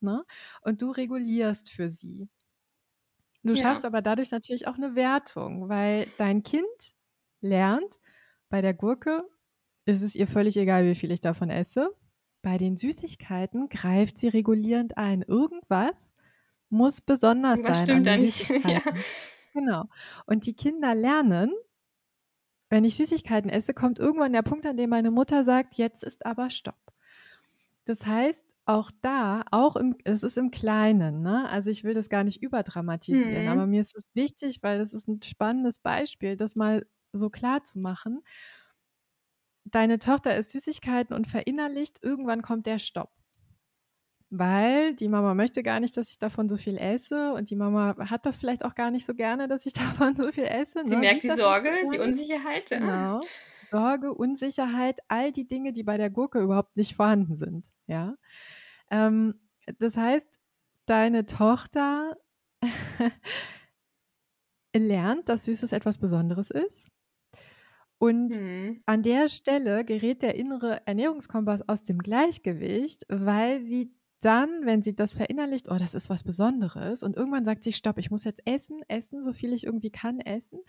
ne? 0.00 0.26
und 0.60 0.82
du 0.82 0.90
regulierst 0.90 1.70
für 1.70 1.88
sie. 1.88 2.28
Du 3.44 3.54
ja. 3.54 3.62
schaffst 3.62 3.86
aber 3.86 4.02
dadurch 4.02 4.30
natürlich 4.30 4.68
auch 4.68 4.76
eine 4.76 4.94
Wertung, 4.94 5.70
weil 5.70 6.06
dein 6.18 6.42
Kind 6.42 6.66
lernt, 7.40 7.98
bei 8.50 8.60
der 8.60 8.74
Gurke 8.74 9.24
ist 9.86 10.02
es 10.02 10.14
ihr 10.14 10.26
völlig 10.26 10.58
egal, 10.58 10.84
wie 10.84 10.94
viel 10.94 11.12
ich 11.12 11.22
davon 11.22 11.48
esse. 11.48 11.94
Bei 12.44 12.58
den 12.58 12.76
Süßigkeiten 12.76 13.70
greift 13.70 14.18
sie 14.18 14.28
regulierend 14.28 14.98
ein. 14.98 15.22
Irgendwas 15.22 16.12
muss 16.68 17.00
besonders 17.00 17.64
Was 17.64 17.78
sein. 17.78 17.86
stimmt 17.86 18.06
da 18.06 18.16
nicht? 18.18 18.50
ja. 18.68 18.82
Genau. 19.54 19.88
Und 20.26 20.44
die 20.44 20.52
Kinder 20.52 20.94
lernen, 20.94 21.50
wenn 22.68 22.84
ich 22.84 22.96
Süßigkeiten 22.96 23.48
esse, 23.48 23.72
kommt 23.72 23.98
irgendwann 23.98 24.34
der 24.34 24.42
Punkt, 24.42 24.66
an 24.66 24.76
dem 24.76 24.90
meine 24.90 25.10
Mutter 25.10 25.42
sagt, 25.42 25.76
jetzt 25.76 26.04
ist 26.04 26.26
aber 26.26 26.50
Stopp. 26.50 26.92
Das 27.86 28.04
heißt, 28.04 28.44
auch 28.66 28.90
da, 29.00 29.44
auch 29.50 29.76
im, 29.76 29.96
es 30.04 30.22
ist 30.22 30.36
im 30.36 30.50
Kleinen, 30.50 31.22
ne? 31.22 31.48
Also 31.48 31.70
ich 31.70 31.82
will 31.82 31.94
das 31.94 32.10
gar 32.10 32.24
nicht 32.24 32.42
überdramatisieren, 32.42 33.44
mhm. 33.44 33.48
aber 33.48 33.66
mir 33.66 33.80
ist 33.80 33.96
es 33.96 34.04
wichtig, 34.12 34.58
weil 34.62 34.78
das 34.78 34.92
ist 34.92 35.08
ein 35.08 35.22
spannendes 35.22 35.78
Beispiel, 35.78 36.36
das 36.36 36.56
mal 36.56 36.86
so 37.12 37.30
klar 37.30 37.64
zu 37.64 37.78
machen 37.78 38.22
deine 39.74 39.98
Tochter 39.98 40.36
isst 40.36 40.50
Süßigkeiten 40.50 41.14
und 41.14 41.26
verinnerlicht, 41.26 41.98
irgendwann 42.02 42.42
kommt 42.42 42.66
der 42.66 42.78
Stopp. 42.78 43.10
Weil 44.30 44.94
die 44.94 45.08
Mama 45.08 45.34
möchte 45.34 45.62
gar 45.62 45.80
nicht, 45.80 45.96
dass 45.96 46.10
ich 46.10 46.18
davon 46.18 46.48
so 46.48 46.56
viel 46.56 46.76
esse 46.78 47.32
und 47.32 47.50
die 47.50 47.56
Mama 47.56 47.96
hat 48.10 48.24
das 48.26 48.36
vielleicht 48.36 48.64
auch 48.64 48.74
gar 48.74 48.90
nicht 48.90 49.04
so 49.04 49.14
gerne, 49.14 49.48
dass 49.48 49.66
ich 49.66 49.72
davon 49.74 50.16
so 50.16 50.30
viel 50.30 50.44
esse. 50.44 50.82
Sie 50.84 50.94
ne? 50.94 50.98
merkt 50.98 51.22
Sieht 51.22 51.32
die 51.32 51.36
Sorge, 51.36 51.70
so 51.82 51.90
die 51.90 51.98
Unsicherheit. 51.98 52.70
Genau. 52.70 53.20
Sorge, 53.70 54.14
Unsicherheit, 54.14 55.00
all 55.08 55.32
die 55.32 55.46
Dinge, 55.46 55.72
die 55.72 55.82
bei 55.82 55.96
der 55.96 56.10
Gurke 56.10 56.40
überhaupt 56.40 56.76
nicht 56.76 56.94
vorhanden 56.94 57.36
sind. 57.36 57.64
Ja. 57.86 58.16
Ähm, 58.90 59.40
das 59.78 59.96
heißt, 59.96 60.28
deine 60.86 61.26
Tochter 61.26 62.16
lernt, 64.76 65.28
dass 65.28 65.44
Süßes 65.44 65.72
etwas 65.72 65.98
Besonderes 65.98 66.50
ist 66.50 66.88
Und 67.98 68.38
Mhm. 68.40 68.82
an 68.86 69.02
der 69.02 69.28
Stelle 69.28 69.84
gerät 69.84 70.22
der 70.22 70.34
innere 70.34 70.86
Ernährungskompass 70.86 71.68
aus 71.68 71.84
dem 71.84 71.98
Gleichgewicht, 71.98 73.04
weil 73.08 73.60
sie 73.62 73.92
dann, 74.20 74.64
wenn 74.64 74.82
sie 74.82 74.94
das 74.94 75.14
verinnerlicht, 75.14 75.70
oh, 75.70 75.76
das 75.78 75.94
ist 75.94 76.10
was 76.10 76.24
Besonderes, 76.24 77.02
und 77.02 77.16
irgendwann 77.16 77.44
sagt 77.44 77.64
sie, 77.64 77.72
stopp, 77.72 77.98
ich 77.98 78.10
muss 78.10 78.24
jetzt 78.24 78.40
essen, 78.46 78.80
essen, 78.88 79.22
so 79.22 79.32
viel 79.32 79.52
ich 79.52 79.64
irgendwie 79.64 79.90
kann, 79.90 80.20
essen. 80.20 80.60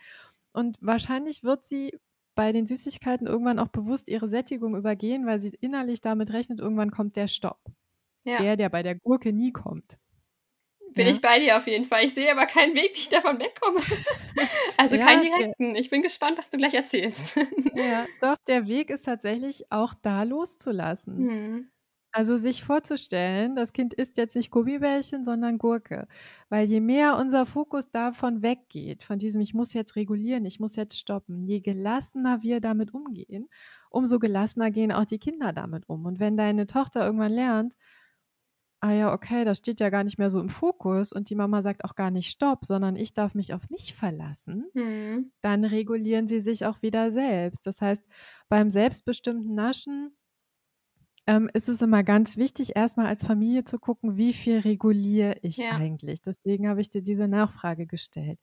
Und 0.53 0.77
wahrscheinlich 0.81 1.43
wird 1.43 1.65
sie 1.65 1.97
bei 2.35 2.51
den 2.51 2.65
Süßigkeiten 2.65 3.27
irgendwann 3.27 3.59
auch 3.59 3.69
bewusst 3.69 4.09
ihre 4.09 4.27
Sättigung 4.27 4.75
übergehen, 4.75 5.25
weil 5.25 5.39
sie 5.39 5.53
innerlich 5.61 6.01
damit 6.01 6.33
rechnet, 6.33 6.59
irgendwann 6.59 6.91
kommt 6.91 7.15
der 7.15 7.27
Stopp. 7.27 7.59
Ja. 8.25 8.39
Der, 8.41 8.57
der 8.57 8.69
bei 8.69 8.83
der 8.83 8.95
Gurke 8.95 9.31
nie 9.33 9.51
kommt. 9.51 9.97
Bin 10.95 11.07
Ja. 11.07 11.11
ich 11.11 11.21
bei 11.21 11.39
dir 11.39 11.57
auf 11.57 11.67
jeden 11.67 11.85
Fall. 11.85 12.05
Ich 12.05 12.13
sehe 12.13 12.31
aber 12.31 12.45
keinen 12.45 12.73
Weg, 12.75 12.91
wie 12.95 12.99
ich 12.99 13.09
davon 13.09 13.39
wegkomme. 13.39 13.79
Also 14.77 14.97
Ja, 14.97 15.05
keinen 15.05 15.21
direkten. 15.21 15.75
Ich 15.75 15.89
bin 15.89 16.01
gespannt, 16.01 16.37
was 16.37 16.49
du 16.49 16.57
gleich 16.57 16.73
erzählst. 16.73 17.37
Ja, 17.73 18.07
doch, 18.21 18.37
der 18.47 18.67
Weg 18.67 18.89
ist 18.89 19.05
tatsächlich 19.05 19.71
auch 19.71 19.93
da 19.93 20.23
loszulassen. 20.23 21.27
Mhm. 21.27 21.69
Also 22.13 22.37
sich 22.37 22.63
vorzustellen, 22.63 23.55
das 23.55 23.73
Kind 23.73 23.93
isst 23.93 24.17
jetzt 24.17 24.35
nicht 24.35 24.51
Gummibärchen, 24.51 25.25
sondern 25.25 25.57
Gurke. 25.57 26.07
Weil 26.49 26.65
je 26.67 26.79
mehr 26.81 27.17
unser 27.17 27.45
Fokus 27.45 27.91
davon 27.91 28.41
weggeht, 28.41 29.03
von 29.03 29.19
diesem 29.19 29.41
ich 29.41 29.53
muss 29.53 29.73
jetzt 29.73 29.95
regulieren, 29.97 30.45
ich 30.45 30.59
muss 30.61 30.75
jetzt 30.77 30.97
stoppen, 30.97 31.45
je 31.45 31.59
gelassener 31.61 32.41
wir 32.43 32.61
damit 32.61 32.93
umgehen, 32.93 33.49
umso 33.89 34.19
gelassener 34.19 34.71
gehen 34.71 34.93
auch 34.93 35.05
die 35.05 35.19
Kinder 35.19 35.53
damit 35.53 35.89
um. 35.89 36.05
Und 36.05 36.19
wenn 36.19 36.37
deine 36.37 36.67
Tochter 36.67 37.05
irgendwann 37.05 37.33
lernt, 37.33 37.75
ah 38.85 38.93
ja, 38.93 39.13
okay, 39.13 39.45
das 39.45 39.57
steht 39.59 39.79
ja 39.79 39.89
gar 39.89 40.03
nicht 40.03 40.17
mehr 40.19 40.29
so 40.31 40.39
im 40.39 40.49
Fokus 40.49 41.11
und 41.13 41.29
die 41.29 41.35
Mama 41.35 41.61
sagt 41.63 41.83
auch 41.85 41.95
gar 41.95 42.11
nicht 42.11 42.29
Stopp, 42.29 42.65
sondern 42.65 42.95
ich 42.95 43.13
darf 43.13 43.35
mich 43.35 43.53
auf 43.53 43.69
mich 43.69 43.93
verlassen, 43.95 44.65
Mhm. 44.75 45.31
dann 45.41 45.65
regulieren 45.65 46.27
sie 46.27 46.41
sich 46.41 46.65
auch 46.65 46.81
wieder 46.83 47.11
selbst. 47.11 47.67
Das 47.67 47.81
heißt, 47.81 48.03
beim 48.49 48.69
selbstbestimmten 48.71 49.55
Naschen 49.55 50.17
ähm, 51.27 51.49
ist 51.53 51.69
es 51.69 51.81
immer 51.81 52.03
ganz 52.03 52.37
wichtig, 52.37 52.75
erstmal 52.75 53.07
als 53.07 53.25
Familie 53.25 53.63
zu 53.63 53.79
gucken, 53.79 54.17
wie 54.17 54.33
viel 54.33 54.59
reguliere 54.59 55.37
ich 55.41 55.57
Ja. 55.57 55.71
eigentlich. 55.71 56.21
Deswegen 56.21 56.67
habe 56.69 56.81
ich 56.81 56.89
dir 56.89 57.01
diese 57.01 57.27
Nachfrage 57.27 57.87
gestellt. 57.87 58.39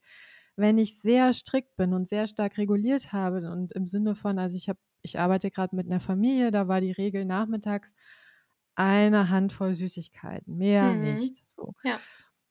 Wenn 0.55 0.77
ich 0.77 0.99
sehr 0.99 1.33
strikt 1.33 1.75
bin 1.77 1.93
und 1.93 2.09
sehr 2.09 2.27
stark 2.27 2.57
reguliert 2.57 3.13
habe 3.13 3.49
und 3.51 3.71
im 3.73 3.87
Sinne 3.87 4.15
von, 4.15 4.37
also 4.39 4.55
ich 4.57 4.69
habe, 4.69 4.79
ich 5.01 5.19
arbeite 5.19 5.49
gerade 5.51 5.75
mit 5.75 5.87
einer 5.87 5.99
Familie, 6.01 6.51
da 6.51 6.67
war 6.67 6.81
die 6.81 6.91
Regel 6.91 7.25
nachmittags 7.25 7.93
eine 8.75 9.29
Handvoll 9.29 9.73
Süßigkeiten, 9.73 10.57
mehr 10.57 10.93
Mhm. 10.93 11.01
nicht. 11.01 11.43
So. 11.51 11.73
Ja. 11.83 11.99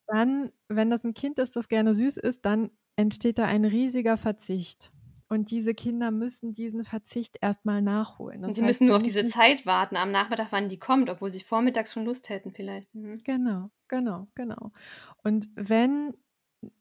Dann, 0.06 0.52
wenn 0.68 0.90
das 0.90 1.04
ein 1.04 1.14
Kind 1.14 1.38
ist, 1.38 1.56
das 1.56 1.68
gerne 1.68 1.94
süß 1.94 2.16
ist, 2.18 2.44
dann 2.44 2.70
entsteht 2.96 3.38
da 3.38 3.46
ein 3.46 3.64
riesiger 3.64 4.16
Verzicht. 4.16 4.92
Und 5.28 5.50
diese 5.50 5.74
Kinder 5.74 6.10
müssen 6.10 6.52
diesen 6.52 6.84
Verzicht 6.84 7.38
erstmal 7.40 7.80
nachholen. 7.80 8.44
Und 8.44 8.48
Das 8.48 8.56
sie 8.56 8.62
heißt, 8.62 8.80
müssen 8.80 8.86
nur 8.88 8.96
auf 8.96 9.02
diese 9.02 9.26
Zeit 9.26 9.64
warten 9.64 9.96
am 9.96 10.10
Nachmittag, 10.10 10.48
wann 10.50 10.68
die 10.68 10.78
kommt, 10.78 11.08
obwohl 11.08 11.30
sie 11.30 11.40
vormittags 11.40 11.92
schon 11.94 12.04
Lust 12.04 12.28
hätten 12.28 12.52
vielleicht. 12.52 12.94
Mhm. 12.94 13.22
Genau, 13.24 13.70
genau, 13.88 14.28
genau. 14.34 14.72
Und 15.22 15.48
wenn 15.54 16.14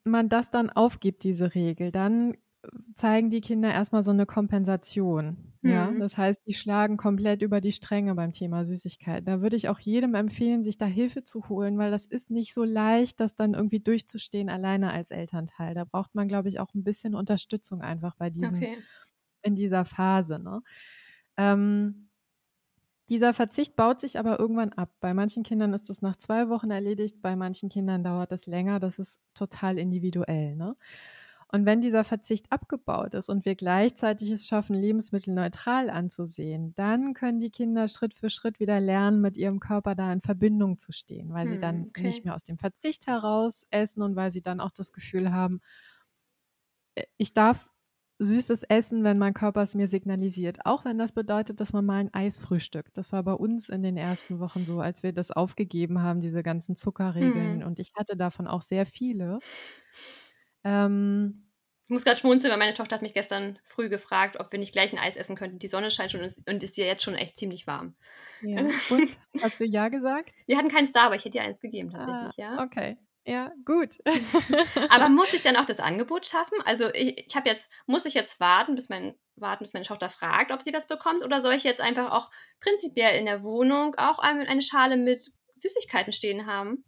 man 0.04 0.30
das 0.30 0.50
dann 0.52 0.70
aufgibt, 0.70 1.24
diese 1.24 1.56
Regel, 1.56 1.92
dann 1.92 2.36
zeigen 2.96 3.30
die 3.30 3.42
Kinder 3.42 3.72
erstmal 3.72 4.04
so 4.04 4.12
eine 4.12 4.26
Kompensation. 4.26 5.38
Ja, 5.64 5.92
Mhm. 5.92 5.98
das 5.98 6.18
heißt, 6.18 6.42
die 6.48 6.54
schlagen 6.54 6.98
komplett 6.98 7.42
über 7.44 7.62
die 7.62 7.72
Stränge 7.72 8.16
beim 8.16 8.32
Thema 8.34 8.66
Süßigkeit. 8.66 9.28
Da 9.28 9.42
würde 9.42 9.56
ich 9.56 9.70
auch 9.70 9.80
jedem 9.80 10.16
empfehlen, 10.16 10.64
sich 10.64 10.78
da 10.78 10.86
Hilfe 10.86 11.24
zu 11.24 11.50
holen, 11.50 11.78
weil 11.78 11.92
das 11.92 12.06
ist 12.06 12.32
nicht 12.32 12.54
so 12.54 12.64
leicht, 12.64 13.20
das 13.20 13.36
dann 13.36 13.54
irgendwie 13.54 13.80
durchzustehen 13.80 14.50
alleine 14.50 14.92
als 14.92 15.12
Elternteil. 15.12 15.76
Da 15.76 15.84
braucht 15.86 16.16
man, 16.16 16.28
glaube 16.28 16.50
ich, 16.50 16.60
auch 16.60 16.74
ein 16.74 16.84
bisschen 16.84 17.14
Unterstützung 17.16 17.82
einfach 17.82 18.16
bei 18.16 18.30
diesen 18.32 18.70
Okay. 18.70 18.84
in 19.44 19.56
dieser 19.56 19.86
Phase. 19.86 20.40
Ne? 20.40 20.62
Ähm, 21.38 22.10
dieser 23.10 23.34
Verzicht 23.34 23.76
baut 23.76 24.00
sich 24.00 24.18
aber 24.20 24.40
irgendwann 24.40 24.72
ab. 24.74 24.96
Bei 25.02 25.14
manchen 25.14 25.44
Kindern 25.44 25.74
ist 25.74 25.90
es 25.90 26.02
nach 26.02 26.18
zwei 26.18 26.48
Wochen 26.50 26.72
erledigt, 26.72 27.22
bei 27.22 27.36
manchen 27.36 27.68
Kindern 27.70 28.04
dauert 28.04 28.32
es 28.32 28.46
länger. 28.46 28.80
Das 28.80 29.00
ist 29.00 29.20
total 29.34 29.78
individuell. 29.78 30.56
Ne? 30.56 30.76
Und 31.52 31.66
wenn 31.66 31.82
dieser 31.82 32.04
Verzicht 32.06 32.52
abgebaut 32.52 33.14
ist 33.14 33.30
und 33.30 33.44
wir 33.46 33.56
gleichzeitig 33.56 34.30
es 34.32 34.48
schaffen, 34.48 34.74
Lebensmittel 34.76 35.34
neutral 35.34 35.90
anzusehen, 35.90 36.74
dann 36.76 37.14
können 37.14 37.40
die 37.40 37.50
Kinder 37.52 37.88
Schritt 37.90 38.14
für 38.14 38.30
Schritt 38.30 38.60
wieder 38.60 38.80
lernen, 38.80 39.20
mit 39.22 39.38
ihrem 39.38 39.60
Körper 39.60 39.94
da 39.96 40.12
in 40.14 40.22
Verbindung 40.22 40.78
zu 40.78 40.94
stehen, 40.94 41.34
weil 41.34 41.48
sie 41.50 41.58
Hm, 41.58 41.60
dann 41.60 41.92
okay. 41.96 42.02
nicht 42.02 42.24
mehr 42.24 42.36
aus 42.36 42.44
dem 42.44 42.58
Verzicht 42.58 43.08
heraus 43.08 43.66
essen 43.70 44.02
und 44.02 44.16
weil 44.16 44.32
sie 44.32 44.42
dann 44.42 44.62
auch 44.62 44.72
das 44.72 44.94
Gefühl 44.94 45.34
haben, 45.34 45.60
äh, 46.96 47.04
ich 47.18 47.34
darf 47.34 47.70
süßes 48.20 48.64
Essen, 48.64 49.04
wenn 49.04 49.18
mein 49.18 49.34
Körper 49.34 49.64
es 49.64 49.74
mir 49.76 49.88
signalisiert. 49.88 50.60
Auch 50.66 50.86
wenn 50.86 51.00
das 51.00 51.12
bedeutet, 51.12 51.60
dass 51.60 51.74
man 51.74 51.86
mal 51.86 51.96
ein 52.02 52.14
Eis 52.14 52.38
frühstückt. 52.38 52.96
Das 52.98 53.12
war 53.12 53.24
bei 53.24 53.34
uns 53.34 53.68
in 53.70 53.82
den 53.82 53.98
ersten 53.98 54.40
Wochen 54.40 54.64
so, 54.66 54.80
als 54.80 55.02
wir 55.04 55.12
das 55.14 55.32
aufgegeben 55.32 56.02
haben, 56.04 56.22
diese 56.22 56.44
ganzen 56.44 56.76
Zuckerregeln. 56.76 57.64
Mhm. 57.64 57.64
Und 57.64 57.80
ich 57.80 57.90
hatte 57.98 58.16
davon 58.18 58.46
auch 58.48 58.62
sehr 58.62 58.86
viele. 58.86 59.42
Ähm, 60.64 61.48
Ich 61.86 61.90
muss 61.90 62.04
gerade 62.06 62.20
schmunzeln, 62.20 62.52
weil 62.52 62.60
meine 62.60 62.74
Tochter 62.74 62.96
hat 62.96 63.02
mich 63.02 63.14
gestern 63.14 63.60
früh 63.66 63.90
gefragt, 63.90 64.38
ob 64.40 64.52
wir 64.52 64.60
nicht 64.60 64.72
gleich 64.72 64.94
ein 64.94 65.00
Eis 65.00 65.16
essen 65.18 65.36
könnten. 65.36 65.60
Die 65.60 65.68
Sonne 65.68 65.92
scheint 65.92 66.12
schon 66.12 66.22
und 66.22 66.64
ist- 66.64 66.78
ja 66.78 66.86
jetzt 66.86 67.04
schon 67.04 67.16
echt 67.16 67.38
ziemlich 67.38 67.68
warm. 67.68 67.96
ja. 68.42 68.60
Und? 68.90 69.18
Hast 69.42 69.60
du 69.60 69.66
Ja 69.66 69.90
gesagt? 69.90 70.30
Wir 70.46 70.58
hatten 70.58 70.70
keinen 70.70 70.88
Star, 70.88 71.08
aber 71.08 71.16
ich 71.16 71.26
hätte 71.26 71.38
ihr 71.40 71.44
eins 71.44 71.60
gegeben 71.60 71.94
Ah, 71.94 72.06
tatsächlich, 72.06 72.38
ja. 72.38 72.64
okay. 72.64 72.98
Ja, 73.26 73.52
gut. 73.66 73.98
Aber 74.90 75.10
muss 75.10 75.34
ich 75.34 75.42
dann 75.44 75.56
auch 75.58 75.66
das 75.66 75.80
Angebot 75.80 76.26
schaffen? 76.26 76.58
Also 76.66 76.90
ich, 76.94 77.28
ich 77.28 77.36
habe 77.36 77.50
jetzt, 77.50 77.70
muss 77.86 78.06
ich 78.06 78.14
jetzt 78.16 78.40
warten, 78.40 78.74
bis 78.76 78.90
mein 78.90 79.14
warten, 79.36 79.64
bis 79.64 79.74
meine 79.74 79.86
Tochter 79.86 80.10
fragt, 80.10 80.52
ob 80.52 80.62
sie 80.62 80.74
was 80.74 80.88
bekommt, 80.88 81.24
oder 81.24 81.40
soll 81.42 81.54
ich 81.54 81.64
jetzt 81.64 81.82
einfach 81.82 82.12
auch 82.12 82.32
prinzipiell 82.62 83.20
in 83.20 83.26
der 83.26 83.44
Wohnung 83.44 83.96
auch 83.96 84.18
ein- 84.20 84.48
eine 84.48 84.62
Schale 84.62 84.98
mit 84.98 85.24
Süßigkeiten 85.58 86.14
stehen 86.14 86.46
haben, 86.48 86.84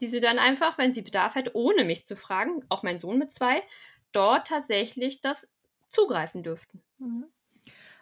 die 0.00 0.08
sie 0.08 0.20
dann 0.20 0.38
einfach, 0.38 0.78
wenn 0.78 0.92
sie 0.92 1.02
Bedarf 1.02 1.34
hat, 1.34 1.54
ohne 1.54 1.84
mich 1.84 2.04
zu 2.06 2.16
fragen, 2.16 2.64
auch 2.68 2.82
mein 2.82 2.98
Sohn 2.98 3.18
mit 3.18 3.32
zwei, 3.32 3.62
dort 4.12 4.46
tatsächlich 4.48 5.20
das 5.20 5.52
zugreifen 5.88 6.42
dürften. 6.42 6.82
Mhm. 6.98 7.26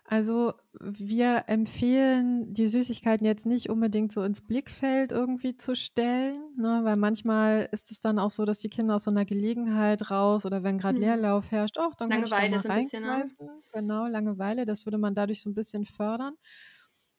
Also 0.04 0.54
wir 0.80 1.44
empfehlen, 1.48 2.54
die 2.54 2.66
Süßigkeiten 2.68 3.26
jetzt 3.26 3.46
nicht 3.46 3.70
unbedingt 3.70 4.12
so 4.12 4.22
ins 4.24 4.40
Blickfeld 4.46 5.12
irgendwie 5.12 5.56
zu 5.56 5.76
stellen, 5.76 6.40
ne? 6.56 6.80
weil 6.84 6.96
manchmal 6.96 7.68
ist 7.72 7.90
es 7.92 8.00
dann 8.00 8.18
auch 8.18 8.30
so, 8.30 8.44
dass 8.46 8.60
die 8.60 8.70
Kinder 8.70 8.96
aus 8.96 9.04
so 9.04 9.10
einer 9.12 9.26
Gelegenheit 9.26 10.10
raus 10.10 10.46
oder 10.46 10.62
wenn 10.64 10.78
gerade 10.78 11.00
Hm. 11.00 11.02
Leerlauf 11.02 11.50
herrscht, 11.52 11.78
ach, 11.78 11.94
dann 11.96 12.12
kann 12.12 12.24
ich 12.26 12.34
da 12.34 12.42
Langeweile 12.42 12.48
mal 12.48 12.60
so 12.60 12.70
ein 12.70 12.74
bisschen, 12.74 13.04
ne? 13.04 13.30
Genau, 13.72 14.06
Langeweile, 14.06 14.66
das 14.66 14.86
würde 14.86 14.98
man 14.98 15.14
dadurch 15.14 15.42
so 15.42 15.50
ein 15.50 15.54
bisschen 15.54 15.86
fördern. 15.86 16.36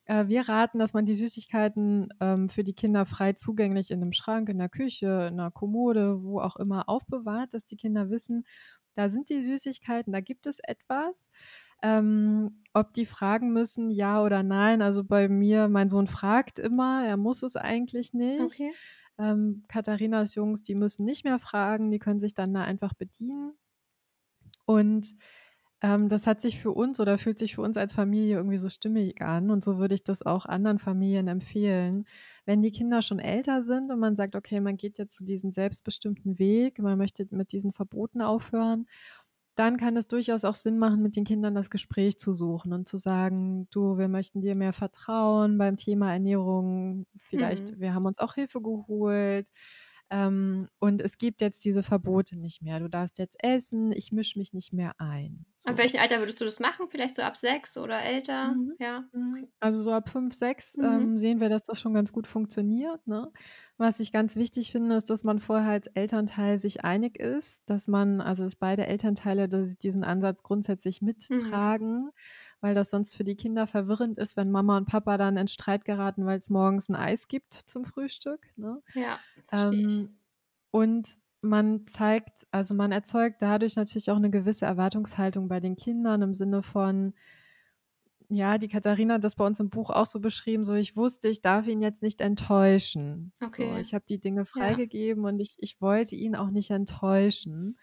Äh, 0.10 0.28
wir 0.28 0.49
raten, 0.49 0.80
dass 0.80 0.93
man 0.93 1.05
die 1.05 1.14
Süßigkeiten 1.14 2.10
ähm, 2.20 2.49
für 2.49 2.64
die 2.64 2.74
Kinder 2.74 3.05
frei 3.05 3.34
zugänglich 3.34 3.91
in 3.91 4.01
einem 4.01 4.12
Schrank, 4.12 4.49
in 4.49 4.57
der 4.57 4.68
Küche, 4.68 5.28
in 5.32 5.39
einer 5.39 5.51
Kommode, 5.51 6.24
wo 6.24 6.41
auch 6.41 6.55
immer 6.55 6.89
aufbewahrt, 6.89 7.53
dass 7.53 7.68
die 7.68 7.78
Kinder 7.78 8.10
wissen, 8.10 8.43
da 8.95 9.10
sind 9.10 9.30
die 9.30 9.43
Süßigkeiten, 9.43 10.12
da 10.12 10.20
gibt 10.20 10.47
es 10.47 10.57
etwas. 10.64 11.30
Ähm, 11.84 12.64
ob 12.74 12.91
die 12.93 13.05
fragen 13.05 13.53
müssen, 13.53 13.91
ja 13.91 14.24
oder 14.24 14.41
nein. 14.41 14.82
Also 14.82 15.03
bei 15.03 15.30
mir, 15.30 15.70
mein 15.70 15.89
Sohn 15.89 16.07
fragt 16.07 16.57
immer, 16.57 17.05
er 17.05 17.16
muss 17.16 17.43
es 17.43 17.55
eigentlich 17.55 18.12
nicht. 18.14 18.41
Okay. 18.41 18.74
Ähm, 19.20 19.64
Katharinas 19.68 20.34
Jungs, 20.34 20.64
die 20.64 20.76
müssen 20.76 21.05
nicht 21.05 21.24
mehr 21.24 21.38
fragen, 21.38 21.91
die 21.91 21.99
können 21.99 22.20
sich 22.20 22.34
dann 22.34 22.53
da 22.53 22.64
einfach 22.64 22.95
bedienen. 22.95 23.53
Und 24.66 25.16
ähm, 25.82 26.09
das 26.09 26.27
hat 26.27 26.41
sich 26.41 26.59
für 26.59 26.71
uns 26.71 26.99
oder 26.99 27.17
fühlt 27.17 27.39
sich 27.39 27.55
für 27.55 27.61
uns 27.61 27.77
als 27.77 27.93
Familie 27.93 28.38
irgendwie 28.38 28.57
so 28.57 28.69
stimmig 28.69 29.21
an. 29.21 29.49
Und 29.51 29.63
so 29.63 29.77
würde 29.80 29.95
ich 29.95 30.03
das 30.03 30.21
auch 30.25 30.45
anderen 30.45 30.80
Familien 30.80 31.27
empfehlen. 31.27 32.05
Wenn 32.45 32.61
die 32.61 32.71
Kinder 32.71 33.01
schon 33.01 33.19
älter 33.19 33.63
sind 33.63 33.91
und 33.91 33.99
man 33.99 34.15
sagt, 34.15 34.36
okay, 34.36 34.59
man 34.61 34.77
geht 34.77 34.97
jetzt 34.97 35.17
zu 35.17 35.25
diesem 35.25 35.51
selbstbestimmten 35.51 36.39
Weg, 36.39 36.80
man 36.80 36.97
möchte 36.97 37.27
mit 37.32 37.51
diesen 37.53 37.73
Verboten 37.73 38.21
aufhören, 38.21 38.88
dann 39.55 39.75
kann 39.77 39.97
es 39.97 40.07
durchaus 40.07 40.45
auch 40.45 40.55
Sinn 40.55 40.77
machen, 40.80 41.01
mit 41.01 41.15
den 41.17 41.25
Kindern 41.25 41.53
das 41.55 41.69
Gespräch 41.69 42.17
zu 42.17 42.34
suchen 42.34 42.71
und 42.73 42.88
zu 42.88 42.97
sagen, 42.97 43.67
du, 43.71 43.97
wir 43.97 44.07
möchten 44.07 44.41
dir 44.41 44.55
mehr 44.55 44.71
vertrauen 44.73 45.57
beim 45.57 45.75
Thema 45.77 46.13
Ernährung. 46.13 47.05
Vielleicht, 47.17 47.73
Mhm. 47.73 47.80
wir 47.80 47.93
haben 47.93 48.05
uns 48.05 48.19
auch 48.19 48.36
Hilfe 48.36 48.61
geholt. 48.61 49.47
Ähm, 50.12 50.68
und 50.80 51.01
es 51.01 51.18
gibt 51.18 51.41
jetzt 51.41 51.64
diese 51.66 51.84
Verbote 51.84 52.38
nicht 52.38 52.62
mehr. 52.62 52.80
Du 52.80 52.89
darfst 52.89 53.20
jetzt 53.20 53.38
essen, 53.43 53.91
ich 53.91 54.12
mische 54.12 54.39
mich 54.39 54.53
nicht 54.53 54.74
mehr 54.74 54.93
ein. 54.99 55.45
So. 55.57 55.70
Ab 55.72 55.78
welchem 55.78 55.99
Alter 55.99 56.20
würdest 56.20 56.39
du 56.41 56.45
das 56.45 56.60
machen? 56.60 56.88
Vielleicht 56.89 57.16
so 57.16 57.22
ab 57.22 57.38
sechs 57.38 57.78
oder 57.78 58.01
älter? 58.01 58.53
Mhm. 58.53 58.74
Ja. 58.80 59.03
Mhm. 59.12 59.47
Also 59.60 59.82
so 59.82 59.91
ab 59.91 60.10
5, 60.10 60.34
6 60.34 60.78
Mhm. 60.78 60.84
ähm, 60.86 61.18
sehen 61.18 61.39
wir, 61.41 61.49
dass 61.49 61.64
das 61.64 61.80
schon 61.80 61.93
ganz 61.93 62.12
gut 62.12 62.28
funktioniert. 62.28 63.05
Ne? 63.07 63.32
Was 63.78 63.99
ich 63.99 64.12
ganz 64.12 64.36
wichtig 64.36 64.72
finde, 64.72 64.95
ist, 64.95 65.10
dass 65.10 65.24
man 65.24 65.39
vorher 65.39 65.72
als 65.72 65.88
Elternteil 65.88 66.57
sich 66.60 66.84
einig 66.84 67.18
ist, 67.20 67.62
dass 67.70 67.88
man, 67.88 68.20
also 68.22 68.43
dass 68.43 68.55
beide 68.55 68.88
Elternteile 68.88 69.47
dass 69.49 69.78
diesen 69.78 70.03
Ansatz 70.03 70.43
grundsätzlich 70.43 71.01
Mhm. 71.01 71.12
Weil 72.62 72.76
das 72.76 72.89
sonst 72.89 73.16
für 73.16 73.24
die 73.24 73.36
Kinder 73.36 73.68
verwirrend 73.68 74.18
ist, 74.18 74.36
wenn 74.38 74.51
Mama 74.51 74.78
und 74.78 74.86
Papa 74.86 75.18
dann 75.18 75.38
in 75.38 75.47
Streit 75.47 75.86
geraten, 75.86 76.26
weil 76.26 76.39
es 76.39 76.49
morgens 76.49 76.89
ein 76.89 76.95
Eis 76.95 77.28
gibt 77.28 77.53
zum 77.53 77.86
Frühstück. 77.86 78.47
Ne? 78.57 78.82
Ja, 78.93 79.20
verstehe 79.47 79.80
ich. 79.80 79.88
Ähm, 79.88 80.18
und 80.72 81.20
man 81.41 81.88
zeigt, 81.88 82.47
also 82.51 82.74
man 82.74 82.91
erzeugt 82.91 83.41
dadurch 83.41 83.76
natürlich 83.76 84.12
auch 84.12 84.18
eine 84.18 84.30
gewisse 84.30 84.66
Erwartungshaltung 84.66 85.47
bei 85.47 85.60
den 85.60 85.78
Kindern 85.78 86.22
im 86.22 86.34
Sinne 86.34 86.64
von, 86.64 87.14
ja, 88.28 88.57
die 88.57 88.68
Katharina 88.68 89.16
hat 89.16 89.24
das 89.24 89.36
bei 89.36 89.45
uns 89.45 89.60
im 89.60 89.70
Buch 89.70 89.89
auch 89.89 90.05
so 90.05 90.20
beschrieben, 90.20 90.64
so 90.64 90.76
ich 90.76 90.95
wusste, 90.95 91.30
ich 91.30 91.41
darf 91.41 91.68
ihn 91.68 91.82
jetzt 91.82 92.03
nicht 92.03 92.22
enttäuschen. 92.22 93.32
Okay. 93.43 93.72
So, 93.72 93.80
ich 93.80 93.93
habe 93.93 94.05
die 94.07 94.20
Dinge 94.20 94.45
freigegeben 94.45 95.24
ja. 95.24 95.30
und 95.30 95.39
ich, 95.39 95.55
ich 95.57 95.82
wollte 95.82 96.16
ihn 96.16 96.36
auch 96.36 96.51
nicht 96.51 96.70
enttäuschen. 96.70 97.80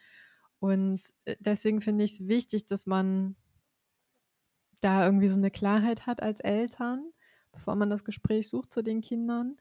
Und 0.61 1.03
äh, 1.24 1.37
deswegen 1.41 1.81
finde 1.81 2.05
ich 2.05 2.12
es 2.12 2.29
wichtig, 2.29 2.66
dass 2.66 2.87
man 2.87 3.37
da 4.87 5.05
irgendwie 5.05 5.28
so 5.28 5.39
eine 5.39 5.51
Klarheit 5.51 6.07
hat 6.07 6.22
als 6.22 6.41
Eltern, 6.41 7.11
bevor 7.53 7.76
man 7.76 7.91
das 7.91 8.05
Gespräch 8.05 8.49
sucht 8.49 8.72
zu 8.72 8.82
den 8.82 9.01
Kindern 9.01 9.57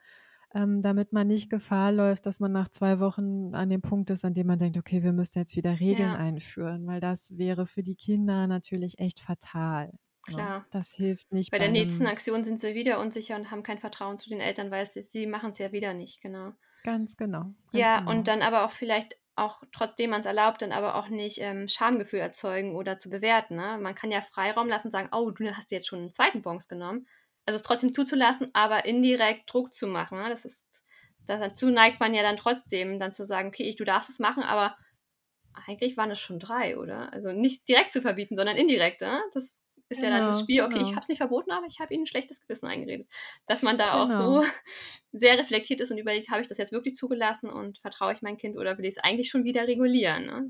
ähm, 0.56 0.82
damit 0.82 1.12
man 1.12 1.28
nicht 1.28 1.50
Gefahr 1.50 1.92
läuft, 1.92 2.26
dass 2.26 2.40
man 2.40 2.54
nach 2.54 2.70
zwei 2.70 3.00
Wochen 3.02 3.54
an 3.54 3.70
dem 3.70 3.82
Punkt 3.82 4.10
ist, 4.10 4.24
an 4.24 4.34
dem 4.34 4.48
man 4.48 4.58
denkt, 4.58 4.78
okay, 4.78 5.04
wir 5.04 5.12
müssen 5.12 5.38
jetzt 5.38 5.58
wieder 5.58 5.80
Regeln 5.82 6.14
ja. 6.14 6.16
einführen, 6.16 6.88
weil 6.88 7.02
das 7.02 7.38
wäre 7.38 7.68
für 7.68 7.84
die 7.84 7.96
Kinder 7.96 8.48
natürlich 8.48 8.98
echt 8.98 9.20
fatal. 9.20 9.88
Ne? 9.88 10.34
Klar. 10.34 10.50
Ja, 10.60 10.66
das 10.72 10.92
hilft 10.94 11.34
nicht. 11.34 11.52
Bei, 11.52 11.58
bei 11.58 11.66
der 11.66 11.74
nächsten 11.74 12.08
Aktion 12.08 12.46
sind 12.46 12.62
sie 12.62 12.74
wieder 12.74 13.02
unsicher 13.02 13.36
und 13.36 13.52
haben 13.52 13.64
kein 13.64 13.80
Vertrauen 13.80 14.18
zu 14.18 14.30
den 14.30 14.40
Eltern, 14.40 14.72
weil 14.72 14.86
sie, 14.86 15.02
sie 15.02 15.28
machen 15.28 15.52
es 15.52 15.58
ja 15.58 15.74
wieder 15.74 15.94
nicht, 15.94 16.22
genau. 16.22 16.54
Ganz 16.84 17.18
genau. 17.18 17.42
Ganz 17.42 17.56
ja, 17.74 18.00
genau. 18.00 18.12
und 18.12 18.28
dann 18.30 18.42
aber 18.42 18.64
auch 18.66 18.72
vielleicht 18.72 19.18
auch 19.36 19.64
trotzdem 19.72 20.12
man 20.12 20.22
es 20.22 20.26
erlaubt, 20.26 20.62
dann 20.62 20.72
aber 20.72 20.96
auch 20.96 21.10
nicht 21.10 21.40
ähm, 21.42 21.68
Schamgefühl 21.68 22.20
erzeugen 22.20 22.76
oder 22.76 23.00
zu 23.00 23.10
bewerten. 23.10 23.56
Ne? 23.56 23.78
Man 23.80 23.96
kann 23.96 24.12
ja 24.12 24.22
Freiraum 24.22 24.70
lassen 24.70 24.88
und 24.88 24.92
sagen, 24.92 25.10
oh, 25.12 25.32
du 25.32 25.46
hast 25.56 25.72
jetzt 25.72 25.88
schon 25.88 26.00
einen 26.00 26.12
zweiten 26.12 26.42
Bonus 26.42 26.68
genommen 26.68 27.08
also 27.46 27.58
es 27.58 27.64
trotzdem 27.64 27.94
zuzulassen, 27.94 28.50
aber 28.54 28.86
indirekt 28.86 29.52
Druck 29.52 29.74
zu 29.74 29.88
machen. 29.88 30.18
Ne? 30.18 30.30
Das 30.30 30.46
ist, 30.46 30.84
dazu 31.28 31.70
neigt 31.70 32.00
man 32.00 32.14
ja 32.14 32.24
dann 32.24 32.38
trotzdem, 32.38 33.00
dann 33.00 33.14
zu 33.14 33.26
sagen, 33.26 33.50
okay, 33.50 33.64
ich, 33.64 33.76
du 33.76 33.86
darfst 33.86 34.10
es 34.10 34.20
machen, 34.20 34.44
aber 34.44 34.76
eigentlich 35.54 35.96
waren 35.96 36.12
es 36.12 36.20
schon 36.20 36.40
drei, 36.40 36.78
oder? 36.78 37.14
Also 37.14 37.32
nicht 37.32 37.68
direkt 37.70 37.94
zu 37.94 38.02
verbieten, 38.02 38.36
sondern 38.36 38.58
indirekt. 38.58 39.02
Ne? 39.02 39.22
Das 39.34 39.62
ist 39.90 40.02
genau, 40.02 40.12
ja 40.12 40.18
dann 40.18 40.28
das 40.28 40.38
genau, 40.38 40.44
Spiel, 40.44 40.62
okay, 40.64 40.74
genau. 40.76 40.86
ich 40.88 40.92
habe 40.96 41.02
es 41.02 41.10
nicht 41.10 41.20
verboten, 41.20 41.52
aber 41.52 41.68
ich 41.68 41.80
habe 41.80 41.94
ihnen 41.94 42.04
ein 42.04 42.08
schlechtes 42.08 42.42
Gewissen 42.42 42.68
eingeredet. 42.68 43.08
Dass 43.48 43.62
man 43.62 43.78
da 43.78 43.92
genau. 43.92 44.04
auch 44.04 44.44
so 44.44 44.50
sehr 45.12 45.38
reflektiert 45.38 45.80
ist 45.80 45.92
und 45.92 45.98
überlegt, 45.98 46.30
habe 46.32 46.42
ich 46.42 46.48
das 46.48 46.58
jetzt 46.58 46.72
wirklich 46.72 46.96
zugelassen 46.96 47.50
und 47.50 47.78
vertraue 47.80 48.14
ich 48.14 48.22
mein 48.22 48.38
Kind 48.38 48.58
oder 48.58 48.78
will 48.78 48.86
ich 48.86 48.96
es 48.96 49.04
eigentlich 49.04 49.30
schon 49.30 49.44
wieder 49.44 49.68
regulieren? 49.68 50.26
Ne? 50.26 50.50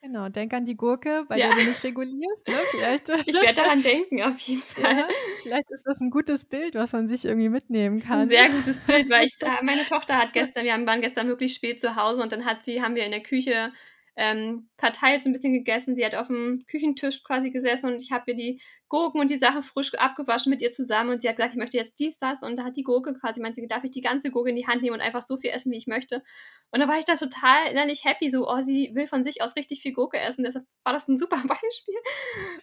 Genau, 0.00 0.28
denk 0.28 0.54
an 0.54 0.64
die 0.64 0.76
Gurke, 0.76 1.24
bei 1.28 1.36
ja. 1.36 1.48
der 1.48 1.56
du 1.56 1.68
nicht 1.68 1.82
regulierst. 1.82 2.46
Ne? 2.46 2.54
Vielleicht. 2.70 3.08
ich 3.26 3.34
werde 3.34 3.54
daran 3.54 3.82
denken, 3.82 4.22
auf 4.22 4.38
jeden 4.38 4.62
Fall. 4.62 4.98
Ja, 4.98 5.08
vielleicht 5.42 5.70
ist 5.70 5.84
das 5.84 6.00
ein 6.00 6.10
gutes 6.10 6.44
Bild, 6.44 6.76
was 6.76 6.92
man 6.92 7.08
sich 7.08 7.24
irgendwie 7.24 7.48
mitnehmen 7.48 8.00
kann. 8.00 8.20
ein 8.20 8.28
sehr 8.28 8.48
gutes 8.50 8.80
Bild, 8.82 9.10
weil 9.10 9.26
ich, 9.26 9.36
meine 9.62 9.84
Tochter 9.84 10.16
hat 10.16 10.32
gestern, 10.32 10.64
wir 10.64 10.86
waren 10.86 11.00
gestern 11.00 11.26
wirklich 11.26 11.54
spät 11.54 11.80
zu 11.80 11.96
Hause 11.96 12.22
und 12.22 12.30
dann 12.30 12.44
hat 12.44 12.64
sie, 12.64 12.82
haben 12.82 12.94
wir 12.94 13.04
in 13.04 13.10
der 13.10 13.22
Küche 13.22 13.72
ähm, 14.16 14.70
verteilt 14.78 15.22
so 15.22 15.28
ein 15.28 15.32
bisschen 15.32 15.52
gegessen. 15.52 15.94
Sie 15.94 16.04
hat 16.04 16.14
auf 16.14 16.28
dem 16.28 16.64
Küchentisch 16.68 17.22
quasi 17.22 17.50
gesessen 17.50 17.92
und 17.92 18.02
ich 18.02 18.12
habe 18.12 18.30
ihr 18.30 18.36
die 18.36 18.62
Gurken 18.88 19.20
und 19.20 19.30
die 19.30 19.36
Sachen 19.36 19.62
frisch 19.62 19.94
abgewaschen 19.94 20.48
mit 20.50 20.62
ihr 20.62 20.70
zusammen 20.70 21.10
und 21.10 21.20
sie 21.20 21.28
hat 21.28 21.36
gesagt, 21.36 21.52
ich 21.52 21.58
möchte 21.58 21.76
jetzt 21.76 21.98
dies, 21.98 22.18
das 22.18 22.42
und 22.42 22.56
da 22.56 22.64
hat 22.64 22.76
die 22.76 22.82
Gurke 22.82 23.14
quasi, 23.14 23.40
meinte 23.40 23.60
sie, 23.60 23.66
darf 23.66 23.84
ich 23.84 23.90
die 23.90 24.00
ganze 24.00 24.30
Gurke 24.30 24.50
in 24.50 24.56
die 24.56 24.66
Hand 24.66 24.82
nehmen 24.82 24.94
und 24.94 25.02
einfach 25.02 25.22
so 25.22 25.36
viel 25.36 25.50
essen, 25.50 25.70
wie 25.70 25.76
ich 25.76 25.86
möchte. 25.86 26.22
Und 26.70 26.80
da 26.80 26.88
war 26.88 26.98
ich 26.98 27.04
da 27.04 27.16
total 27.16 27.70
innerlich 27.70 28.04
happy, 28.04 28.30
so, 28.30 28.48
oh, 28.48 28.62
sie 28.62 28.90
will 28.94 29.06
von 29.06 29.22
sich 29.22 29.42
aus 29.42 29.54
richtig 29.54 29.82
viel 29.82 29.92
Gurke 29.92 30.18
essen, 30.18 30.44
deshalb 30.44 30.64
war 30.84 30.92
das 30.94 31.08
ein 31.08 31.18
super 31.18 31.42
Beispiel. 31.46 31.96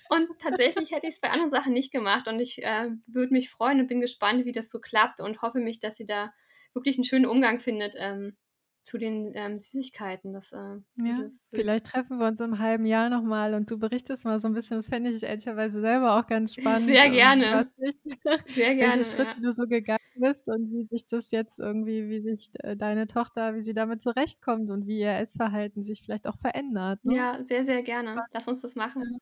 Und 0.10 0.28
tatsächlich 0.40 0.92
hätte 0.92 1.08
ich 1.08 1.16
es 1.16 1.22
bei 1.22 1.30
anderen 1.30 1.52
Sachen 1.52 1.74
nicht 1.74 1.92
gemacht 1.92 2.28
und 2.28 2.40
ich 2.40 2.64
äh, 2.64 2.90
würde 3.06 3.34
mich 3.34 3.50
freuen 3.50 3.80
und 3.80 3.88
bin 3.88 4.02
gespannt, 4.02 4.46
wie 4.46 4.54
das 4.54 4.70
so 4.70 4.80
klappt 4.80 5.20
und 5.20 5.42
hoffe 5.42 5.60
mich, 5.60 5.80
dass 5.80 5.98
sie 5.98 6.06
da 6.06 6.34
wirklich 6.74 6.98
einen 6.98 7.04
schönen 7.04 7.26
Umgang 7.26 7.60
findet 7.60 7.96
ähm, 8.00 8.38
zu 8.84 8.98
den 8.98 9.32
ähm, 9.34 9.60
Süßigkeiten. 9.60 10.34
Das, 10.34 10.52
äh, 10.52 10.78
ja, 10.98 11.30
vielleicht 11.52 11.86
treffen 11.88 12.20
wir 12.20 12.28
uns 12.28 12.40
im 12.42 12.60
halben 12.60 12.86
Jahr 12.86 13.10
nochmal 13.10 13.54
und 13.54 13.72
du 13.72 13.80
berichtest 13.80 14.26
mal 14.26 14.40
so 14.40 14.48
ein 14.48 14.54
bisschen. 14.54 14.78
Das 14.78 14.90
fände 14.90 15.10
ich 15.10 15.24
ehrlicherweise 15.24 15.82
selber 15.82 16.20
auch 16.20 16.28
ganz 16.28 16.54
spannend. 16.56 16.88
Sehr 16.88 17.10
gerne. 17.10 17.72
Nicht, 17.78 17.98
Sehr 18.50 18.76
gerne. 18.76 18.96
Welche 18.98 19.10
Schritte 19.10 19.36
ja. 19.38 19.42
du 19.42 19.52
so 19.52 19.68
gegangen 19.68 20.00
bist 20.16 20.48
und 20.48 20.72
wie 20.72 20.86
sich 20.86 21.08
das 21.08 21.32
jetzt 21.32 21.60
irgendwie, 21.60 22.10
wie 22.10 22.22
sich 22.22 22.52
äh, 22.60 22.76
deine 22.76 23.08
Tochter, 23.08 23.56
wie 23.56 23.64
sie 23.64 23.74
damit 23.74 24.02
zurechtkommt 24.02 24.70
und 24.70 24.86
wie 24.86 25.00
ihr 25.00 25.14
Essverhalten 25.14 25.84
sich 25.84 26.04
vielleicht 26.04 26.28
auch 26.28 26.38
verändert. 26.38 27.04
Ne? 27.04 27.16
Ja, 27.16 27.44
sehr, 27.44 27.64
sehr 27.64 27.84
gerne. 27.84 28.24
Lass 28.32 28.48
uns 28.48 28.62
das 28.62 28.76
machen. 28.76 29.20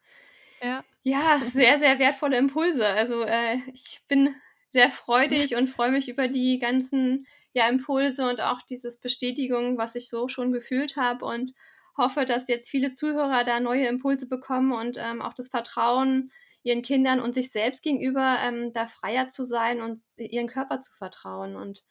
Ja. 0.61 0.83
Ja, 1.03 1.39
sehr, 1.47 1.77
sehr 1.77 1.97
wertvolle 1.99 2.37
Impulse. 2.37 2.85
Also 2.85 3.23
äh, 3.23 3.57
ich 3.73 4.01
bin 4.07 4.35
sehr 4.69 4.89
freudig 4.89 5.55
und 5.55 5.69
freue 5.69 5.91
mich 5.91 6.07
über 6.07 6.27
die 6.27 6.59
ganzen 6.59 7.25
ja, 7.53 7.67
Impulse 7.67 8.27
und 8.29 8.41
auch 8.41 8.61
dieses 8.63 8.99
Bestätigung, 8.99 9.77
was 9.77 9.95
ich 9.95 10.09
so 10.09 10.27
schon 10.27 10.51
gefühlt 10.51 10.95
habe 10.95 11.25
und 11.25 11.53
hoffe, 11.97 12.25
dass 12.25 12.47
jetzt 12.47 12.69
viele 12.69 12.91
Zuhörer 12.91 13.43
da 13.43 13.59
neue 13.59 13.87
Impulse 13.87 14.27
bekommen 14.27 14.71
und 14.71 14.97
ähm, 14.97 15.21
auch 15.21 15.33
das 15.33 15.49
Vertrauen 15.49 16.31
ihren 16.63 16.81
Kindern 16.81 17.19
und 17.19 17.33
sich 17.33 17.51
selbst 17.51 17.83
gegenüber 17.83 18.37
ähm, 18.41 18.71
da 18.71 18.87
freier 18.87 19.27
zu 19.27 19.43
sein 19.43 19.81
und 19.81 19.99
ihren 20.17 20.47
Körper 20.47 20.79
zu 20.79 20.93
vertrauen 20.93 21.55
und 21.55 21.83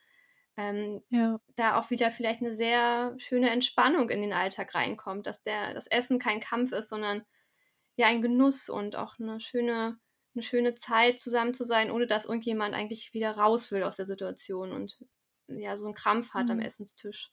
ähm, 0.56 1.02
ja. 1.10 1.40
da 1.56 1.78
auch 1.78 1.90
wieder 1.90 2.10
vielleicht 2.10 2.40
eine 2.40 2.52
sehr 2.52 3.14
schöne 3.18 3.50
Entspannung 3.50 4.10
in 4.10 4.20
den 4.20 4.32
Alltag 4.32 4.74
reinkommt, 4.74 5.26
dass 5.26 5.42
der 5.42 5.74
das 5.74 5.86
Essen 5.86 6.18
kein 6.18 6.40
Kampf 6.40 6.72
ist, 6.72 6.88
sondern 6.88 7.22
ja 7.96 8.06
ein 8.06 8.22
Genuss 8.22 8.68
und 8.68 8.96
auch 8.96 9.18
eine 9.18 9.40
schöne 9.40 9.98
eine 10.34 10.42
schöne 10.42 10.74
Zeit 10.76 11.18
zusammen 11.18 11.54
zu 11.54 11.64
sein, 11.64 11.90
ohne 11.90 12.06
dass 12.06 12.24
irgendjemand 12.24 12.74
eigentlich 12.74 13.12
wieder 13.12 13.32
raus 13.32 13.72
will 13.72 13.82
aus 13.82 13.96
der 13.96 14.06
Situation 14.06 14.72
und 14.72 14.98
ja 15.58 15.76
so 15.76 15.86
einen 15.86 15.94
Krampf 15.94 16.34
hat 16.34 16.46
mhm. 16.46 16.52
am 16.52 16.60
Essenstisch. 16.60 17.32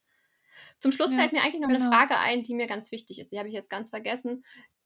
Zum 0.79 0.91
Schluss 0.91 1.11
ja, 1.11 1.19
fällt 1.19 1.33
mir 1.33 1.41
eigentlich 1.41 1.61
noch 1.61 1.67
genau. 1.67 1.81
eine 1.81 1.89
Frage 1.89 2.17
ein, 2.17 2.43
die 2.43 2.55
mir 2.55 2.67
ganz 2.67 2.91
wichtig 2.91 3.19
ist. 3.19 3.31
Die 3.31 3.37
habe 3.37 3.47
ich 3.47 3.53
jetzt 3.53 3.69
ganz 3.69 3.89
vergessen. 3.89 4.43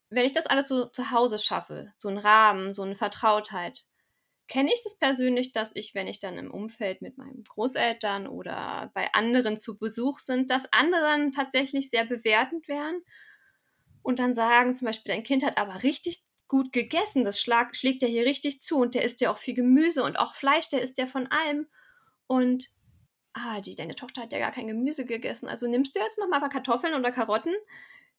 Wenn 0.09 0.25
ich 0.25 0.33
das 0.33 0.45
alles 0.45 0.67
so 0.67 0.85
zu 0.85 1.11
Hause 1.11 1.39
schaffe, 1.39 1.93
so 1.97 2.09
einen 2.09 2.17
Rahmen, 2.17 2.73
so 2.73 2.81
eine 2.81 2.95
Vertrautheit, 2.95 3.85
kenne 4.49 4.73
ich 4.73 4.83
das 4.83 4.97
persönlich, 4.97 5.53
dass 5.53 5.73
ich, 5.73 5.95
wenn 5.95 6.07
ich 6.07 6.19
dann 6.19 6.37
im 6.37 6.51
Umfeld 6.51 7.01
mit 7.01 7.17
meinen 7.17 7.45
Großeltern 7.45 8.27
oder 8.27 8.91
bei 8.93 9.13
anderen 9.13 9.57
zu 9.57 9.77
Besuch 9.77 10.19
sind, 10.19 10.51
dass 10.51 10.71
anderen 10.73 11.31
tatsächlich 11.31 11.89
sehr 11.89 12.03
bewertend 12.03 12.67
wären 12.67 13.01
und 14.03 14.19
dann 14.19 14.33
sagen 14.33 14.73
zum 14.73 14.87
Beispiel, 14.87 15.13
dein 15.13 15.23
Kind 15.23 15.45
hat 15.45 15.57
aber 15.57 15.83
richtig 15.83 16.23
gut 16.47 16.73
gegessen, 16.73 17.23
das 17.23 17.39
schlag, 17.39 17.77
schlägt 17.77 18.01
ja 18.01 18.09
hier 18.09 18.25
richtig 18.25 18.59
zu 18.59 18.77
und 18.77 18.93
der 18.93 19.05
isst 19.05 19.21
ja 19.21 19.31
auch 19.31 19.37
viel 19.37 19.53
Gemüse 19.53 20.03
und 20.03 20.19
auch 20.19 20.33
Fleisch, 20.33 20.69
der 20.69 20.81
isst 20.81 20.97
ja 20.97 21.05
von 21.05 21.27
allem. 21.27 21.67
Und 22.27 22.67
ah, 23.33 23.61
die, 23.61 23.75
deine 23.75 23.95
Tochter 23.95 24.23
hat 24.23 24.33
ja 24.33 24.39
gar 24.39 24.51
kein 24.51 24.67
Gemüse 24.67 25.05
gegessen, 25.05 25.47
also 25.47 25.67
nimmst 25.67 25.95
du 25.95 25.99
jetzt 25.99 26.19
noch 26.19 26.27
mal 26.27 26.37
ein 26.37 26.41
paar 26.41 26.49
Kartoffeln 26.49 26.93
oder 26.93 27.11
Karotten? 27.11 27.53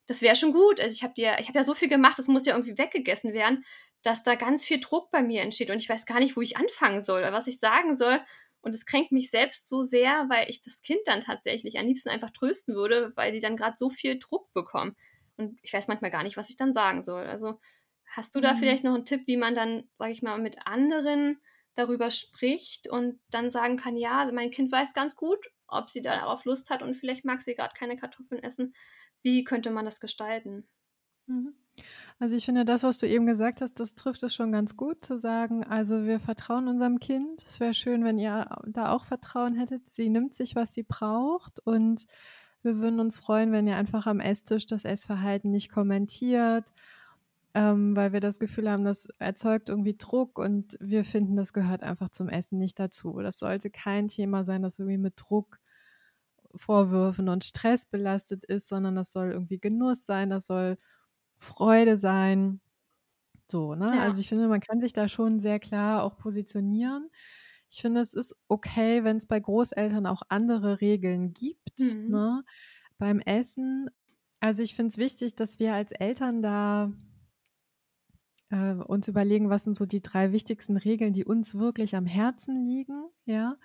Das 0.06 0.20
wäre 0.20 0.34
schon 0.34 0.52
gut. 0.52 0.80
Also 0.80 0.92
ich 0.92 1.02
habe 1.04 1.14
dir, 1.14 1.36
ich 1.38 1.48
habe 1.48 1.58
ja 1.58 1.64
so 1.64 1.74
viel 1.74 1.88
gemacht, 1.88 2.18
das 2.18 2.26
muss 2.26 2.44
ja 2.44 2.54
irgendwie 2.54 2.76
weggegessen 2.76 3.32
werden, 3.32 3.64
dass 4.02 4.24
da 4.24 4.34
ganz 4.34 4.64
viel 4.64 4.80
Druck 4.80 5.10
bei 5.10 5.22
mir 5.22 5.42
entsteht 5.42 5.70
und 5.70 5.76
ich 5.76 5.88
weiß 5.88 6.06
gar 6.06 6.18
nicht, 6.18 6.36
wo 6.36 6.40
ich 6.40 6.56
anfangen 6.56 7.00
soll 7.00 7.20
oder 7.20 7.32
was 7.32 7.46
ich 7.46 7.58
sagen 7.58 7.96
soll. 7.96 8.20
Und 8.62 8.74
es 8.74 8.86
kränkt 8.86 9.10
mich 9.10 9.30
selbst 9.30 9.68
so 9.68 9.82
sehr, 9.82 10.26
weil 10.28 10.48
ich 10.48 10.60
das 10.60 10.82
Kind 10.82 11.00
dann 11.06 11.20
tatsächlich 11.20 11.78
am 11.78 11.86
liebsten 11.86 12.10
einfach 12.10 12.30
trösten 12.30 12.74
würde, 12.74 13.12
weil 13.16 13.32
die 13.32 13.40
dann 13.40 13.56
gerade 13.56 13.76
so 13.76 13.90
viel 13.90 14.18
Druck 14.18 14.52
bekommen. 14.52 14.96
Und 15.36 15.58
ich 15.62 15.72
weiß 15.72 15.88
manchmal 15.88 16.12
gar 16.12 16.22
nicht, 16.22 16.36
was 16.36 16.48
ich 16.48 16.56
dann 16.56 16.72
sagen 16.72 17.02
soll. 17.02 17.26
Also 17.26 17.58
hast 18.06 18.34
du 18.34 18.40
da 18.40 18.54
mhm. 18.54 18.58
vielleicht 18.58 18.84
noch 18.84 18.94
einen 18.94 19.04
Tipp, 19.04 19.22
wie 19.26 19.36
man 19.36 19.54
dann, 19.54 19.88
sage 19.98 20.12
ich 20.12 20.22
mal, 20.22 20.38
mit 20.38 20.64
anderen 20.66 21.40
darüber 21.74 22.10
spricht 22.10 22.88
und 22.88 23.18
dann 23.30 23.50
sagen 23.50 23.76
kann, 23.76 23.96
ja, 23.96 24.30
mein 24.32 24.50
Kind 24.50 24.70
weiß 24.70 24.94
ganz 24.94 25.16
gut, 25.16 25.38
ob 25.66 25.90
sie 25.90 26.02
darauf 26.02 26.44
Lust 26.44 26.70
hat 26.70 26.82
und 26.82 26.94
vielleicht 26.94 27.24
mag 27.24 27.42
sie 27.42 27.54
gerade 27.54 27.74
keine 27.74 27.96
Kartoffeln 27.96 28.42
essen. 28.42 28.74
Wie 29.22 29.44
könnte 29.44 29.70
man 29.70 29.84
das 29.84 30.00
gestalten? 30.00 30.68
Mhm. 31.26 31.54
Also 32.18 32.36
ich 32.36 32.44
finde, 32.44 32.64
das, 32.64 32.82
was 32.82 32.98
du 32.98 33.08
eben 33.08 33.26
gesagt 33.26 33.62
hast, 33.62 33.80
das 33.80 33.94
trifft 33.94 34.22
es 34.22 34.34
schon 34.34 34.52
ganz 34.52 34.76
gut 34.76 35.04
zu 35.04 35.18
sagen, 35.18 35.64
also 35.64 36.04
wir 36.04 36.20
vertrauen 36.20 36.68
unserem 36.68 37.00
Kind. 37.00 37.42
Es 37.46 37.60
wäre 37.60 37.72
schön, 37.72 38.04
wenn 38.04 38.18
ihr 38.18 38.48
da 38.66 38.92
auch 38.92 39.06
Vertrauen 39.06 39.54
hättet. 39.54 39.82
Sie 39.92 40.10
nimmt 40.10 40.34
sich, 40.34 40.54
was 40.54 40.74
sie 40.74 40.82
braucht 40.82 41.60
und 41.60 42.06
wir 42.62 42.78
würden 42.78 43.00
uns 43.00 43.18
freuen, 43.18 43.50
wenn 43.50 43.66
ihr 43.66 43.76
einfach 43.76 44.06
am 44.06 44.20
Esstisch 44.20 44.66
das 44.66 44.84
Essverhalten 44.84 45.50
nicht 45.50 45.72
kommentiert 45.72 46.72
ähm, 47.54 47.94
weil 47.94 48.12
wir 48.12 48.20
das 48.20 48.38
Gefühl 48.38 48.70
haben, 48.70 48.84
das 48.84 49.08
erzeugt 49.18 49.68
irgendwie 49.68 49.96
Druck 49.96 50.38
und 50.38 50.76
wir 50.80 51.04
finden, 51.04 51.36
das 51.36 51.52
gehört 51.52 51.82
einfach 51.82 52.08
zum 52.08 52.28
Essen 52.28 52.58
nicht 52.58 52.78
dazu. 52.78 53.20
Das 53.20 53.38
sollte 53.38 53.70
kein 53.70 54.08
Thema 54.08 54.44
sein, 54.44 54.62
das 54.62 54.78
irgendwie 54.78 54.98
mit 54.98 55.14
Druck, 55.16 55.58
Vorwürfen 56.54 57.28
und 57.28 57.44
Stress 57.44 57.86
belastet 57.86 58.44
ist, 58.44 58.68
sondern 58.68 58.96
das 58.96 59.12
soll 59.12 59.32
irgendwie 59.32 59.58
Genuss 59.58 60.04
sein, 60.04 60.30
das 60.30 60.46
soll 60.46 60.78
Freude 61.36 61.96
sein. 61.96 62.60
So, 63.50 63.74
ne? 63.74 63.96
Ja. 63.96 64.02
Also 64.02 64.20
ich 64.20 64.28
finde, 64.28 64.48
man 64.48 64.60
kann 64.60 64.80
sich 64.80 64.92
da 64.92 65.08
schon 65.08 65.40
sehr 65.40 65.60
klar 65.60 66.04
auch 66.04 66.16
positionieren. 66.16 67.10
Ich 67.70 67.80
finde, 67.80 68.00
es 68.00 68.14
ist 68.14 68.34
okay, 68.48 69.04
wenn 69.04 69.16
es 69.16 69.26
bei 69.26 69.40
Großeltern 69.40 70.06
auch 70.06 70.22
andere 70.28 70.80
Regeln 70.80 71.32
gibt, 71.32 71.78
mhm. 71.78 72.10
ne? 72.10 72.44
Beim 72.98 73.20
Essen. 73.20 73.90
Also 74.40 74.62
ich 74.62 74.74
finde 74.74 74.90
es 74.90 74.98
wichtig, 74.98 75.34
dass 75.34 75.58
wir 75.58 75.74
als 75.74 75.92
Eltern 75.92 76.42
da 76.42 76.92
äh, 78.52 78.74
uns 78.74 79.08
überlegen, 79.08 79.50
was 79.50 79.64
sind 79.64 79.76
so 79.76 79.86
die 79.86 80.02
drei 80.02 80.32
wichtigsten 80.32 80.78
Regeln, 80.78 81.14
die 81.14 81.24
uns 81.26 81.56
wirklich 81.58 81.96
am 81.96 82.06
Herzen 82.06 82.66
liegen, 82.66 83.04
ja. 83.26 83.56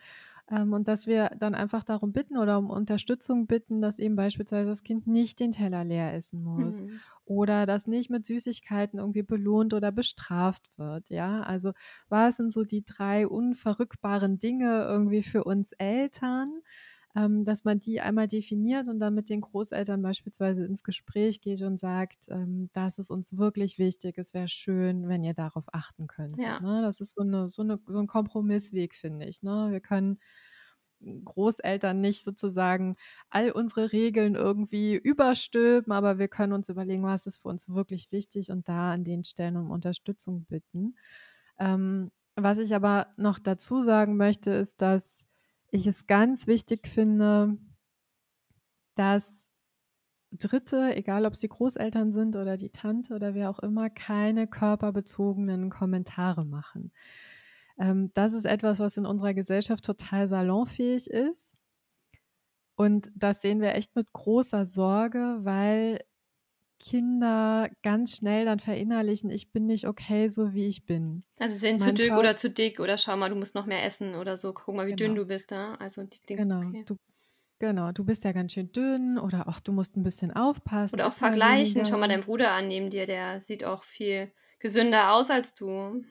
Ähm, 0.50 0.74
und 0.74 0.88
dass 0.88 1.08
wir 1.08 1.30
dann 1.40 1.56
einfach 1.56 1.84
darum 1.84 2.14
bitten 2.14 2.38
oder 2.38 2.58
um 2.58 2.70
Unterstützung 2.70 3.48
bitten, 3.48 3.82
dass 3.82 4.00
eben 4.00 4.16
beispielsweise 4.16 4.70
das 4.70 4.84
Kind 4.84 5.08
nicht 5.08 5.40
den 5.40 5.52
Teller 5.52 5.84
leer 5.84 6.14
essen 6.14 6.42
muss 6.44 6.84
Mhm. 6.84 7.02
oder 7.26 7.66
das 7.66 7.88
nicht 7.88 8.10
mit 8.10 8.26
Süßigkeiten 8.26 9.00
irgendwie 9.00 9.24
belohnt 9.24 9.74
oder 9.74 9.92
bestraft 9.92 10.70
wird. 10.78 11.10
Ja, 11.10 11.42
also 11.44 11.74
was 12.10 12.38
sind 12.38 12.54
so 12.54 12.64
die 12.64 12.84
drei 12.86 13.28
unverrückbaren 13.28 14.40
Dinge 14.40 14.86
irgendwie 14.86 15.24
für 15.24 15.44
uns 15.44 15.74
Eltern? 15.74 16.62
Ähm, 17.18 17.46
dass 17.46 17.64
man 17.64 17.80
die 17.80 18.00
einmal 18.00 18.28
definiert 18.28 18.88
und 18.88 19.00
dann 19.00 19.16
mit 19.16 19.30
den 19.30 19.42
Großeltern 19.42 20.04
beispielsweise 20.04 20.66
ins 20.66 20.84
Gespräch 20.84 21.42
geht 21.42 21.64
und 21.64 21.80
sagt, 21.80 22.30
ähm, 22.30 22.70
das 22.74 23.00
ist 23.00 23.10
uns 23.10 23.38
wirklich 23.38 23.80
wichtig, 23.80 24.20
es 24.20 24.36
wäre 24.36 24.48
schön, 24.48 25.08
wenn 25.10 25.24
ihr 25.24 25.34
darauf 25.34 25.66
achten 25.72 26.06
könntet. 26.06 26.44
Ja. 26.44 26.60
Ne? 26.60 26.84
Das 26.84 27.02
ist 27.02 27.16
so, 27.16 27.24
eine, 27.24 27.50
so, 27.50 27.64
eine, 27.64 27.80
so 27.88 27.98
ein 27.98 28.06
Kompromissweg, 28.06 28.94
finde 28.94 29.26
ich. 29.26 29.42
Ne? 29.42 29.70
Wir 29.72 29.80
können 29.80 30.20
Großeltern 31.02 32.00
nicht 32.00 32.24
sozusagen 32.24 32.98
all 33.32 33.50
unsere 33.52 33.92
Regeln 33.92 34.36
irgendwie 34.36 34.96
überstülpen, 34.96 35.94
aber 35.94 36.20
wir 36.20 36.28
können 36.28 36.54
uns 36.54 36.70
überlegen, 36.70 37.02
was 37.02 37.26
ist 37.26 37.38
für 37.38 37.48
uns 37.48 37.68
wirklich 37.68 38.12
wichtig 38.12 38.52
und 38.52 38.70
da 38.70 38.92
an 38.94 39.04
den 39.04 39.24
Stellen 39.24 39.58
um 39.58 39.72
Unterstützung 39.72 40.46
bitten. 40.46 40.96
Ähm, 41.58 42.12
was 42.36 42.60
ich 42.60 42.76
aber 42.76 43.08
noch 43.18 43.40
dazu 43.40 43.82
sagen 43.82 44.18
möchte, 44.18 44.52
ist, 44.52 44.84
dass 44.84 45.27
ich 45.78 45.88
es 45.88 46.08
ganz 46.08 46.48
wichtig 46.48 46.88
finde, 46.88 47.58
dass 48.96 49.48
Dritte, 50.32 50.96
egal 50.96 51.26
ob 51.26 51.34
es 51.34 51.40
die 51.40 51.48
Großeltern 51.48 52.12
sind 52.12 52.36
oder 52.36 52.58
die 52.58 52.70
Tante 52.70 53.16
oder 53.16 53.34
wer 53.34 53.50
auch 53.50 53.60
immer, 53.60 53.90
keine 53.90 54.48
körperbezogenen 54.48 55.70
Kommentare 55.70 56.46
machen. 56.46 56.92
Ähm, 57.80 58.12
das 58.14 58.34
ist 58.34 58.46
etwas, 58.46 58.80
was 58.80 58.98
in 58.98 59.06
unserer 59.06 59.34
Gesellschaft 59.34 59.86
total 59.86 60.28
salonfähig 60.28 61.10
ist. 61.10 61.56
Und 62.76 63.10
das 63.16 63.42
sehen 63.42 63.62
wir 63.62 63.74
echt 63.74 63.96
mit 63.96 64.12
großer 64.14 64.66
Sorge, 64.66 65.40
weil 65.42 66.00
Kinder 66.80 67.70
ganz 67.84 68.18
schnell 68.18 68.46
dann 68.46 68.60
verinnerlichen, 68.60 69.30
ich 69.30 69.52
bin 69.52 69.66
nicht 69.66 69.88
okay, 69.88 70.28
so 70.28 70.54
wie 70.54 70.68
ich 70.68 70.86
bin. 70.86 71.24
Also 71.40 71.54
sie 71.54 71.60
sind 71.60 71.80
zu 71.80 71.94
dünn 71.94 72.14
oder 72.14 72.38
zu 72.38 72.50
dick 72.50 72.80
oder 72.80 72.98
schau 72.98 73.18
mal, 73.18 73.30
du 73.30 73.36
musst 73.36 73.56
noch 73.56 73.66
mehr 73.66 73.84
essen 73.84 74.16
oder 74.16 74.38
so, 74.38 74.54
guck 74.54 74.76
mal, 74.76 74.86
wie 74.86 74.96
genau. 74.96 75.14
dünn 75.14 75.16
du 75.16 75.26
bist 75.26 75.52
da. 75.52 75.76
Also 75.76 76.04
die 76.04 76.20
Dinge, 76.28 76.44
genau, 76.44 76.68
okay. 76.68 76.84
du, 76.86 76.96
genau, 77.60 77.92
du 77.92 78.04
bist 78.04 78.24
ja 78.24 78.32
ganz 78.32 78.54
schön 78.54 78.72
dünn 78.72 79.18
oder 79.18 79.48
auch 79.48 79.60
du 79.60 79.72
musst 79.72 79.98
ein 79.98 80.04
bisschen 80.04 80.32
aufpassen. 80.32 80.96
Oder 80.96 81.08
auch 81.08 81.14
vergleichen, 81.14 81.86
schau 81.86 81.98
mal 81.98 82.08
deinen 82.08 82.24
Bruder 82.24 82.52
an 82.52 82.68
neben 82.68 82.90
dir, 82.90 83.06
der 83.06 83.42
sieht 83.42 83.64
auch 83.64 83.84
viel 83.84 84.32
gesünder 84.60 85.14
aus 85.14 85.30
als 85.30 85.54
du. 85.54 86.04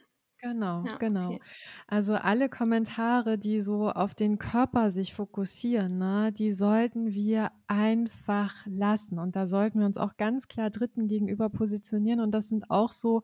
Genau, 0.46 0.84
ja, 0.86 0.96
genau. 0.98 1.26
Okay. 1.26 1.40
Also 1.88 2.14
alle 2.14 2.48
Kommentare, 2.48 3.36
die 3.36 3.60
so 3.60 3.90
auf 3.90 4.14
den 4.14 4.38
Körper 4.38 4.92
sich 4.92 5.12
fokussieren, 5.12 5.98
ne, 5.98 6.32
die 6.32 6.52
sollten 6.52 7.12
wir 7.12 7.50
einfach 7.66 8.54
lassen. 8.64 9.18
Und 9.18 9.34
da 9.34 9.48
sollten 9.48 9.80
wir 9.80 9.86
uns 9.86 9.98
auch 9.98 10.16
ganz 10.16 10.46
klar 10.46 10.70
Dritten 10.70 11.08
gegenüber 11.08 11.48
positionieren. 11.48 12.20
Und 12.20 12.30
das 12.30 12.48
sind 12.48 12.70
auch 12.70 12.92
so 12.92 13.22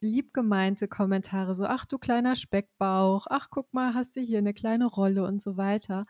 liebgemeinte 0.00 0.88
Kommentare, 0.88 1.54
so, 1.54 1.64
ach 1.64 1.84
du 1.84 1.96
kleiner 1.96 2.34
Speckbauch, 2.34 3.26
ach 3.30 3.48
guck 3.50 3.72
mal, 3.72 3.94
hast 3.94 4.16
du 4.16 4.20
hier 4.20 4.38
eine 4.38 4.52
kleine 4.52 4.86
Rolle 4.86 5.24
und 5.24 5.40
so 5.40 5.56
weiter. 5.56 6.06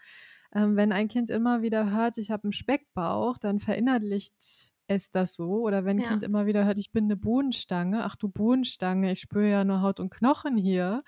Ähm, 0.54 0.76
wenn 0.76 0.92
ein 0.92 1.08
Kind 1.08 1.28
immer 1.28 1.60
wieder 1.60 1.90
hört, 1.90 2.16
ich 2.16 2.30
habe 2.30 2.44
einen 2.44 2.52
Speckbauch, 2.52 3.36
dann 3.36 3.58
verinnerlicht 3.58 4.71
ist 4.95 5.14
das 5.14 5.34
so. 5.34 5.62
Oder 5.62 5.84
wenn 5.84 5.99
ein 5.99 6.03
ja. 6.03 6.09
Kind 6.09 6.22
immer 6.22 6.47
wieder 6.47 6.64
hört, 6.64 6.78
ich 6.78 6.93
bin 6.93 7.05
eine 7.05 7.16
Bohnenstange, 7.16 8.05
ach 8.05 8.16
du 8.16 8.28
Bohnenstange, 8.28 9.12
ich 9.12 9.20
spüre 9.20 9.51
ja 9.51 9.64
nur 9.64 9.82
Haut 9.82 10.01
und 10.01 10.11
Knochen 10.11 10.57
hier, 10.57 11.05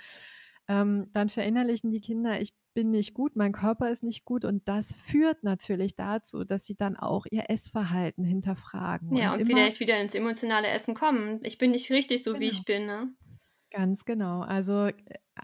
ähm, 0.68 1.10
dann 1.12 1.28
verinnerlichen 1.28 1.90
die 1.90 2.00
Kinder, 2.00 2.40
ich 2.40 2.54
bin 2.74 2.90
nicht 2.90 3.14
gut, 3.14 3.36
mein 3.36 3.52
Körper 3.52 3.90
ist 3.90 4.02
nicht 4.02 4.24
gut 4.24 4.44
und 4.44 4.66
das 4.66 4.94
führt 4.94 5.44
natürlich 5.44 5.94
dazu, 5.94 6.44
dass 6.44 6.64
sie 6.64 6.74
dann 6.74 6.96
auch 6.96 7.24
ihr 7.30 7.44
Essverhalten 7.48 8.24
hinterfragen. 8.24 9.14
Ja, 9.14 9.32
und, 9.32 9.40
und 9.40 9.46
vielleicht 9.46 9.80
wieder 9.80 10.00
ins 10.00 10.14
emotionale 10.14 10.68
Essen 10.68 10.94
kommen. 10.94 11.40
Ich 11.42 11.58
bin 11.58 11.70
nicht 11.70 11.90
richtig 11.90 12.24
so, 12.24 12.32
genau. 12.32 12.40
wie 12.40 12.48
ich 12.48 12.64
bin. 12.64 12.86
Ne? 12.86 13.14
Ganz 13.70 14.04
genau. 14.04 14.40
Also 14.40 14.86
äh, 14.86 14.92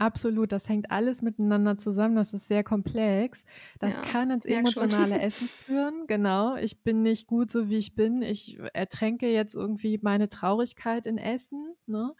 absolut, 0.00 0.52
das 0.52 0.68
hängt 0.68 0.90
alles 0.90 1.22
miteinander 1.22 1.78
zusammen. 1.78 2.16
Das 2.16 2.34
ist 2.34 2.48
sehr 2.48 2.64
komplex. 2.64 3.44
Das 3.78 3.96
ja, 3.96 4.02
kann 4.02 4.30
ins 4.30 4.44
emotionale 4.44 5.20
Essen 5.20 5.48
führen. 5.48 6.06
Genau. 6.06 6.56
Ich 6.56 6.82
bin 6.82 7.02
nicht 7.02 7.26
gut 7.26 7.50
so, 7.50 7.68
wie 7.68 7.78
ich 7.78 7.94
bin. 7.94 8.22
Ich 8.22 8.58
ertränke 8.72 9.28
jetzt 9.28 9.54
irgendwie 9.54 9.98
meine 10.02 10.28
Traurigkeit 10.28 11.06
in 11.06 11.18
Essen. 11.18 11.74
Ne? 11.86 12.14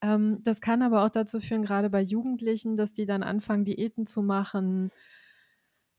Ähm, 0.00 0.38
das 0.44 0.60
kann 0.60 0.82
aber 0.82 1.04
auch 1.04 1.10
dazu 1.10 1.40
führen, 1.40 1.64
gerade 1.64 1.90
bei 1.90 2.00
Jugendlichen, 2.00 2.76
dass 2.76 2.92
die 2.92 3.06
dann 3.06 3.22
anfangen, 3.22 3.64
Diäten 3.64 4.06
zu 4.06 4.22
machen, 4.22 4.90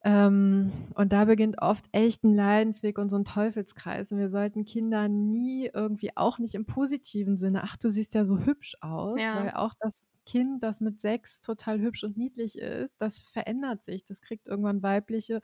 ähm, 0.02 0.72
und 0.96 1.12
da 1.12 1.26
beginnt 1.26 1.62
oft 1.62 1.84
echt 1.92 2.24
ein 2.24 2.34
Leidensweg 2.34 2.98
und 2.98 3.10
so 3.10 3.18
ein 3.18 3.26
Teufelskreis. 3.26 4.12
Und 4.12 4.20
wir 4.20 4.30
sollten 4.30 4.64
Kinder 4.64 5.10
nie 5.10 5.70
irgendwie, 5.74 6.16
auch 6.16 6.40
nicht 6.40 6.56
im 6.56 6.66
positiven 6.66 7.38
Sinne, 7.38 7.64
ach, 7.64 7.76
du 7.76 7.92
siehst 7.92 8.14
ja 8.14 8.26
so 8.26 8.40
hübsch 8.40 8.78
aus, 8.80 9.22
ja. 9.22 9.36
weil 9.36 9.52
auch 9.52 9.74
das 9.80 10.02
Kind, 10.26 10.64
das 10.64 10.82
mit 10.82 11.02
sechs 11.02 11.42
total 11.42 11.80
hübsch 11.80 12.04
und 12.04 12.18
niedlich 12.18 12.58
ist, 12.58 12.96
das 13.00 13.20
verändert 13.20 13.84
sich. 13.84 14.06
Das 14.06 14.22
kriegt 14.22 14.48
irgendwann 14.48 14.84
weibliche 14.84 15.42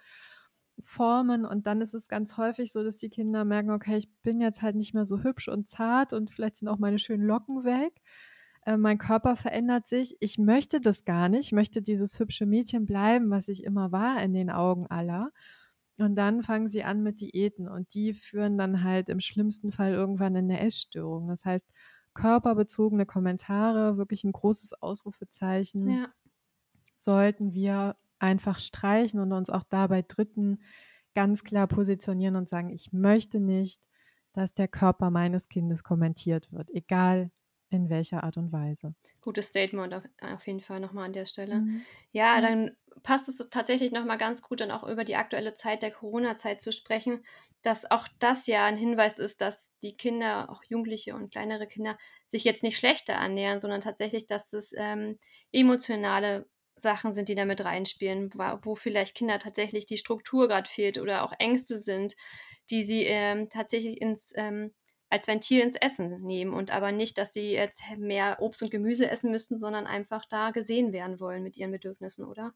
Formen 0.83 1.45
und 1.45 1.67
dann 1.67 1.81
ist 1.81 1.93
es 1.93 2.07
ganz 2.07 2.37
häufig 2.37 2.71
so, 2.71 2.83
dass 2.83 2.97
die 2.97 3.09
Kinder 3.09 3.45
merken, 3.45 3.71
okay, 3.71 3.97
ich 3.97 4.11
bin 4.23 4.41
jetzt 4.41 4.61
halt 4.61 4.75
nicht 4.75 4.93
mehr 4.93 5.05
so 5.05 5.23
hübsch 5.23 5.47
und 5.47 5.69
zart 5.69 6.13
und 6.13 6.31
vielleicht 6.31 6.57
sind 6.57 6.67
auch 6.67 6.79
meine 6.79 6.99
schönen 6.99 7.25
Locken 7.25 7.63
weg 7.63 8.01
äh, 8.65 8.77
mein 8.77 8.97
Körper 8.97 9.35
verändert 9.35 9.87
sich, 9.87 10.17
ich 10.19 10.37
möchte 10.37 10.81
das 10.81 11.05
gar 11.05 11.29
nicht, 11.29 11.47
ich 11.47 11.51
möchte 11.53 11.81
dieses 11.81 12.19
hübsche 12.19 12.45
Mädchen 12.45 12.85
bleiben, 12.85 13.29
was 13.29 13.47
ich 13.47 13.63
immer 13.63 13.91
war 13.91 14.21
in 14.21 14.33
den 14.33 14.49
Augen 14.49 14.87
aller. 14.87 15.31
Und 15.97 16.15
dann 16.15 16.43
fangen 16.43 16.67
sie 16.67 16.83
an 16.83 17.03
mit 17.03 17.21
Diäten 17.21 17.69
und 17.69 17.93
die 17.93 18.13
führen 18.13 18.57
dann 18.57 18.83
halt 18.83 19.07
im 19.09 19.21
schlimmsten 19.21 19.71
Fall 19.71 19.93
irgendwann 19.93 20.35
in 20.35 20.51
eine 20.51 20.59
Essstörung. 20.59 21.29
Das 21.29 21.45
heißt, 21.45 21.65
körperbezogene 22.15 23.05
Kommentare, 23.05 23.97
wirklich 23.97 24.23
ein 24.23 24.31
großes 24.31 24.81
Ausrufezeichen, 24.81 25.89
ja. 25.89 26.07
sollten 26.99 27.53
wir 27.53 27.95
einfach 28.17 28.57
streichen 28.57 29.19
und 29.19 29.31
uns 29.31 29.51
auch 29.51 29.63
dabei 29.63 30.01
Dritten 30.01 30.63
ganz 31.13 31.43
klar 31.43 31.67
positionieren 31.67 32.35
und 32.35 32.49
sagen, 32.49 32.69
ich 32.69 32.91
möchte 32.91 33.39
nicht, 33.39 33.81
dass 34.33 34.53
der 34.53 34.67
Körper 34.67 35.11
meines 35.11 35.47
Kindes 35.47 35.83
kommentiert 35.83 36.51
wird, 36.51 36.69
egal 36.71 37.31
in 37.75 37.89
welcher 37.89 38.23
Art 38.23 38.37
und 38.37 38.51
Weise. 38.51 38.95
Gutes 39.21 39.47
Statement 39.47 39.93
auf, 39.93 40.03
auf 40.21 40.45
jeden 40.47 40.61
Fall 40.61 40.79
nochmal 40.79 41.05
an 41.05 41.13
der 41.13 41.25
Stelle. 41.25 41.61
Mhm. 41.61 41.85
Ja, 42.11 42.41
dann 42.41 42.75
passt 43.03 43.27
es 43.27 43.37
tatsächlich 43.49 43.91
nochmal 43.91 44.17
ganz 44.17 44.41
gut, 44.41 44.61
dann 44.61 44.71
auch 44.71 44.83
über 44.83 45.03
die 45.03 45.15
aktuelle 45.15 45.55
Zeit 45.55 45.81
der 45.81 45.91
Corona-Zeit 45.91 46.61
zu 46.61 46.71
sprechen, 46.71 47.25
dass 47.61 47.89
auch 47.89 48.07
das 48.19 48.47
ja 48.47 48.65
ein 48.65 48.77
Hinweis 48.77 49.19
ist, 49.19 49.41
dass 49.41 49.73
die 49.83 49.97
Kinder, 49.97 50.49
auch 50.49 50.63
Jugendliche 50.63 51.15
und 51.15 51.31
kleinere 51.31 51.67
Kinder, 51.67 51.97
sich 52.27 52.43
jetzt 52.43 52.63
nicht 52.63 52.77
schlechter 52.77 53.13
ernähren, 53.13 53.59
sondern 53.59 53.81
tatsächlich, 53.81 54.27
dass 54.27 54.53
es 54.53 54.73
ähm, 54.77 55.17
emotionale 55.51 56.47
Sachen 56.75 57.13
sind, 57.13 57.29
die 57.29 57.35
damit 57.35 57.63
reinspielen, 57.63 58.31
wo 58.33 58.75
vielleicht 58.75 59.15
Kinder 59.15 59.39
tatsächlich 59.39 59.85
die 59.85 59.97
Struktur 59.97 60.47
gerade 60.47 60.69
fehlt 60.69 60.97
oder 60.99 61.23
auch 61.23 61.33
Ängste 61.39 61.79
sind, 61.79 62.15
die 62.69 62.83
sie 62.83 63.03
ähm, 63.03 63.49
tatsächlich 63.49 64.01
ins 64.01 64.33
ähm, 64.35 64.73
als 65.15 65.27
Ventil 65.27 65.61
ins 65.61 65.77
Essen 65.77 66.21
nehmen 66.23 66.53
und 66.53 66.71
aber 66.71 66.91
nicht, 66.91 67.17
dass 67.17 67.31
sie 67.31 67.53
jetzt 67.53 67.81
mehr 67.97 68.41
Obst 68.41 68.61
und 68.61 68.69
Gemüse 68.69 69.09
essen 69.09 69.31
müssten, 69.31 69.61
sondern 69.61 69.87
einfach 69.87 70.25
da 70.25 70.51
gesehen 70.51 70.91
werden 70.91 71.21
wollen 71.21 71.41
mit 71.41 71.55
ihren 71.55 71.71
Bedürfnissen, 71.71 72.25
oder? 72.25 72.53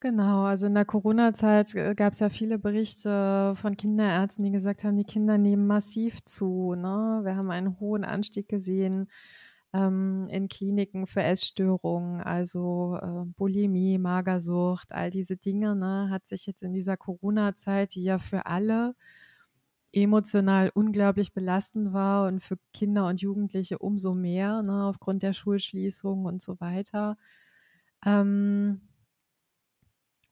Genau, 0.00 0.44
also 0.44 0.66
in 0.66 0.74
der 0.74 0.86
Corona-Zeit 0.86 1.74
äh, 1.74 1.94
gab 1.94 2.14
es 2.14 2.18
ja 2.20 2.28
viele 2.28 2.58
Berichte 2.58 3.54
von 3.56 3.76
Kinderärzten, 3.76 4.42
die 4.42 4.50
gesagt 4.50 4.82
haben, 4.82 4.96
die 4.96 5.04
Kinder 5.04 5.38
nehmen 5.38 5.66
massiv 5.66 6.24
zu. 6.24 6.74
Ne? 6.74 7.20
Wir 7.22 7.36
haben 7.36 7.50
einen 7.50 7.78
hohen 7.78 8.02
Anstieg 8.04 8.48
gesehen 8.48 9.08
ähm, 9.72 10.26
in 10.30 10.48
Kliniken 10.48 11.06
für 11.06 11.22
Essstörungen, 11.22 12.20
also 12.20 12.98
äh, 13.00 13.26
Bulimie, 13.36 13.98
Magersucht, 13.98 14.92
all 14.92 15.10
diese 15.10 15.36
Dinge, 15.36 15.76
ne, 15.76 16.08
hat 16.10 16.26
sich 16.26 16.46
jetzt 16.46 16.62
in 16.62 16.72
dieser 16.72 16.96
Corona-Zeit, 16.96 17.94
die 17.94 18.02
ja 18.02 18.18
für 18.18 18.46
alle 18.46 18.94
emotional 19.92 20.70
unglaublich 20.74 21.32
belastend 21.32 21.92
war 21.92 22.26
und 22.28 22.42
für 22.42 22.58
Kinder 22.72 23.06
und 23.06 23.20
Jugendliche 23.20 23.78
umso 23.78 24.14
mehr, 24.14 24.62
ne, 24.62 24.84
aufgrund 24.84 25.22
der 25.22 25.32
Schulschließung 25.32 26.24
und 26.24 26.42
so 26.42 26.58
weiter. 26.60 27.16
Ähm, 28.04 28.80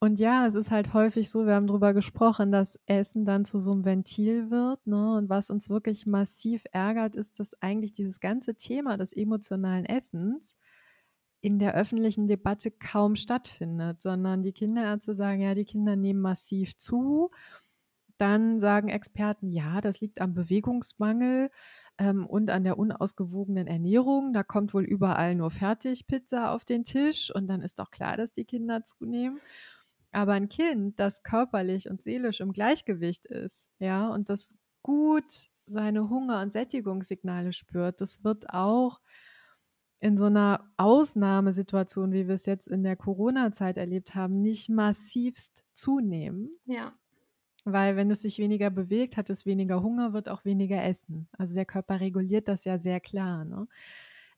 und 0.03 0.19
ja, 0.19 0.47
es 0.47 0.55
ist 0.55 0.71
halt 0.71 0.95
häufig 0.95 1.29
so, 1.29 1.45
wir 1.47 1.55
haben 1.55 1.67
darüber 1.67 1.93
gesprochen, 1.93 2.51
dass 2.51 2.81
Essen 2.87 3.27
dann 3.27 3.45
zu 3.45 3.61
so 3.61 3.73
einem 3.73 3.85
Ventil 3.85 4.51
wird. 4.51 4.87
Ne? 4.87 5.17
Und 5.17 5.29
was 5.29 5.51
uns 5.51 5.69
wirklich 5.69 6.07
massiv 6.07 6.65
ärgert, 6.73 7.17
ist, 7.17 7.39
dass 7.39 7.61
eigentlich 7.61 7.93
dieses 7.93 8.19
ganze 8.19 8.55
Thema 8.55 8.97
des 8.97 9.13
emotionalen 9.13 9.85
Essens 9.85 10.57
in 11.43 11.59
der 11.59 11.75
öffentlichen 11.75 12.29
Debatte 12.29 12.71
kaum 12.71 13.15
stattfindet, 13.15 14.01
sondern 14.01 14.43
die 14.43 14.53
Kinderärzte 14.53 15.15
sagen, 15.15 15.43
ja, 15.43 15.55
die 15.55 15.67
Kinder 15.67 15.97
nehmen 15.97 16.21
massiv 16.21 16.77
zu 16.79 17.31
dann 18.21 18.61
sagen 18.61 18.89
Experten, 18.89 19.51
ja, 19.51 19.81
das 19.81 20.01
liegt 20.01 20.21
am 20.21 20.35
Bewegungsmangel. 20.35 21.51
ähm, 21.99 22.27
und 22.27 22.51
an 22.51 22.65
der 22.65 22.79
unausgewogenen 22.79 23.67
Ernährung. 23.67 24.33
Da 24.33 24.43
kommt 24.43 24.75
wohl 24.75 24.85
überall 24.85 25.35
nur 25.35 25.51
Fertigpizza 25.51 26.53
auf 26.55 26.65
den 26.65 26.85
Tisch 26.85 27.31
und 27.35 27.47
dann 27.49 27.63
ist 27.63 27.79
doch 27.79 27.91
klar, 27.91 28.17
dass 28.17 28.33
die 28.33 28.45
Kinder 28.47 28.85
zunehmen. 28.85 29.41
Aber 30.13 30.33
ein 30.35 30.49
Kind, 30.49 30.99
das 31.01 31.23
körperlich 31.23 31.89
und 31.91 32.03
seelisch 32.03 32.41
im 32.41 32.53
Gleichgewicht 32.53 33.27
ist, 33.27 33.69
ja, 33.79 34.09
und 34.09 34.29
das 34.31 34.57
gut 34.83 35.49
seine 35.67 36.09
Hunger- 36.11 36.43
und 36.43 36.53
Sättigungssignale 36.53 37.53
spürt, 37.53 38.01
das 38.01 38.25
wird 38.25 38.51
auch 38.51 39.01
in 40.01 40.17
so 40.17 40.25
einer 40.25 40.73
Ausnahmesituation, 40.79 42.13
wie 42.13 42.27
wir 42.27 42.35
es 42.35 42.47
jetzt 42.47 42.67
in 42.69 42.83
der 42.83 42.97
Corona-Zeit 42.97 43.77
erlebt 43.77 44.15
haben, 44.15 44.41
nicht 44.41 44.71
massivst 44.71 45.65
zunehmen. 45.75 46.59
Ja. 46.65 46.95
Weil 47.65 47.97
wenn 47.97 48.11
es 48.11 48.23
sich 48.23 48.39
weniger 48.39 48.71
bewegt, 48.71 49.17
hat 49.17 49.31
es 49.31 49.47
weniger 49.47 49.83
Hunger, 49.83 50.13
wird 50.13 50.29
auch 50.29 50.45
weniger 50.45 50.83
essen. 50.83 51.29
Also 51.37 51.55
der 51.55 51.67
Körper 51.67 52.01
reguliert 52.01 52.49
das 52.49 52.65
ja 52.65 52.79
sehr 52.79 53.01
klar. 53.01 53.45
Ne? 53.45 53.69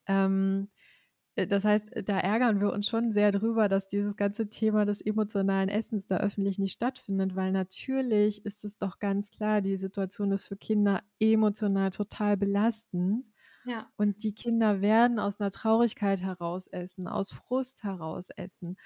Ähm, 0.06 0.68
äh, 1.36 1.46
das 1.46 1.64
heißt, 1.64 1.90
da 2.04 2.18
ärgern 2.18 2.60
wir 2.60 2.72
uns 2.72 2.88
schon 2.88 3.12
sehr 3.12 3.30
drüber, 3.32 3.68
dass 3.68 3.88
dieses 3.88 4.16
ganze 4.16 4.48
Thema 4.48 4.84
des 4.84 5.00
emotionalen 5.00 5.68
Essens 5.68 6.06
da 6.06 6.18
öffentlich 6.18 6.58
nicht 6.58 6.72
stattfindet, 6.72 7.36
weil 7.36 7.52
natürlich 7.52 8.44
ist 8.44 8.64
es 8.64 8.78
doch 8.78 8.98
ganz 8.98 9.30
klar, 9.30 9.60
die 9.60 9.76
Situation 9.76 10.32
ist 10.32 10.46
für 10.46 10.56
Kinder 10.56 11.02
emotional 11.20 11.90
total 11.90 12.36
belastend. 12.36 13.26
Ja. 13.64 13.88
Und 13.96 14.24
die 14.24 14.34
Kinder 14.34 14.80
werden 14.80 15.20
aus 15.20 15.40
einer 15.40 15.50
Traurigkeit 15.50 16.20
heraus 16.20 16.66
essen, 16.66 17.06
aus 17.06 17.32
Frust 17.32 17.84
heraus 17.84 18.28
essen, 18.30 18.76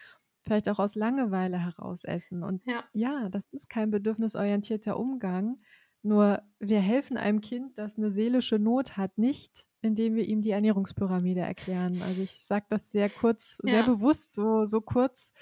vielleicht 0.46 0.68
auch 0.68 0.78
aus 0.78 0.94
Langeweile 0.94 1.58
heraus 1.58 2.04
essen. 2.04 2.42
Und 2.44 2.62
Ja. 2.64 2.84
ja, 2.92 3.28
das 3.28 3.44
ist 3.52 3.68
kein 3.68 3.90
bedürfnisorientierter 3.90 4.98
Umgang. 4.98 5.60
Nur 6.02 6.42
wir 6.60 6.80
helfen 6.80 7.16
einem 7.16 7.40
Kind, 7.40 7.78
das 7.78 7.98
eine 7.98 8.10
seelische 8.10 8.58
Not 8.58 8.96
hat, 8.96 9.18
nicht, 9.18 9.66
indem 9.82 10.14
wir 10.14 10.24
ihm 10.24 10.40
die 10.42 10.50
Ernährungspyramide 10.52 11.40
erklären. 11.40 12.02
Also 12.02 12.22
ich 12.22 12.44
sage 12.46 12.66
das 12.68 12.90
sehr 12.90 13.10
kurz, 13.10 13.56
sehr 13.58 13.82
Ja. 13.82 13.84
bewusst, 13.84 14.34
so, 14.34 14.64
so 14.66 14.80
kurz 14.80 15.32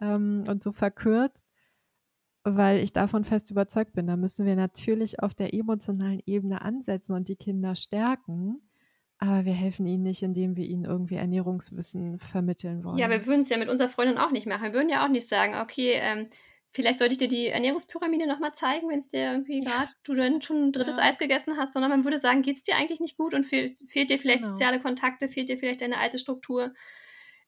ähm, 0.00 0.44
und 0.48 0.62
so 0.62 0.72
verkürzt, 0.72 1.46
weil 2.44 2.78
ich 2.80 2.92
davon 2.92 3.24
fest 3.24 3.50
überzeugt 3.50 3.92
bin. 3.92 4.06
Da 4.06 4.16
müssen 4.16 4.46
wir 4.46 4.56
natürlich 4.56 5.22
auf 5.22 5.34
der 5.34 5.54
emotionalen 5.54 6.20
Ebene 6.26 6.62
ansetzen 6.62 7.12
und 7.14 7.28
die 7.28 7.36
Kinder 7.36 7.74
stärken. 7.76 8.67
Aber 9.18 9.44
wir 9.44 9.52
helfen 9.52 9.86
ihnen 9.86 10.02
nicht, 10.02 10.22
indem 10.24 10.56
wir 10.56 10.64
ihnen 10.66 10.84
irgendwie 10.84 11.14
Ernährungswissen 11.16 12.18
vermitteln 12.18 12.82
wollen. 12.84 12.96
Ja, 12.96 13.10
wir 13.10 13.26
würden 13.26 13.42
es 13.42 13.50
ja 13.50 13.58
mit 13.58 13.68
unserer 13.68 13.88
Freundin 13.88 14.18
auch 14.18 14.30
nicht 14.30 14.46
machen. 14.46 14.62
Wir 14.64 14.72
würden 14.72 14.88
ja 14.88 15.04
auch 15.04 15.08
nicht 15.10 15.28
sagen, 15.28 15.54
okay, 15.56 15.92
ähm, 16.00 16.30
vielleicht 16.72 16.98
sollte 16.98 17.12
ich 17.12 17.18
dir 17.18 17.28
die 17.28 17.46
Ernährungspyramide 17.48 18.26
nochmal 18.26 18.54
zeigen, 18.54 18.88
wenn 18.88 19.00
es 19.00 19.10
dir 19.10 19.30
irgendwie 19.32 19.60
Ja. 19.60 19.62
gerade, 19.62 19.92
du 20.04 20.14
dann 20.14 20.40
schon 20.40 20.68
ein 20.68 20.72
drittes 20.72 20.96
Ja. 20.96 20.98
Eis 20.98 21.18
gegessen 21.18 21.56
hast, 21.58 21.74
sondern 21.74 21.90
man 21.90 22.04
würde 22.04 22.18
sagen, 22.18 22.40
geht 22.42 22.56
es 22.56 22.62
dir 22.62 22.76
eigentlich 22.76 23.00
nicht 23.00 23.18
gut 23.18 23.34
und 23.34 23.44
fehl, 23.44 23.74
fehlt 23.88 24.08
dir 24.10 24.18
vielleicht 24.18 24.46
Genau. 24.46 24.46
soziale 24.46 24.80
Kontakte, 24.80 25.28
fehlt 25.28 25.48
dir 25.50 25.58
vielleicht 25.58 25.82
deine 25.82 25.98
alte 25.98 26.18
Struktur, 26.18 26.72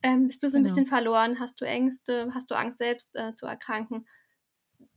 ähm, 0.02 0.26
bist 0.28 0.42
du 0.42 0.50
so 0.50 0.56
ein 0.58 0.62
Genau. 0.62 0.62
bisschen 0.62 0.86
verloren, 0.86 1.40
hast 1.40 1.60
du 1.60 1.64
Ängste, 1.66 2.30
hast 2.34 2.50
du 2.50 2.54
Angst 2.54 2.78
selbst 2.78 3.16
äh, 3.16 3.34
zu 3.34 3.46
erkranken. 3.46 4.06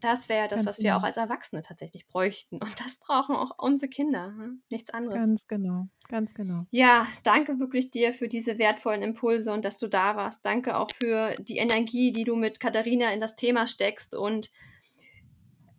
Das 0.04 0.28
wäre 0.28 0.42
ja 0.42 0.48
das, 0.48 0.58
Ganz 0.58 0.68
was 0.68 0.80
wir 0.80 0.94
auch 0.96 1.00
genau. 1.00 1.08
als 1.08 1.18
Erwachsene 1.18 1.62
tatsächlich 1.62 2.08
bräuchten. 2.08 2.58
Und 2.58 2.80
das 2.80 2.98
brauchen 2.98 3.36
auch 3.36 3.52
unsere 3.58 3.90
Kinder, 3.90 4.32
ne? 4.32 4.58
nichts 4.72 4.90
anderes. 4.90 5.16
Ganz 5.18 5.48
genau, 5.48 5.88
ganz 6.10 6.34
genau. 6.34 6.66
Ja, 6.72 7.08
danke 7.24 7.60
wirklich 7.60 7.90
dir 7.92 8.14
für 8.14 8.28
diese 8.28 8.58
wertvollen 8.58 9.02
Impulse 9.02 9.54
und 9.54 9.64
dass 9.64 9.78
du 9.78 9.88
da 9.88 10.16
warst. 10.16 10.46
Danke 10.46 10.78
auch 10.78 10.90
für 10.94 11.36
die 11.40 11.58
Energie, 11.58 12.12
die 12.12 12.24
du 12.26 12.36
mit 12.36 12.60
Katharina 12.60 13.14
in 13.14 13.22
das 13.22 13.36
Thema 13.36 13.66
steckst 13.68 14.14
und 14.16 14.52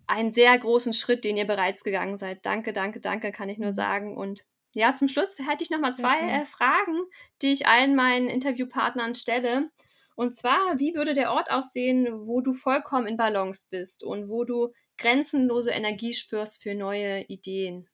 einen 0.06 0.30
sehr 0.30 0.58
großen 0.58 0.92
Schritt, 0.92 1.24
den 1.24 1.36
ihr 1.36 1.46
bereits 1.46 1.82
gegangen 1.84 2.16
seid. 2.16 2.44
Danke, 2.46 2.72
danke, 2.72 3.00
danke, 3.00 3.32
kann 3.32 3.48
ich 3.48 3.58
nur 3.58 3.70
Mhm. 3.70 3.74
sagen. 3.74 4.16
Und 4.16 4.44
ja, 4.74 4.94
zum 4.94 5.08
Schluss 5.08 5.38
hätte 5.38 5.62
ich 5.62 5.70
noch 5.70 5.80
mal 5.80 5.94
Sehr 5.94 6.04
zwei 6.06 6.18
gerne. 6.18 6.42
äh, 6.42 6.46
Fragen, 6.46 6.98
die 7.42 7.52
ich 7.52 7.66
allen 7.66 7.94
meinen 7.94 8.28
Interviewpartnern 8.28 9.14
stelle. 9.14 9.70
Und 10.14 10.34
zwar, 10.34 10.78
wie 10.78 10.94
würde 10.94 11.12
der 11.14 11.32
Ort 11.32 11.50
aussehen, 11.50 12.06
wo 12.26 12.40
du 12.40 12.52
vollkommen 12.52 13.06
in 13.06 13.16
Balance 13.16 13.66
bist 13.70 14.04
und 14.04 14.28
wo 14.28 14.44
du 14.44 14.72
grenzenlose 14.96 15.70
Energie 15.70 16.14
spürst 16.14 16.62
für 16.62 16.74
neue 16.74 17.22
Ideen? 17.24 17.88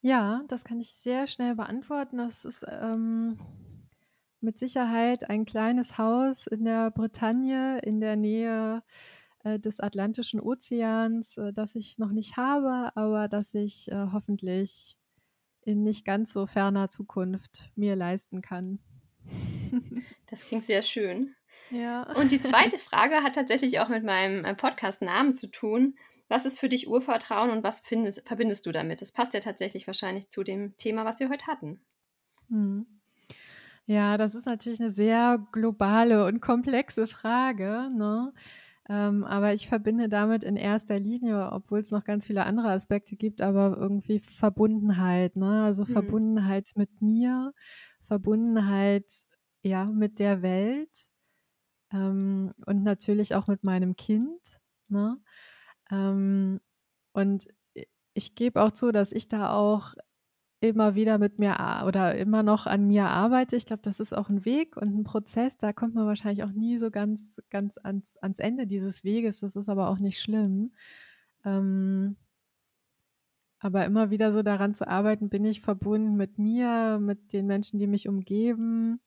Ja, 0.00 0.42
das 0.48 0.64
kann 0.64 0.80
ich 0.80 0.94
sehr 0.94 1.26
schnell 1.26 1.54
beantworten. 1.54 2.18
Das 2.18 2.44
ist 2.44 2.64
ähm, 2.68 3.38
mit 4.40 4.58
Sicherheit 4.58 5.30
ein 5.30 5.44
kleines 5.44 5.96
Haus 5.98 6.46
in 6.46 6.64
der 6.64 6.90
Bretagne 6.90 7.78
in 7.80 8.00
der 8.00 8.16
Nähe 8.16 8.82
äh, 9.44 9.58
des 9.60 9.80
Atlantischen 9.80 10.40
Ozeans, 10.40 11.36
äh, 11.38 11.52
das 11.52 11.76
ich 11.76 11.98
noch 11.98 12.10
nicht 12.10 12.36
habe, 12.36 12.90
aber 12.96 13.28
das 13.28 13.54
ich 13.54 13.90
äh, 13.92 14.08
hoffentlich 14.12 14.96
in 15.62 15.82
nicht 15.82 16.04
ganz 16.04 16.32
so 16.32 16.46
ferner 16.46 16.90
Zukunft 16.90 17.72
mir 17.76 17.96
leisten 17.96 18.42
kann. 18.42 18.80
Das 20.30 20.46
klingt 20.46 20.64
sehr 20.64 20.82
schön. 20.82 21.34
ja. 21.70 22.04
Und 22.14 22.32
die 22.32 22.40
zweite 22.40 22.78
Frage 22.78 23.16
hat 23.16 23.34
tatsächlich 23.34 23.80
auch 23.80 23.88
mit 23.88 24.02
meinem 24.02 24.44
äh, 24.44 24.54
Podcast-Namen 24.54 25.34
zu 25.34 25.46
tun. 25.48 25.96
Was 26.28 26.46
ist 26.46 26.58
für 26.58 26.70
dich 26.70 26.88
Urvertrauen 26.88 27.50
und 27.50 27.62
was 27.62 27.80
findest, 27.80 28.26
verbindest 28.26 28.64
du 28.64 28.72
damit? 28.72 29.02
Das 29.02 29.12
passt 29.12 29.34
ja 29.34 29.40
tatsächlich 29.40 29.86
wahrscheinlich 29.86 30.28
zu 30.28 30.42
dem 30.42 30.74
Thema, 30.78 31.04
was 31.04 31.20
wir 31.20 31.28
heute 31.28 31.46
hatten. 31.46 31.84
Hm. 32.48 32.86
Ja, 33.86 34.16
das 34.16 34.34
ist 34.34 34.46
natürlich 34.46 34.80
eine 34.80 34.90
sehr 34.90 35.46
globale 35.52 36.24
und 36.26 36.40
komplexe 36.40 37.06
Frage, 37.06 37.90
ne? 37.94 38.32
Ähm, 38.88 39.24
aber 39.24 39.52
ich 39.52 39.68
verbinde 39.68 40.08
damit 40.08 40.44
in 40.44 40.56
erster 40.56 40.98
Linie, 40.98 41.50
obwohl 41.52 41.80
es 41.80 41.90
noch 41.90 42.04
ganz 42.04 42.26
viele 42.26 42.44
andere 42.44 42.70
Aspekte 42.70 43.16
gibt, 43.16 43.40
aber 43.42 43.76
irgendwie 43.78 44.20
Verbundenheit, 44.20 45.36
ne? 45.36 45.64
Also 45.64 45.84
Hm. 45.84 45.92
Verbundenheit 45.92 46.72
mit 46.76 47.00
mir, 47.02 47.52
Verbundenheit 48.02 49.06
ja 49.62 49.86
mit 49.86 50.18
der 50.18 50.42
Welt 50.42 51.10
ähm, 51.92 52.52
und 52.66 52.82
natürlich 52.82 53.34
auch 53.34 53.46
mit 53.46 53.64
meinem 53.64 53.96
Kind, 53.96 54.40
ne? 54.88 55.18
Ähm, 55.90 56.60
und 57.12 57.48
ich 58.14 58.34
gebe 58.34 58.62
auch 58.62 58.72
zu, 58.72 58.92
dass 58.92 59.12
ich 59.12 59.28
da 59.28 59.52
auch 59.52 59.94
immer 60.60 60.94
wieder 60.94 61.18
mit 61.18 61.38
mir 61.38 61.56
oder 61.86 62.16
immer 62.16 62.42
noch 62.42 62.66
an 62.66 62.86
mir 62.86 63.06
arbeite. 63.08 63.56
Ich 63.56 63.66
glaube, 63.66 63.82
das 63.82 63.98
ist 63.98 64.12
auch 64.12 64.28
ein 64.28 64.44
Weg 64.44 64.76
und 64.76 64.96
ein 64.96 65.04
Prozess. 65.04 65.58
Da 65.58 65.72
kommt 65.72 65.94
man 65.94 66.06
wahrscheinlich 66.06 66.44
auch 66.44 66.52
nie 66.52 66.78
so 66.78 66.90
ganz, 66.90 67.42
ganz 67.50 67.78
ans, 67.78 68.16
ans 68.18 68.38
Ende 68.38 68.66
dieses 68.66 69.02
Weges. 69.02 69.40
Das 69.40 69.56
ist 69.56 69.68
aber 69.68 69.88
auch 69.88 69.98
nicht 69.98 70.20
schlimm. 70.20 70.72
Ähm, 71.44 72.16
aber 73.62 73.84
immer 73.84 74.10
wieder 74.10 74.32
so 74.32 74.42
daran 74.42 74.74
zu 74.74 74.88
arbeiten, 74.88 75.28
bin 75.28 75.44
ich 75.44 75.60
verbunden 75.60 76.16
mit 76.16 76.38
mir, 76.38 76.98
mit 77.00 77.32
den 77.32 77.46
Menschen, 77.46 77.78
die 77.78 77.86
mich 77.86 78.08
umgeben 78.08 79.00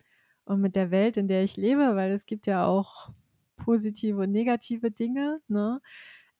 und 0.45 0.61
mit 0.61 0.75
der 0.75 0.91
Welt, 0.91 1.17
in 1.17 1.27
der 1.27 1.43
ich 1.43 1.57
lebe, 1.57 1.95
weil 1.95 2.11
es 2.11 2.25
gibt 2.25 2.47
ja 2.47 2.65
auch 2.65 3.09
positive 3.57 4.21
und 4.21 4.31
negative 4.31 4.91
Dinge. 4.91 5.41
Ne? 5.47 5.81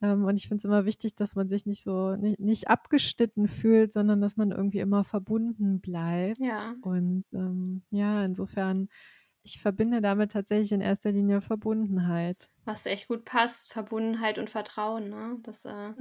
Ähm, 0.02 0.24
und 0.26 0.38
ich 0.38 0.48
finde 0.48 0.60
es 0.60 0.66
immer 0.66 0.86
wichtig, 0.86 1.16
dass 1.16 1.36
man 1.36 1.50
sich 1.50 1.66
nicht 1.66 1.84
so 1.84 2.16
nicht, 2.16 2.40
nicht 2.40 2.68
abgeschnitten 2.70 3.48
fühlt, 3.48 3.92
sondern 3.92 4.22
dass 4.22 4.38
man 4.38 4.52
irgendwie 4.52 4.80
immer 4.80 5.04
verbunden 5.04 5.82
bleibt. 5.82 6.40
Ja. 6.40 6.76
Und 6.82 7.26
ähm, 7.34 7.84
ja, 7.90 8.24
insofern, 8.24 8.88
ich 9.44 9.62
verbinde 9.62 10.02
damit 10.02 10.32
tatsächlich 10.32 10.72
in 10.72 10.82
erster 10.82 11.12
Linie 11.12 11.42
Verbundenheit. 11.42 12.50
Was 12.64 12.86
echt 12.86 13.08
gut 13.08 13.26
passt, 13.26 13.74
Verbundenheit 13.74 14.40
und 14.40 14.50
Vertrauen. 14.50 15.10
Ne? 15.10 15.38
Das 15.44 15.66
äh, 15.66 15.92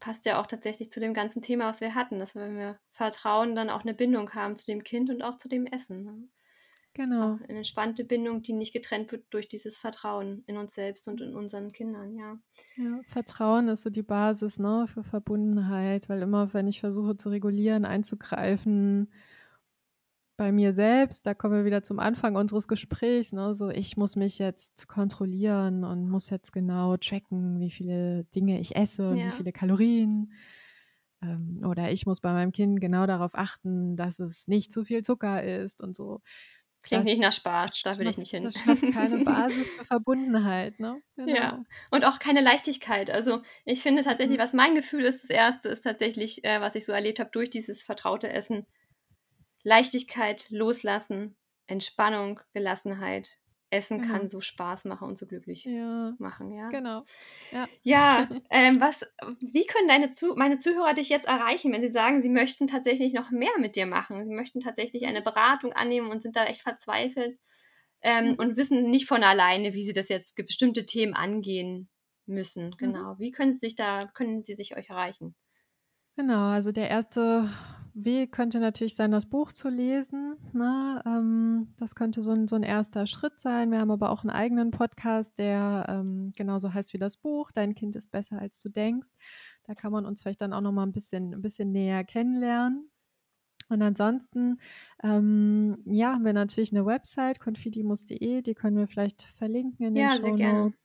passt 0.00 0.26
ja 0.26 0.40
auch 0.40 0.46
tatsächlich 0.46 0.90
zu 0.90 1.00
dem 1.00 1.14
ganzen 1.14 1.42
Thema, 1.42 1.66
was 1.68 1.80
wir 1.80 1.94
hatten, 1.94 2.18
dass 2.18 2.34
wir, 2.34 2.42
wenn 2.42 2.58
wir 2.58 2.78
vertrauen, 2.92 3.54
dann 3.54 3.70
auch 3.70 3.82
eine 3.82 3.94
Bindung 3.94 4.32
haben 4.34 4.56
zu 4.56 4.66
dem 4.66 4.84
Kind 4.84 5.10
und 5.10 5.22
auch 5.22 5.36
zu 5.38 5.48
dem 5.48 5.66
Essen. 5.66 6.04
Ne? 6.04 6.28
Genau. 6.94 7.34
Auch 7.34 7.40
eine 7.48 7.58
entspannte 7.58 8.04
Bindung, 8.04 8.42
die 8.42 8.52
nicht 8.52 8.72
getrennt 8.72 9.10
wird 9.10 9.24
durch 9.30 9.48
dieses 9.48 9.76
Vertrauen 9.76 10.44
in 10.46 10.56
uns 10.56 10.74
selbst 10.74 11.08
und 11.08 11.20
in 11.20 11.34
unseren 11.34 11.72
Kindern, 11.72 12.14
ja. 12.14 12.38
Ja, 12.76 13.00
Vertrauen 13.08 13.68
ist 13.68 13.82
so 13.82 13.90
die 13.90 14.04
Basis 14.04 14.60
ne, 14.60 14.86
für 14.86 15.02
Verbundenheit, 15.02 16.08
weil 16.08 16.22
immer, 16.22 16.54
wenn 16.54 16.68
ich 16.68 16.80
versuche 16.80 17.16
zu 17.16 17.30
regulieren, 17.30 17.84
einzugreifen, 17.84 19.10
bei 20.36 20.52
mir 20.52 20.72
selbst, 20.74 21.26
da 21.26 21.34
kommen 21.34 21.54
wir 21.54 21.64
wieder 21.64 21.82
zum 21.84 21.98
Anfang 22.00 22.36
unseres 22.36 22.68
Gesprächs, 22.68 23.32
ne, 23.32 23.54
so 23.54 23.68
ich 23.70 23.96
muss 23.96 24.16
mich 24.16 24.38
jetzt 24.38 24.88
kontrollieren 24.88 25.84
und 25.84 26.08
muss 26.08 26.30
jetzt 26.30 26.52
genau 26.52 26.96
tracken, 26.96 27.60
wie 27.60 27.70
viele 27.70 28.24
Dinge 28.34 28.60
ich 28.60 28.76
esse 28.76 29.10
und 29.10 29.16
Ja. 29.18 29.26
wie 29.26 29.30
viele 29.30 29.52
Kalorien. 29.52 30.32
Ähm, 31.22 31.62
oder 31.68 31.90
ich 31.92 32.06
muss 32.06 32.20
bei 32.20 32.32
meinem 32.32 32.52
Kind 32.52 32.80
genau 32.80 33.06
darauf 33.06 33.34
achten, 33.34 33.96
dass 33.96 34.18
es 34.18 34.48
nicht 34.48 34.72
zu 34.72 34.84
viel 34.84 35.02
Zucker 35.02 35.42
ist 35.42 35.80
und 35.80 35.96
so. 35.96 36.20
Klingt 36.82 37.04
Das 37.04 37.04
nicht 37.06 37.20
nach 37.20 37.32
Spaß, 37.32 37.80
da 37.82 37.96
will 37.98 38.06
ich 38.08 38.18
nicht 38.18 38.30
hin. 38.30 38.44
Das 38.44 38.58
schafft 38.58 38.88
keine 38.90 39.18
Basis 39.24 39.70
für 39.72 39.84
Verbundenheit, 39.86 40.78
ne? 40.80 41.00
Ja. 41.16 41.64
Und 41.90 42.04
auch 42.04 42.18
keine 42.18 42.40
Leichtigkeit. 42.42 43.10
Also 43.10 43.42
ich 43.64 43.82
finde 43.82 44.02
tatsächlich, 44.02 44.38
Mhm. 44.38 44.42
was 44.42 44.52
mein 44.52 44.74
Gefühl 44.74 45.04
ist, 45.04 45.22
das 45.24 45.30
Erste 45.30 45.68
ist 45.70 45.82
tatsächlich, 45.82 46.44
äh, 46.44 46.60
was 46.60 46.74
ich 46.74 46.84
so 46.84 46.92
erlebt 46.92 47.20
habe 47.20 47.30
durch 47.30 47.50
dieses 47.50 47.82
vertraute 47.82 48.28
Essen. 48.30 48.66
Leichtigkeit, 49.64 50.46
Loslassen, 50.50 51.36
Entspannung, 51.66 52.40
Gelassenheit, 52.52 53.38
Essen 53.70 54.00
genau. 54.00 54.12
kann 54.12 54.28
so 54.28 54.40
Spaß 54.40 54.84
machen 54.84 55.08
und 55.08 55.18
so 55.18 55.26
glücklich 55.26 55.64
ja. 55.64 56.14
machen, 56.18 56.52
ja. 56.52 56.68
Genau. 56.68 57.04
Ja, 57.50 57.66
ja 57.82 58.28
ähm, 58.50 58.80
was, 58.80 59.02
wie 59.40 59.66
können 59.66 59.88
deine 59.88 60.10
Zu 60.10 60.34
meine 60.36 60.58
Zuhörer 60.58 60.94
dich 60.94 61.08
jetzt 61.08 61.26
erreichen, 61.26 61.72
wenn 61.72 61.80
sie 61.80 61.88
sagen, 61.88 62.22
sie 62.22 62.28
möchten 62.28 62.66
tatsächlich 62.66 63.12
noch 63.12 63.30
mehr 63.30 63.58
mit 63.58 63.74
dir 63.74 63.86
machen? 63.86 64.24
Sie 64.26 64.34
möchten 64.34 64.60
tatsächlich 64.60 65.06
eine 65.06 65.22
Beratung 65.22 65.72
annehmen 65.72 66.10
und 66.10 66.22
sind 66.22 66.36
da 66.36 66.44
echt 66.44 66.62
verzweifelt 66.62 67.38
ähm, 68.02 68.28
mhm. 68.28 68.34
und 68.34 68.56
wissen 68.56 68.90
nicht 68.90 69.08
von 69.08 69.24
alleine, 69.24 69.74
wie 69.74 69.84
sie 69.84 69.92
das 69.92 70.08
jetzt 70.08 70.36
bestimmte 70.36 70.86
Themen 70.86 71.14
angehen 71.14 71.88
müssen. 72.26 72.66
Mhm. 72.66 72.76
Genau. 72.78 73.14
Mhm. 73.14 73.18
Wie 73.18 73.30
können 73.32 73.52
sie 73.52 73.58
sich 73.58 73.74
da, 73.74 74.06
können 74.14 74.42
sie 74.42 74.54
sich 74.54 74.76
euch 74.76 74.90
erreichen? 74.90 75.34
Genau, 76.16 76.50
also 76.50 76.70
der 76.70 76.90
erste 76.90 77.50
Weg 77.94 78.32
könnte 78.32 78.58
natürlich 78.58 78.96
sein, 78.96 79.12
das 79.12 79.26
Buch 79.26 79.52
zu 79.52 79.68
lesen. 79.68 80.36
Ne? 80.52 81.02
Ähm, 81.06 81.74
das 81.78 81.94
könnte 81.94 82.22
so 82.22 82.32
ein, 82.32 82.48
so 82.48 82.56
ein 82.56 82.64
erster 82.64 83.06
Schritt 83.06 83.40
sein. 83.40 83.70
Wir 83.70 83.78
haben 83.78 83.92
aber 83.92 84.10
auch 84.10 84.22
einen 84.22 84.30
eigenen 84.30 84.72
Podcast, 84.72 85.38
der 85.38 85.86
ähm, 85.88 86.32
genauso 86.36 86.74
heißt 86.74 86.92
wie 86.92 86.98
das 86.98 87.16
Buch. 87.16 87.52
Dein 87.52 87.74
Kind 87.74 87.94
ist 87.94 88.10
besser, 88.10 88.40
als 88.40 88.60
du 88.60 88.68
denkst. 88.68 89.08
Da 89.64 89.74
kann 89.74 89.92
man 89.92 90.06
uns 90.06 90.22
vielleicht 90.22 90.40
dann 90.40 90.52
auch 90.52 90.60
noch 90.60 90.72
mal 90.72 90.82
ein 90.82 90.92
bisschen, 90.92 91.32
ein 91.34 91.42
bisschen 91.42 91.70
näher 91.70 92.02
kennenlernen. 92.04 92.90
Und 93.68 93.80
ansonsten, 93.80 94.58
ähm, 95.02 95.78
ja, 95.86 96.14
haben 96.14 96.24
wir 96.24 96.34
natürlich 96.34 96.72
eine 96.72 96.84
Website, 96.84 97.40
confidimus.de, 97.40 98.42
die 98.42 98.54
können 98.54 98.76
wir 98.76 98.88
vielleicht 98.88 99.22
verlinken 99.22 99.86
in 99.86 99.94
den 99.94 100.02
ja, 100.02 100.12
Show 100.12 100.36
Notes. 100.36 100.83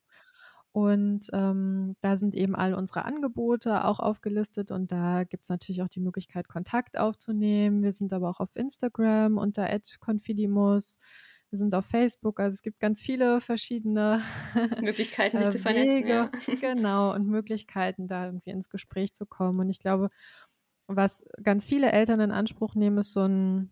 Und 0.72 1.28
ähm, 1.34 1.96
da 2.02 2.18
sind 2.18 2.36
eben 2.36 2.56
all 2.56 2.76
unsere 2.76 3.04
Angebote 3.06 3.86
auch 3.86 4.00
aufgelistet 4.00 4.70
und 4.70 4.92
da 4.92 5.24
gibt 5.24 5.44
es 5.44 5.50
natürlich 5.50 5.82
auch 5.82 5.90
die 5.90 6.00
Möglichkeit, 6.00 6.48
Kontakt 6.48 6.98
aufzunehmen. 6.98 7.82
Wir 7.82 7.92
sind 7.92 8.14
aber 8.14 8.30
auch 8.30 8.40
auf 8.40 8.56
Instagram 8.56 9.38
unter 9.38 9.68
@confidimus. 10.00 11.00
Wir 11.50 11.58
sind 11.58 11.74
auf 11.74 11.86
Facebook, 11.86 12.40
also 12.40 12.54
es 12.54 12.62
gibt 12.62 12.80
ganz 12.80 13.02
viele 13.02 13.42
verschiedene 13.42 14.22
Möglichkeiten, 14.82 15.40
sich 15.40 15.48
äh, 15.48 15.52
zu 15.52 15.60
vernetzen. 15.60 16.08
Ja. 16.08 16.32
Genau, 16.62 17.16
und 17.16 17.28
Möglichkeiten, 17.28 18.08
da 18.08 18.28
irgendwie 18.28 18.52
ins 18.52 18.70
Gespräch 18.70 19.14
zu 19.14 19.26
kommen. 19.26 19.60
Und 19.60 19.70
ich 19.70 19.80
glaube, 19.80 20.12
was 20.86 21.26
ganz 21.42 21.66
viele 21.66 21.92
Eltern 21.92 22.20
in 22.20 22.32
Anspruch 22.32 22.76
nehmen, 22.76 23.00
ist 23.00 23.14
so 23.14 23.22
ein 23.22 23.72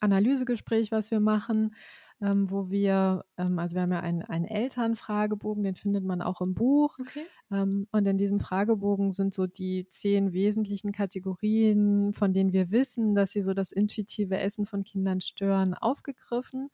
Analysegespräch, 0.00 0.92
was 0.92 1.10
wir 1.10 1.20
machen, 1.20 1.74
ähm, 2.22 2.50
wo 2.50 2.70
wir, 2.70 3.24
ähm, 3.36 3.58
also 3.58 3.74
wir 3.74 3.82
haben 3.82 3.92
ja 3.92 4.00
einen, 4.00 4.22
einen 4.22 4.44
Elternfragebogen, 4.44 5.64
den 5.64 5.74
findet 5.74 6.04
man 6.04 6.22
auch 6.22 6.40
im 6.40 6.54
Buch. 6.54 6.94
Okay. 7.00 7.24
Ähm, 7.50 7.88
und 7.90 8.06
in 8.06 8.16
diesem 8.16 8.38
Fragebogen 8.38 9.10
sind 9.12 9.34
so 9.34 9.46
die 9.46 9.86
zehn 9.88 10.32
wesentlichen 10.32 10.92
Kategorien, 10.92 12.12
von 12.12 12.32
denen 12.32 12.52
wir 12.52 12.70
wissen, 12.70 13.14
dass 13.16 13.32
sie 13.32 13.42
so 13.42 13.54
das 13.54 13.72
intuitive 13.72 14.38
Essen 14.38 14.66
von 14.66 14.84
Kindern 14.84 15.20
stören, 15.20 15.74
aufgegriffen. 15.74 16.70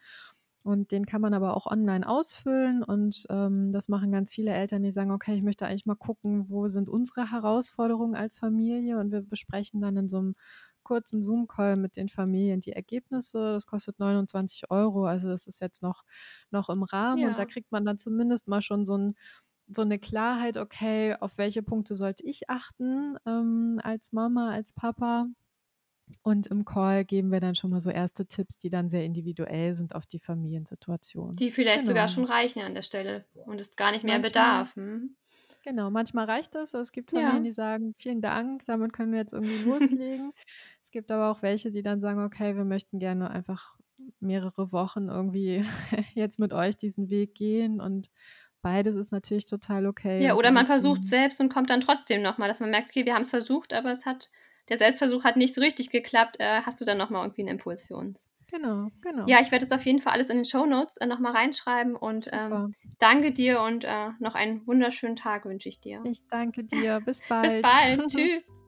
Und 0.65 0.93
den 0.93 1.07
kann 1.07 1.23
man 1.23 1.33
aber 1.33 1.57
auch 1.57 1.67
online 1.67 2.07
ausfüllen. 2.07 2.83
Und 2.83 3.25
ähm, 3.31 3.73
das 3.73 3.89
machen 3.89 4.13
ganz 4.13 4.35
viele 4.35 4.53
Eltern, 4.53 4.83
die 4.83 4.91
sagen, 4.91 5.13
okay, 5.13 5.35
ich 5.35 5.43
möchte 5.43 5.67
eigentlich 5.67 5.87
mal 5.87 5.95
gucken, 5.95 6.51
wo 6.51 6.69
sind 6.69 6.91
unsere 6.91 7.31
Herausforderungen 7.31 8.15
als 8.15 8.39
Familie. 8.39 8.99
Und 8.99 9.11
wir 9.11 9.23
besprechen 9.23 9.81
dann 9.81 9.97
in 9.97 10.09
so 10.11 10.19
einem 10.19 10.35
kurzen 10.89 11.23
Zoom-Call 11.23 11.77
mit 11.77 11.97
den 11.97 12.09
Familien 12.09 12.61
die 12.61 12.73
Ergebnisse. 12.73 13.53
Das 13.53 13.67
kostet 13.67 13.99
29 13.99 14.71
Euro, 14.71 15.05
also 15.05 15.29
das 15.29 15.47
ist 15.47 15.61
jetzt 15.61 15.83
noch, 15.83 16.03
noch 16.51 16.71
im 16.71 16.83
Rahmen. 16.83 17.19
Ja. 17.19 17.29
Und 17.29 17.39
da 17.39 17.45
kriegt 17.45 17.71
man 17.71 17.85
dann 17.85 17.99
zumindest 17.99 18.49
mal 18.49 18.63
schon 18.63 18.87
so 18.87 18.97
ein 18.97 19.15
so 19.71 19.83
eine 19.83 19.99
Klarheit, 19.99 20.57
okay, 20.57 21.15
auf 21.21 21.37
welche 21.37 21.63
Punkte 21.63 21.95
sollte 21.95 22.25
ich 22.25 22.49
achten 22.49 23.19
ähm, 23.27 23.79
als 23.85 24.15
Mama, 24.15 24.51
als 24.51 24.73
Papa. 24.73 25.27
Und 26.23 26.47
im 26.47 26.65
Call 26.65 27.05
geben 27.05 27.31
wir 27.31 27.41
dann 27.41 27.55
schon 27.55 27.69
mal 27.69 27.83
so 27.83 27.91
erste 27.91 28.25
Tipps, 28.25 28.57
die 28.57 28.71
dann 28.71 28.89
sehr 28.89 29.05
individuell 29.05 29.75
sind 29.75 29.95
auf 29.95 30.07
die 30.07 30.21
Familiensituation. 30.21 31.35
Die 31.35 31.51
vielleicht 31.51 31.81
genau. 31.81 31.89
sogar 31.89 32.09
schon 32.09 32.25
reichen 32.25 32.63
an 32.63 32.73
der 32.73 32.81
Stelle 32.81 33.27
und 33.45 33.61
es 33.61 33.77
gar 33.77 33.91
nicht 33.91 34.05
mehr 34.05 34.19
Manchmal, 34.19 34.31
bedarf. 34.31 34.77
Hm? 34.77 35.17
Genau, 35.65 35.91
manchmal 35.91 36.25
reicht 36.25 36.55
das. 36.55 36.73
Es 36.73 36.93
gibt 36.93 37.11
Familien, 37.11 37.37
ja. 37.37 37.43
die 37.43 37.53
sagen, 37.53 37.95
vielen 37.99 38.23
Dank, 38.23 38.65
damit 38.65 38.95
können 38.95 39.13
wir 39.13 39.19
jetzt 39.19 39.35
irgendwie 39.35 39.65
loslegen. 39.65 40.33
Es 40.89 40.93
gibt 40.93 41.11
aber 41.11 41.31
auch 41.31 41.43
welche, 41.43 41.71
die 41.71 41.83
dann 41.83 42.01
sagen, 42.01 42.25
okay, 42.25 42.57
wir 42.57 42.65
möchten 42.65 42.99
gerne 42.99 43.31
einfach 43.31 43.77
mehrere 44.21 44.73
Wochen 44.73 45.09
irgendwie 45.09 45.63
jetzt 46.15 46.39
mit 46.39 46.55
euch 46.55 46.79
diesen 46.79 47.11
Weg 47.11 47.35
gehen 47.35 47.79
und 47.83 48.11
beides 48.63 48.97
ist 48.97 49.13
natürlich 49.13 49.45
total 49.45 49.85
okay. 49.85 50.25
Ja, 50.25 50.35
oder 50.35 50.51
man 50.51 50.67
versucht 50.67 51.07
selbst 51.07 51.43
und 51.43 51.53
kommt 51.53 51.69
dann 51.69 51.83
trotzdem 51.83 52.23
nochmal, 52.23 52.49
dass 52.49 52.61
man 52.61 52.71
merkt, 52.71 52.89
okay, 52.89 53.05
wir 53.05 53.13
haben 53.13 53.21
es 53.21 53.29
versucht, 53.29 53.75
aber 53.75 53.91
es 53.91 54.07
hat, 54.07 54.31
der 54.71 54.79
Selbstversuch 54.79 55.25
hat 55.25 55.37
nicht 55.37 55.55
so 55.55 55.61
richtig 55.61 55.91
geklappt. 55.91 56.37
Äh, 56.39 56.63
hast 56.63 56.81
du 56.81 56.87
dann 56.87 56.97
nochmal 56.97 57.23
irgendwie 57.23 57.43
einen 57.43 57.59
Impuls 57.59 57.83
für 57.83 57.95
uns? 57.95 58.31
Genau, 58.51 58.89
genau. 59.03 59.27
Ja, 59.27 59.43
ich 59.43 59.53
werde 59.53 59.67
es 59.67 59.73
auf 59.73 59.85
jeden 59.85 60.01
Fall 60.01 60.15
alles 60.15 60.31
in 60.31 60.39
den 60.39 60.47
Show 60.47 60.65
Notes 60.65 60.97
äh, 60.97 61.07
nochmal 61.07 61.33
reinschreiben 61.33 61.97
und 61.97 62.31
ähm, 62.33 62.75
danke 62.99 63.33
dir 63.33 63.61
und 63.61 63.85
äh, 63.85 64.09
noch 64.21 64.35
einen 64.35 64.67
wunderschönen 64.67 65.17
Tag 65.17 65.45
wünsche 65.45 65.69
ich 65.69 65.81
dir. 65.81 66.01
Ich 66.07 66.27
danke 66.31 66.65
dir. 66.65 67.03
Bis 67.05 67.21
bald. 67.29 67.53
Bis 67.53 67.61
bald. 67.61 68.07
Tschüss. 68.09 68.68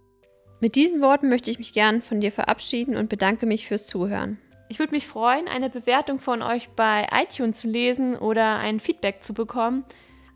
Mit 0.60 0.76
diesen 0.76 1.00
Worten 1.00 1.28
möchte 1.28 1.50
ich 1.50 1.58
mich 1.58 1.72
gern 1.72 2.02
von 2.02 2.20
dir 2.20 2.32
verabschieden 2.32 2.96
und 2.96 3.08
bedanke 3.08 3.46
mich 3.46 3.66
fürs 3.66 3.86
Zuhören. 3.86 4.38
Ich 4.68 4.78
würde 4.78 4.94
mich 4.94 5.06
freuen, 5.06 5.48
eine 5.48 5.70
Bewertung 5.70 6.20
von 6.20 6.42
euch 6.42 6.68
bei 6.76 7.08
iTunes 7.12 7.58
zu 7.58 7.68
lesen 7.68 8.14
oder 8.14 8.58
ein 8.58 8.78
Feedback 8.78 9.22
zu 9.22 9.34
bekommen 9.34 9.84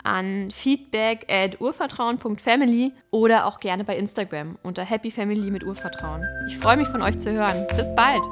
an 0.05 0.51
feedback 0.51 1.27
at 1.29 1.61
urvertrauen.family 1.61 2.93
oder 3.11 3.47
auch 3.47 3.59
gerne 3.59 3.85
bei 3.85 3.97
Instagram 3.97 4.59
unter 4.63 4.85
happyfamily 4.85 5.51
mit 5.51 5.65
Urvertrauen. 5.65 6.23
Ich 6.47 6.59
freue 6.59 6.77
mich 6.77 6.89
von 6.89 7.03
euch 7.03 7.19
zu 7.19 7.33
hören. 7.33 7.67
Bis 7.77 7.95
bald! 7.97 8.23